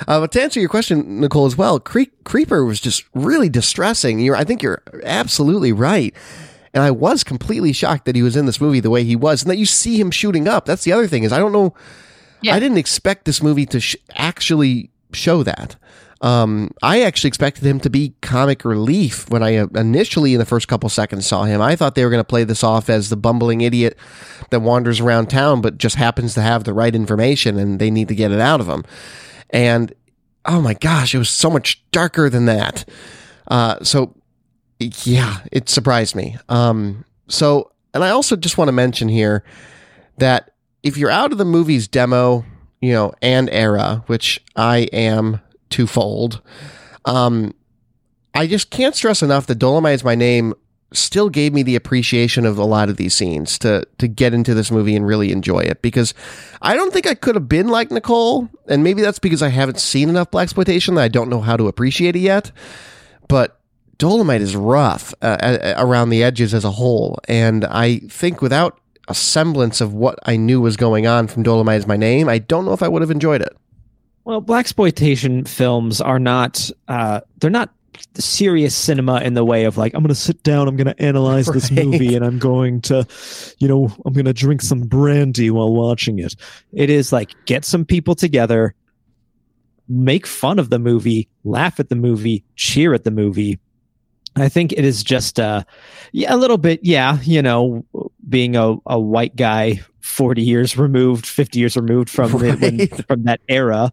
Uh, 0.07 0.21
but 0.21 0.31
to 0.33 0.43
answer 0.43 0.61
your 0.61 0.69
question, 0.69 1.21
Nicole, 1.21 1.47
as 1.47 1.57
well, 1.57 1.81
Cre- 1.81 2.03
Creeper 2.25 2.65
was 2.65 2.81
just 2.81 3.05
really 3.15 3.49
distressing. 3.49 4.21
You're, 4.21 4.37
I 4.37 4.45
think 4.45 4.63
you're 4.63 4.83
absolutely 5.03 5.73
right. 5.73 6.15
And 6.73 6.83
I 6.83 6.91
was 6.93 7.25
completely 7.25 7.73
shocked 7.73 8.05
that 8.05 8.15
he 8.15 8.23
was 8.23 8.37
in 8.37 8.47
this 8.47 8.61
movie 8.61 8.79
the 8.81 8.91
way 8.91 9.03
he 9.03 9.17
was, 9.17 9.43
and 9.43 9.51
that 9.51 9.57
you 9.59 9.67
see 9.67 9.99
him 9.99 10.11
shooting 10.13 10.47
up. 10.47 10.65
That's 10.67 10.85
the 10.85 10.93
other 10.93 11.07
thing 11.09 11.25
is 11.25 11.33
I 11.33 11.39
don't 11.39 11.53
know. 11.53 11.75
Yeah. 12.43 12.55
I 12.55 12.61
didn't 12.61 12.79
expect 12.79 13.25
this 13.25 13.43
movie 13.43 13.67
to 13.67 13.81
sh- 13.81 13.97
actually 14.15 14.91
show 15.13 15.43
that. 15.43 15.75
Um, 16.25 16.71
I 16.83 17.03
actually 17.03 17.29
expected 17.29 17.67
him 17.67 17.81
to 17.81 17.91
be 17.91 18.15
comic 18.23 18.65
relief 18.65 19.29
when 19.29 19.43
I 19.43 19.57
uh, 19.57 19.67
initially, 19.75 20.33
in 20.33 20.39
the 20.39 20.47
first 20.47 20.69
couple 20.69 20.89
seconds, 20.89 21.27
saw 21.27 21.45
him. 21.45 21.61
I 21.61 21.77
thought 21.77 21.97
they 21.97 22.03
were 22.03 22.11
going 22.11 22.21
to 22.21 22.25
play 22.25 22.45
this 22.45 22.65
off 22.65 22.89
as 22.89 23.11
the 23.11 23.17
bumbling 23.17 23.61
idiot 23.61 23.99
that 24.49 24.61
wanders 24.61 25.01
around 25.01 25.29
town, 25.29 25.61
but 25.61 25.77
just 25.77 25.97
happens 25.97 26.33
to 26.33 26.41
have 26.41 26.65
the 26.65 26.73
right 26.73 26.95
information, 26.95 27.59
and 27.59 27.79
they 27.79 27.91
need 27.91 28.09
to 28.09 28.15
get 28.15 28.33
it 28.33 28.41
out 28.41 28.63
of 28.63 28.67
him. 28.67 28.85
And 29.51 29.93
oh 30.47 30.63
my 30.63 30.73
gosh, 30.73 31.15
it 31.15 31.19
was 31.19 31.29
so 31.29 31.51
much 31.51 31.85
darker 31.91 32.31
than 32.31 32.47
that. 32.47 32.89
Uh, 33.47 33.85
so 33.85 34.15
yeah, 34.81 35.41
it 35.53 35.69
surprised 35.69 36.17
me. 36.17 36.39
Um, 36.49 37.05
so, 37.29 37.71
and 37.93 38.03
I 38.03 38.09
also 38.09 38.35
just 38.35 38.57
want 38.57 38.69
to 38.69 38.73
mention 38.73 39.09
here 39.09 39.45
that 40.17 40.53
if 40.83 40.97
you're 40.97 41.11
out 41.11 41.33
of 41.33 41.39
the 41.39 41.45
movie's 41.45 41.87
demo, 41.87 42.47
you 42.81 42.95
know, 42.95 43.13
and 43.21 43.51
era, 43.51 44.05
which 44.07 44.43
I 44.57 44.89
am 44.91 45.41
twofold, 45.71 46.41
um, 47.05 47.55
I 48.35 48.47
just 48.47 48.71
can't 48.71 48.95
stress 48.95 49.23
enough 49.23 49.47
that 49.47 49.59
Dolemite 49.59 49.95
is 49.95 50.05
my 50.05 50.15
name 50.15 50.55
still 50.97 51.29
gave 51.29 51.53
me 51.53 51.63
the 51.63 51.77
appreciation 51.77 52.47
of 52.47 52.59
a 52.59 52.65
lot 52.65 52.89
of 52.89 52.97
these 52.97 53.15
scenes 53.15 53.59
to 53.59 53.87
to 53.99 54.09
get 54.09 54.33
into 54.33 54.55
this 54.55 54.71
movie 54.71 54.95
and 54.95 55.07
really 55.07 55.33
enjoy 55.33 55.59
it 55.59 55.83
because 55.83 56.15
I 56.63 56.75
don't 56.75 56.93
think 56.93 57.07
I 57.07 57.15
could 57.15 57.35
have 57.35 57.49
been 57.49 57.69
like 57.69 57.91
Nicole 57.91 58.49
and 58.69 58.85
maybe 58.85 59.03
that's 59.03 59.19
because 59.19 59.43
I 59.43 59.49
haven't 59.49 59.81
seen 59.81 60.09
enough 60.09 60.31
black 60.31 60.45
exploitation 60.45 60.95
that 60.95 61.03
I 61.03 61.09
don't 61.09 61.29
know 61.29 61.41
how 61.41 61.57
to 61.57 61.69
appreciate 61.69 62.17
it 62.17 62.21
yet 62.21 62.53
but 63.29 63.61
Dolemite 63.99 64.41
is 64.41 64.57
rough 64.57 65.15
uh, 65.23 65.75
around 65.77 66.11
the 66.11 66.23
edges 66.23 66.55
as 66.55 66.65
a 66.65 66.71
whole 66.71 67.19
and 67.29 67.65
I 67.65 67.99
think 68.09 68.41
without 68.41 68.79
a 69.09 69.15
semblance 69.15 69.81
of 69.81 69.93
what 69.93 70.19
I 70.25 70.37
knew 70.37 70.61
was 70.61 70.77
going 70.77 71.07
on 71.07 71.27
from 71.27 71.45
Dolemite 71.45 71.79
is 71.79 71.87
my 71.87 71.97
name 71.97 72.29
I 72.29 72.39
don't 72.39 72.65
know 72.65 72.73
if 72.73 72.83
I 72.83 72.89
would 72.89 73.03
have 73.03 73.11
enjoyed 73.11 73.43
it 73.43 73.57
Well, 74.25 74.41
black 74.41 74.61
exploitation 74.61 75.45
films 75.45 76.01
are 76.01 76.19
not 76.19 76.71
uh, 76.89 77.21
they're 77.39 77.51
not 77.51 77.75
serious 78.17 78.75
cinema 78.75 79.21
in 79.21 79.35
the 79.35 79.45
way 79.45 79.65
of 79.65 79.77
like 79.77 79.95
I'm 79.95 80.03
going 80.03 80.09
to 80.09 80.15
sit 80.15 80.43
down, 80.43 80.67
I'm 80.67 80.77
going 80.77 80.87
to 80.87 81.03
analyze 81.03 81.47
this 81.47 81.71
movie, 81.71 82.15
and 82.15 82.25
I'm 82.25 82.39
going 82.39 82.81
to, 82.83 83.07
you 83.59 83.69
know, 83.69 83.95
I'm 84.05 84.13
going 84.13 84.25
to 84.25 84.33
drink 84.33 84.63
some 84.63 84.83
brandy 84.83 85.51
while 85.51 85.73
watching 85.75 86.19
it. 86.19 86.35
It 86.73 86.91
is 86.91 87.13
like 87.13 87.35
get 87.45 87.65
some 87.65 87.85
people 87.85 88.15
together, 88.15 88.75
make 89.89 90.27
fun 90.27 90.59
of 90.59 90.71
the 90.71 90.79
movie, 90.79 91.29
laugh 91.45 91.79
at 91.79 91.91
the 91.91 91.97
movie, 91.97 92.45
cheer 92.57 92.95
at 92.95 93.05
the 93.05 93.11
movie. 93.11 93.59
I 94.37 94.49
think 94.49 94.73
it 94.73 94.85
is 94.85 95.05
just 95.05 95.39
uh 95.39 95.63
yeah, 96.13 96.35
a 96.35 96.37
little 96.37 96.59
bit, 96.59 96.81
yeah, 96.83 97.19
you 97.23 97.43
know, 97.43 97.85
being 98.29 98.57
a, 98.57 98.77
a 98.87 98.99
white 98.99 99.37
guy 99.37 99.81
40 100.15 100.43
years 100.43 100.79
removed, 100.79 101.27
50 101.27 101.59
years 101.59 101.77
removed 101.77 102.09
from 102.09 102.31
the, 102.33 102.57
when- 102.57 103.05
from 103.07 103.25
that 103.25 103.41
era. 103.49 103.93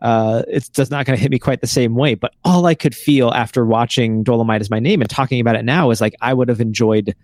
Uh, 0.00 0.42
it's 0.46 0.68
just 0.68 0.90
not 0.90 1.06
going 1.06 1.16
to 1.16 1.20
hit 1.20 1.30
me 1.30 1.38
quite 1.38 1.60
the 1.60 1.66
same 1.66 1.94
way. 1.96 2.14
But 2.14 2.34
all 2.44 2.66
I 2.66 2.74
could 2.74 2.94
feel 2.94 3.30
after 3.32 3.64
watching 3.66 4.22
Dolemite 4.22 4.60
is 4.60 4.70
my 4.70 4.78
name 4.78 5.00
and 5.00 5.10
talking 5.10 5.40
about 5.40 5.56
it 5.56 5.64
now 5.64 5.90
is 5.90 6.00
like 6.00 6.14
I 6.20 6.34
would 6.34 6.48
have 6.48 6.60
enjoyed 6.60 7.16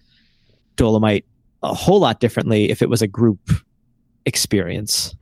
Dolemite 0.76 1.24
a 1.62 1.72
whole 1.72 2.00
lot 2.00 2.18
differently 2.18 2.70
if 2.70 2.82
it 2.82 2.88
was 2.88 3.00
a 3.02 3.06
group 3.06 3.38
experience. 4.26 5.14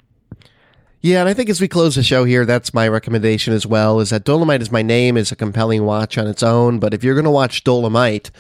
Yeah, 1.03 1.21
and 1.21 1.29
I 1.31 1.35
think 1.35 1.49
as 1.49 1.63
we 1.63 1.69
close 1.69 1.95
the 1.95 2.03
show 2.03 2.25
here, 2.25 2.45
that's 2.45 2.75
my 2.75 2.87
recommendation 2.87 3.55
as 3.55 3.67
well. 3.67 4.01
Is 4.01 4.11
that 4.11 4.25
Dolemite 4.25 4.61
is 4.61 4.71
my 4.71 4.83
name 4.83 5.17
is 5.17 5.33
a 5.33 5.37
compelling 5.37 5.85
watch 5.87 6.19
on 6.19 6.27
its 6.27 6.43
own, 6.43 6.79
but 6.79 6.93
if 6.93 7.03
you're 7.03 7.15
going 7.15 7.25
to 7.25 7.31
watch 7.31 7.65
Dolemite, 7.65 8.31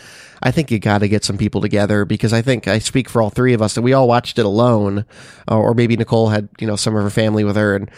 I 0.42 0.50
think 0.50 0.70
you 0.70 0.78
got 0.78 0.98
to 0.98 1.08
get 1.08 1.24
some 1.24 1.38
people 1.38 1.62
together 1.62 2.04
because 2.04 2.34
I 2.34 2.42
think 2.42 2.68
I 2.68 2.78
speak 2.78 3.08
for 3.08 3.22
all 3.22 3.30
three 3.30 3.54
of 3.54 3.62
us 3.62 3.74
that 3.76 3.82
we 3.82 3.94
all 3.94 4.06
watched 4.06 4.38
it 4.38 4.44
alone, 4.44 5.06
uh, 5.50 5.56
or 5.58 5.72
maybe 5.72 5.96
Nicole 5.96 6.28
had 6.28 6.50
you 6.61 6.66
know 6.66 6.76
some 6.76 6.94
of 6.94 7.02
her 7.02 7.08
family 7.11 7.44
with 7.44 7.56
her, 7.56 7.74
and 7.74 7.90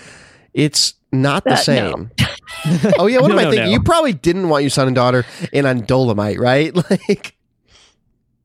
it's 0.55 0.95
not 1.11 1.43
the 1.43 1.51
Uh, 1.51 1.55
no. 1.57 1.61
same. 1.63 2.11
oh 3.01 3.07
yeah, 3.09 3.19
what 3.19 3.29
No, 3.33 3.35
am 3.35 3.39
I 3.41 3.45
no, 3.45 3.51
thinking? 3.51 3.67
no. 3.67 3.73
You 3.73 3.83
probably 3.83 4.13
didn't 4.13 4.49
want 4.49 4.63
your 4.63 4.71
son 4.71 4.87
and 4.87 4.95
daughter 4.95 5.25
in 5.53 5.67
on 5.67 5.83
Dolemite, 5.83 6.39
right? 6.39 6.73
Like 7.09 7.35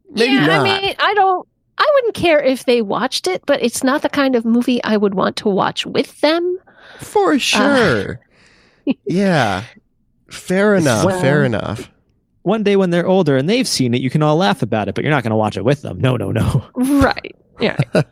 maybe 0.09 0.33
yeah, 0.33 0.47
not. 0.47 0.67
I 0.67 0.81
mean, 0.81 0.95
I 0.97 1.13
don't. 1.13 1.47
I 1.77 1.91
wouldn't 1.95 2.15
care 2.15 2.39
if 2.39 2.65
they 2.65 2.81
watched 2.81 3.27
it, 3.27 3.43
but 3.45 3.61
it's 3.61 3.83
not 3.83 4.01
the 4.01 4.09
kind 4.09 4.35
of 4.35 4.45
movie 4.45 4.83
I 4.83 4.97
would 4.97 5.13
want 5.13 5.35
to 5.37 5.49
watch 5.49 5.85
with 5.85 6.19
them. 6.21 6.57
For 6.99 7.33
uh, 7.33 7.37
sure. 7.37 8.19
yeah. 9.05 9.63
Fair 10.29 10.75
enough. 10.75 11.05
Well- 11.05 11.21
fair 11.21 11.43
enough. 11.43 11.91
One 12.43 12.63
day 12.63 12.77
when 12.77 12.91
they're 12.91 13.05
older 13.05 13.35
and 13.35 13.49
they've 13.49 13.67
seen 13.67 13.93
it, 13.93 13.99
you 13.99 14.09
can 14.09 14.23
all 14.23 14.37
laugh 14.37 14.61
about 14.61 14.87
it, 14.87 14.95
but 14.95 15.03
you're 15.03 15.11
not 15.11 15.21
going 15.21 15.31
to 15.31 15.37
watch 15.37 15.57
it 15.57 15.65
with 15.65 15.81
them. 15.81 15.99
No, 15.99 16.15
no, 16.15 16.31
no. 16.31 16.65
Right. 16.75 17.35
Yeah. 17.59 17.77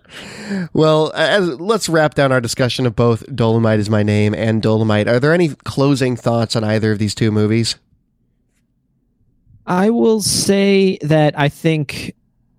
Well, 0.74 1.12
as, 1.16 1.60
let's 1.60 1.90
wrap 1.90 2.14
down 2.14 2.32
our 2.32 2.40
discussion 2.40 2.86
of 2.86 2.96
both 2.96 3.26
Dolemite 3.28 3.80
is 3.80 3.90
My 3.90 4.04
Name 4.04 4.36
and 4.36 4.62
Dolemite. 4.62 5.08
Are 5.08 5.20
there 5.20 5.34
any 5.34 5.50
closing 5.50 6.16
thoughts 6.16 6.56
on 6.56 6.64
either 6.64 6.92
of 6.92 7.00
these 7.00 7.16
two 7.16 7.32
movies? 7.32 7.78
I 9.66 9.90
will 9.90 10.22
say 10.22 11.00
that 11.02 11.38
I 11.40 11.50
think, 11.50 12.14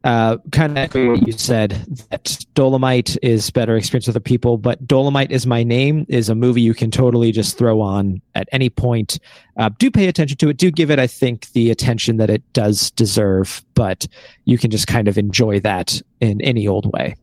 uh, 0.06 0.36
kind 0.52 0.70
of 0.70 0.78
echoing 0.78 1.08
what 1.08 1.26
you 1.26 1.32
said, 1.32 1.72
that 2.10 2.24
Dolemite 2.54 3.18
is 3.22 3.50
better 3.50 3.76
experience 3.76 4.06
with 4.06 4.14
the 4.14 4.20
people, 4.20 4.56
but 4.56 4.86
Dolemite 4.86 5.32
is 5.32 5.48
my 5.48 5.64
name 5.64 6.06
is 6.08 6.28
a 6.28 6.34
movie 6.36 6.60
you 6.60 6.74
can 6.74 6.92
totally 6.92 7.32
just 7.32 7.58
throw 7.58 7.80
on 7.80 8.22
at 8.36 8.48
any 8.52 8.70
point. 8.70 9.18
Uh, 9.56 9.68
do 9.80 9.90
pay 9.90 10.06
attention 10.06 10.36
to 10.38 10.48
it. 10.48 10.58
Do 10.58 10.70
give 10.70 10.92
it, 10.92 11.00
I 11.00 11.08
think, 11.08 11.50
the 11.54 11.72
attention 11.72 12.18
that 12.18 12.30
it 12.30 12.44
does 12.52 12.92
deserve, 12.92 13.64
but 13.74 14.06
you 14.44 14.58
can 14.58 14.70
just 14.70 14.86
kind 14.86 15.08
of 15.08 15.18
enjoy 15.18 15.58
that 15.60 16.00
in 16.20 16.40
any 16.40 16.68
old 16.68 16.92
way. 16.92 17.16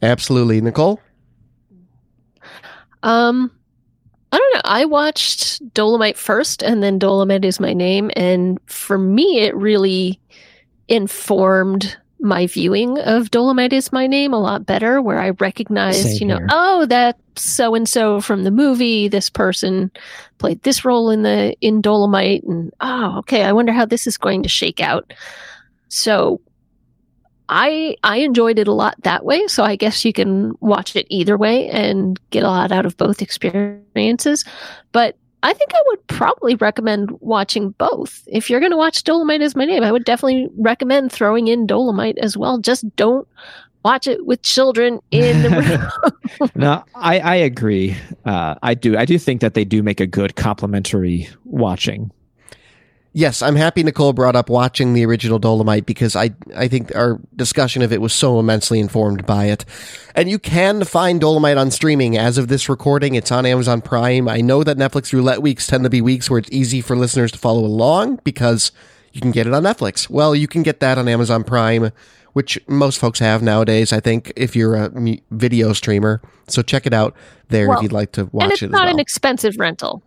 Absolutely. 0.00 0.60
Nicole? 0.60 1.00
Um, 3.02 3.50
I 4.30 4.38
don't 4.38 4.54
know. 4.54 4.60
I 4.64 4.84
watched 4.84 5.60
Dolemite 5.74 6.16
first, 6.16 6.62
and 6.62 6.84
then 6.84 7.00
Dolemite 7.00 7.44
is 7.44 7.58
my 7.58 7.72
name, 7.72 8.12
and 8.14 8.60
for 8.66 8.96
me, 8.96 9.40
it 9.40 9.56
really 9.56 10.19
informed 10.90 11.96
my 12.20 12.46
viewing 12.46 12.98
of 12.98 13.30
Dolemite 13.30 13.72
is 13.72 13.92
my 13.92 14.06
name 14.06 14.34
a 14.34 14.38
lot 14.38 14.66
better. 14.66 15.00
Where 15.00 15.18
I 15.18 15.30
recognized, 15.30 16.02
Same 16.02 16.16
you 16.20 16.26
know, 16.26 16.36
here. 16.36 16.48
oh, 16.50 16.84
that 16.86 17.18
so 17.36 17.74
and 17.74 17.88
so 17.88 18.20
from 18.20 18.44
the 18.44 18.50
movie. 18.50 19.08
This 19.08 19.30
person 19.30 19.90
played 20.36 20.62
this 20.62 20.84
role 20.84 21.08
in 21.10 21.22
the 21.22 21.56
in 21.62 21.80
Dolemite, 21.80 22.42
and 22.46 22.72
oh, 22.80 23.18
okay. 23.20 23.44
I 23.44 23.52
wonder 23.52 23.72
how 23.72 23.86
this 23.86 24.06
is 24.06 24.18
going 24.18 24.42
to 24.42 24.48
shake 24.50 24.80
out. 24.80 25.14
So 25.88 26.42
I 27.48 27.96
I 28.04 28.18
enjoyed 28.18 28.58
it 28.58 28.68
a 28.68 28.72
lot 28.72 28.96
that 29.02 29.24
way, 29.24 29.46
so 29.46 29.64
I 29.64 29.76
guess 29.76 30.04
you 30.04 30.12
can 30.12 30.52
watch 30.60 30.94
it 30.96 31.06
either 31.08 31.38
way 31.38 31.70
and 31.70 32.20
get 32.28 32.44
a 32.44 32.48
lot 32.48 32.70
out 32.70 32.84
of 32.84 32.98
both 32.98 33.22
experiences. 33.22 34.44
But 34.92 35.16
I 35.42 35.52
think 35.52 35.74
I 35.74 35.82
would 35.86 36.06
probably 36.06 36.54
recommend 36.56 37.10
watching 37.20 37.70
both. 37.70 38.22
If 38.26 38.50
you're 38.50 38.60
going 38.60 38.72
to 38.72 38.76
watch 38.76 39.04
Dolemite 39.04 39.40
is 39.40 39.56
my 39.56 39.64
name, 39.64 39.82
I 39.82 39.92
would 39.92 40.04
definitely 40.04 40.48
recommend 40.58 41.12
throwing 41.12 41.48
in 41.48 41.66
Dolemite 41.66 42.18
as 42.18 42.36
well. 42.36 42.58
Just 42.58 42.84
don't 42.96 43.26
watch 43.84 44.06
it 44.06 44.26
with 44.26 44.42
children 44.42 45.00
in 45.10 45.42
the 45.42 45.50
room. 46.40 46.50
no, 46.54 46.84
I, 46.94 47.20
I 47.20 47.34
agree. 47.36 47.96
Uh, 48.24 48.56
I 48.62 48.74
do. 48.74 48.96
I 48.96 49.04
do 49.04 49.18
think 49.18 49.40
that 49.40 49.54
they 49.54 49.64
do 49.64 49.82
make 49.82 50.00
a 50.00 50.06
good 50.06 50.36
complementary 50.36 51.28
watching. 51.44 52.10
Yes, 53.12 53.42
I'm 53.42 53.56
happy 53.56 53.82
Nicole 53.82 54.12
brought 54.12 54.36
up 54.36 54.48
watching 54.48 54.92
the 54.92 55.04
original 55.04 55.40
Dolemite 55.40 55.84
because 55.84 56.14
I 56.14 56.30
I 56.56 56.68
think 56.68 56.94
our 56.94 57.18
discussion 57.34 57.82
of 57.82 57.92
it 57.92 58.00
was 58.00 58.12
so 58.12 58.38
immensely 58.38 58.78
informed 58.78 59.26
by 59.26 59.46
it. 59.46 59.64
And 60.14 60.30
you 60.30 60.38
can 60.38 60.84
find 60.84 61.20
Dolemite 61.20 61.58
on 61.58 61.72
streaming 61.72 62.16
as 62.16 62.38
of 62.38 62.46
this 62.46 62.68
recording. 62.68 63.16
It's 63.16 63.32
on 63.32 63.46
Amazon 63.46 63.80
Prime. 63.82 64.28
I 64.28 64.40
know 64.40 64.62
that 64.62 64.76
Netflix 64.76 65.12
roulette 65.12 65.42
weeks 65.42 65.66
tend 65.66 65.82
to 65.82 65.90
be 65.90 66.00
weeks 66.00 66.30
where 66.30 66.38
it's 66.38 66.50
easy 66.52 66.80
for 66.80 66.94
listeners 66.94 67.32
to 67.32 67.38
follow 67.38 67.64
along 67.64 68.20
because 68.22 68.70
you 69.12 69.20
can 69.20 69.32
get 69.32 69.48
it 69.48 69.54
on 69.54 69.64
Netflix. 69.64 70.08
Well, 70.08 70.36
you 70.36 70.46
can 70.46 70.62
get 70.62 70.78
that 70.78 70.96
on 70.96 71.08
Amazon 71.08 71.42
Prime, 71.42 71.90
which 72.34 72.60
most 72.68 73.00
folks 73.00 73.18
have 73.18 73.42
nowadays, 73.42 73.92
I 73.92 73.98
think, 73.98 74.32
if 74.36 74.54
you're 74.54 74.76
a 74.76 74.88
video 75.32 75.72
streamer. 75.72 76.22
So 76.46 76.62
check 76.62 76.86
it 76.86 76.94
out 76.94 77.16
there 77.48 77.66
Well, 77.68 77.78
if 77.78 77.82
you'd 77.82 77.92
like 77.92 78.12
to 78.12 78.26
watch 78.26 78.44
and 78.44 78.52
it's 78.52 78.62
it 78.62 78.70
not 78.70 78.84
well. 78.84 78.94
an 78.94 79.00
expensive 79.00 79.54
rental. 79.58 80.00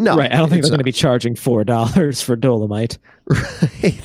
No, 0.00 0.16
right. 0.16 0.32
I 0.32 0.36
don't 0.36 0.48
think 0.48 0.60
it's 0.60 0.68
they're 0.68 0.76
going 0.76 0.80
to 0.80 0.84
be 0.84 0.92
charging 0.92 1.36
four 1.36 1.62
dollars 1.64 2.22
for 2.22 2.36
Dolemite. 2.36 2.98
Right. 3.82 4.00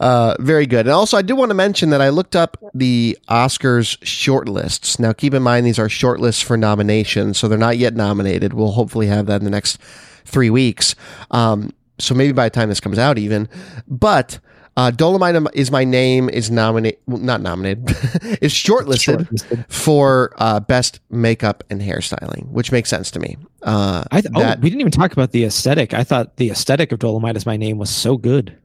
Uh, 0.00 0.34
very 0.40 0.66
good. 0.66 0.86
And 0.86 0.90
also, 0.90 1.16
I 1.18 1.22
do 1.22 1.36
want 1.36 1.50
to 1.50 1.54
mention 1.54 1.90
that 1.90 2.00
I 2.00 2.08
looked 2.08 2.34
up 2.34 2.56
the 2.72 3.18
Oscars 3.28 3.98
shortlists. 3.98 4.98
Now, 4.98 5.12
keep 5.12 5.34
in 5.34 5.42
mind, 5.42 5.66
these 5.66 5.78
are 5.78 5.88
shortlists 5.88 6.42
for 6.42 6.56
nominations, 6.56 7.36
so 7.36 7.48
they're 7.48 7.58
not 7.58 7.76
yet 7.76 7.94
nominated. 7.94 8.54
We'll 8.54 8.72
hopefully 8.72 9.08
have 9.08 9.26
that 9.26 9.40
in 9.40 9.44
the 9.44 9.50
next 9.50 9.78
three 10.24 10.48
weeks. 10.48 10.94
Um, 11.30 11.70
so 11.98 12.14
maybe 12.14 12.32
by 12.32 12.46
the 12.46 12.50
time 12.50 12.70
this 12.70 12.80
comes 12.80 12.98
out, 12.98 13.18
even. 13.18 13.48
But 13.86 14.38
uh, 14.76 14.90
Dolemite 14.90 15.48
is 15.54 15.70
my 15.70 15.84
name 15.84 16.28
is 16.30 16.50
nominated, 16.50 16.98
well, 17.06 17.18
not 17.18 17.40
nominated, 17.42 17.88
is 18.40 18.52
shortlisted 18.52 19.28
Shortlisted. 19.28 19.70
for 19.72 20.32
uh, 20.38 20.60
best 20.60 21.00
makeup 21.10 21.62
and 21.70 21.80
hairstyling, 21.82 22.48
which 22.48 22.72
makes 22.72 22.88
sense 22.88 23.10
to 23.10 23.20
me. 23.20 23.36
Uh, 23.62 24.04
I 24.10 24.20
th- 24.22 24.32
that- 24.34 24.58
oh, 24.58 24.60
we 24.60 24.70
didn't 24.70 24.80
even 24.80 24.92
talk 24.92 25.12
about 25.12 25.32
the 25.32 25.44
aesthetic. 25.44 25.92
I 25.94 26.04
thought 26.04 26.36
the 26.36 26.50
aesthetic 26.50 26.90
of 26.92 26.98
Dolemite 27.00 27.36
as 27.36 27.44
my 27.46 27.56
name 27.56 27.76
was 27.78 27.90
so 27.90 28.16
good. 28.16 28.56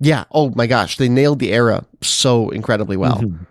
yeah. 0.00 0.24
Oh 0.32 0.50
my 0.56 0.66
gosh, 0.66 0.96
they 0.96 1.08
nailed 1.08 1.38
the 1.38 1.52
era 1.52 1.84
so 2.02 2.50
incredibly 2.50 2.96
well. 2.96 3.18
Mhm. 3.18 3.46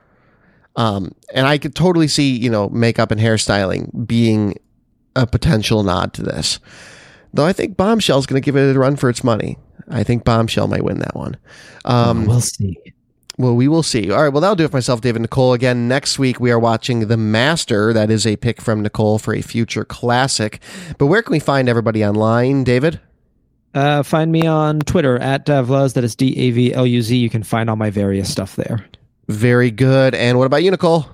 Um, 0.77 1.11
and 1.33 1.47
I 1.47 1.57
could 1.57 1.73
totally 1.73 2.09
see, 2.09 2.35
you 2.35 2.49
know, 2.49 2.67
makeup 2.69 3.09
and 3.11 3.21
hairstyling 3.21 4.05
being 4.05 4.59
a 5.15 5.25
potential 5.25 5.81
nod 5.83 6.11
to 6.15 6.21
this. 6.23 6.59
Though 7.33 7.45
I 7.45 7.53
think 7.53 7.77
Bombshell's 7.77 8.25
going 8.25 8.41
to 8.41 8.45
give 8.45 8.57
it 8.57 8.75
a 8.75 8.77
run 8.79 8.97
for 8.97 9.09
its 9.09 9.23
money. 9.23 9.57
I 9.89 10.03
think 10.03 10.23
Bombshell 10.23 10.67
might 10.67 10.83
win 10.83 10.99
that 10.99 11.15
one. 11.15 11.37
Um, 11.85 12.25
we'll 12.25 12.41
see. 12.41 12.77
well, 13.37 13.55
we 13.55 13.67
will 13.67 13.83
see. 13.83 14.11
All 14.11 14.23
right. 14.23 14.29
Well, 14.29 14.41
that'll 14.41 14.55
do 14.55 14.65
it 14.65 14.71
for 14.71 14.77
myself, 14.77 15.01
David 15.01 15.21
Nicole. 15.21 15.53
Again, 15.53 15.87
next 15.87 16.17
week 16.17 16.39
we 16.39 16.51
are 16.51 16.59
watching 16.59 17.07
The 17.07 17.17
Master. 17.17 17.93
That 17.93 18.09
is 18.09 18.25
a 18.25 18.35
pick 18.35 18.61
from 18.61 18.81
Nicole 18.81 19.19
for 19.19 19.33
a 19.35 19.41
future 19.41 19.85
classic. 19.85 20.59
But 20.97 21.07
where 21.07 21.21
can 21.21 21.31
we 21.33 21.39
find 21.39 21.69
everybody 21.69 22.03
online, 22.03 22.63
David? 22.63 22.99
Uh, 23.73 24.03
find 24.03 24.31
me 24.31 24.47
on 24.47 24.79
Twitter 24.79 25.19
at 25.19 25.45
Davluz. 25.45 25.93
That 25.95 26.03
is 26.05 26.15
D 26.15 26.37
A 26.37 26.51
V 26.51 26.73
L 26.73 26.87
U 26.87 27.01
Z. 27.01 27.15
You 27.15 27.29
can 27.29 27.43
find 27.43 27.69
all 27.69 27.75
my 27.75 27.89
various 27.89 28.31
stuff 28.31 28.55
there. 28.55 28.85
Very 29.27 29.69
good. 29.69 30.15
And 30.15 30.37
what 30.37 30.45
about 30.45 30.63
you, 30.63 30.71
Nicole? 30.71 31.05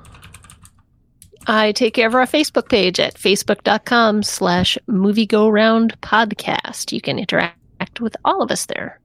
I 1.47 1.71
take 1.71 1.95
care 1.95 2.05
of 2.07 2.13
our 2.13 2.27
Facebook 2.27 2.69
page 2.69 2.99
at 2.99 3.15
facebook.com 3.15 4.21
slash 4.21 4.77
movie 4.85 5.25
go 5.25 5.49
round 5.49 5.99
podcast. 6.01 6.91
You 6.91 7.01
can 7.01 7.17
interact 7.17 7.57
with 7.99 8.15
all 8.23 8.41
of 8.41 8.51
us 8.51 8.65
there. 8.65 9.01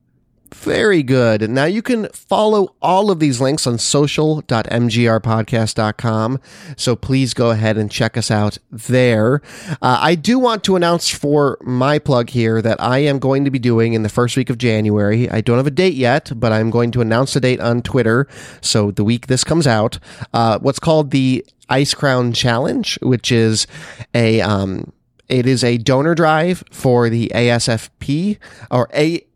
Very 0.55 1.03
good. 1.03 1.51
Now 1.51 1.65
you 1.65 1.83
can 1.83 2.09
follow 2.11 2.77
all 2.81 3.11
of 3.11 3.19
these 3.19 3.41
links 3.41 3.67
on 3.67 3.79
social.mgrpodcast.com. 3.79 6.41
So 6.77 6.95
please 6.97 7.35
go 7.35 7.51
ahead 7.51 7.77
and 7.77 7.91
check 7.91 8.17
us 8.17 8.31
out 8.31 8.59
there. 8.71 9.43
Uh, 9.83 9.99
I 10.01 10.15
do 10.15 10.39
want 10.39 10.63
to 10.65 10.77
announce 10.77 11.11
for 11.11 11.59
my 11.63 11.99
plug 11.99 12.31
here 12.31 12.63
that 12.63 12.81
I 12.81 12.99
am 12.99 13.19
going 13.19 13.45
to 13.45 13.51
be 13.51 13.59
doing 13.59 13.95
in 13.95 14.05
the 14.05 14.09
first 14.09 14.37
week 14.37 14.49
of 14.49 14.59
January. 14.59 15.29
I 15.31 15.41
don't 15.41 15.57
have 15.57 15.67
a 15.67 15.71
date 15.71 15.95
yet, 15.95 16.31
but 16.37 16.53
I'm 16.53 16.71
going 16.71 16.93
to 16.93 17.01
announce 17.01 17.35
the 17.35 17.41
date 17.41 17.59
on 17.61 17.83
Twitter. 17.83 18.29
So 18.61 18.93
the 18.93 19.03
week 19.05 19.27
this 19.27 19.43
comes 19.43 19.67
out, 19.67 19.99
uh, 20.33 20.61
what's 20.61 20.79
called 20.79 21.11
the 21.11 21.45
Ice 21.69 21.95
Crown 21.95 22.33
Challenge, 22.33 22.97
which 23.03 23.33
is 23.33 23.67
a, 24.15 24.41
um, 24.41 24.93
it 25.29 25.47
is 25.47 25.65
a 25.65 25.79
donor 25.79 26.15
drive 26.15 26.63
for 26.71 27.09
the 27.09 27.31
ASFP 27.35 28.39
or 28.71 28.89
A. 28.95 29.27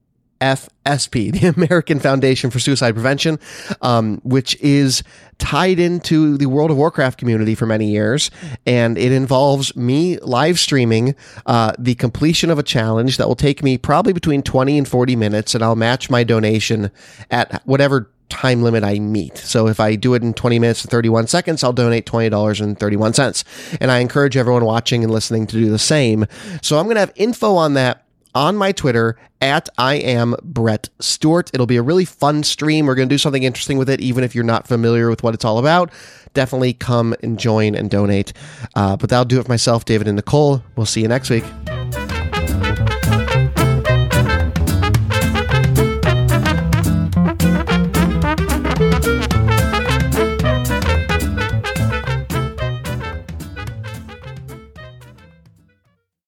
FSP, 0.40 1.32
the 1.40 1.48
American 1.48 2.00
Foundation 2.00 2.50
for 2.50 2.58
Suicide 2.58 2.92
Prevention, 2.94 3.38
um, 3.82 4.20
which 4.24 4.56
is 4.60 5.02
tied 5.38 5.78
into 5.78 6.36
the 6.36 6.46
World 6.46 6.70
of 6.70 6.76
Warcraft 6.76 7.18
community 7.18 7.54
for 7.54 7.66
many 7.66 7.90
years. 7.90 8.30
And 8.66 8.96
it 8.96 9.12
involves 9.12 9.74
me 9.76 10.18
live 10.20 10.58
streaming 10.58 11.14
uh, 11.46 11.72
the 11.78 11.94
completion 11.94 12.50
of 12.50 12.58
a 12.58 12.62
challenge 12.62 13.16
that 13.16 13.28
will 13.28 13.36
take 13.36 13.62
me 13.62 13.78
probably 13.78 14.12
between 14.12 14.42
20 14.42 14.78
and 14.78 14.88
40 14.88 15.16
minutes. 15.16 15.54
And 15.54 15.62
I'll 15.62 15.76
match 15.76 16.10
my 16.10 16.24
donation 16.24 16.90
at 17.30 17.62
whatever 17.66 18.10
time 18.30 18.62
limit 18.62 18.82
I 18.82 18.98
meet. 18.98 19.36
So 19.36 19.66
if 19.66 19.80
I 19.80 19.96
do 19.96 20.14
it 20.14 20.22
in 20.22 20.32
20 20.32 20.58
minutes 20.58 20.82
and 20.82 20.90
31 20.90 21.26
seconds, 21.26 21.62
I'll 21.62 21.72
donate 21.72 22.06
$20.31. 22.06 23.78
And 23.80 23.90
I 23.90 23.98
encourage 23.98 24.36
everyone 24.36 24.64
watching 24.64 25.04
and 25.04 25.12
listening 25.12 25.46
to 25.48 25.56
do 25.56 25.70
the 25.70 25.78
same. 25.78 26.26
So 26.62 26.78
I'm 26.78 26.86
going 26.86 26.96
to 26.96 27.00
have 27.00 27.12
info 27.16 27.56
on 27.56 27.74
that 27.74 28.04
on 28.34 28.56
my 28.56 28.72
Twitter 28.72 29.16
at 29.40 29.68
I 29.78 29.94
am 29.94 30.34
Brett 30.42 30.88
Stewart. 31.00 31.50
It'll 31.52 31.66
be 31.66 31.76
a 31.76 31.82
really 31.82 32.04
fun 32.04 32.42
stream. 32.42 32.86
We're 32.86 32.94
going 32.94 33.08
to 33.08 33.12
do 33.12 33.18
something 33.18 33.42
interesting 33.42 33.78
with 33.78 33.90
it, 33.90 34.00
even 34.00 34.24
if 34.24 34.34
you're 34.34 34.44
not 34.44 34.68
familiar 34.68 35.08
with 35.08 35.22
what 35.22 35.34
it's 35.34 35.44
all 35.44 35.58
about. 35.58 35.90
Definitely 36.34 36.74
come 36.74 37.14
and 37.22 37.38
join 37.38 37.74
and 37.74 37.90
donate. 37.90 38.32
Uh, 38.74 38.96
but 38.96 39.10
that'll 39.10 39.24
do 39.24 39.40
it 39.40 39.44
for 39.44 39.48
myself, 39.48 39.84
David 39.84 40.06
and 40.06 40.16
Nicole. 40.16 40.62
We'll 40.76 40.86
see 40.86 41.02
you 41.02 41.08
next 41.08 41.30
week. 41.30 41.44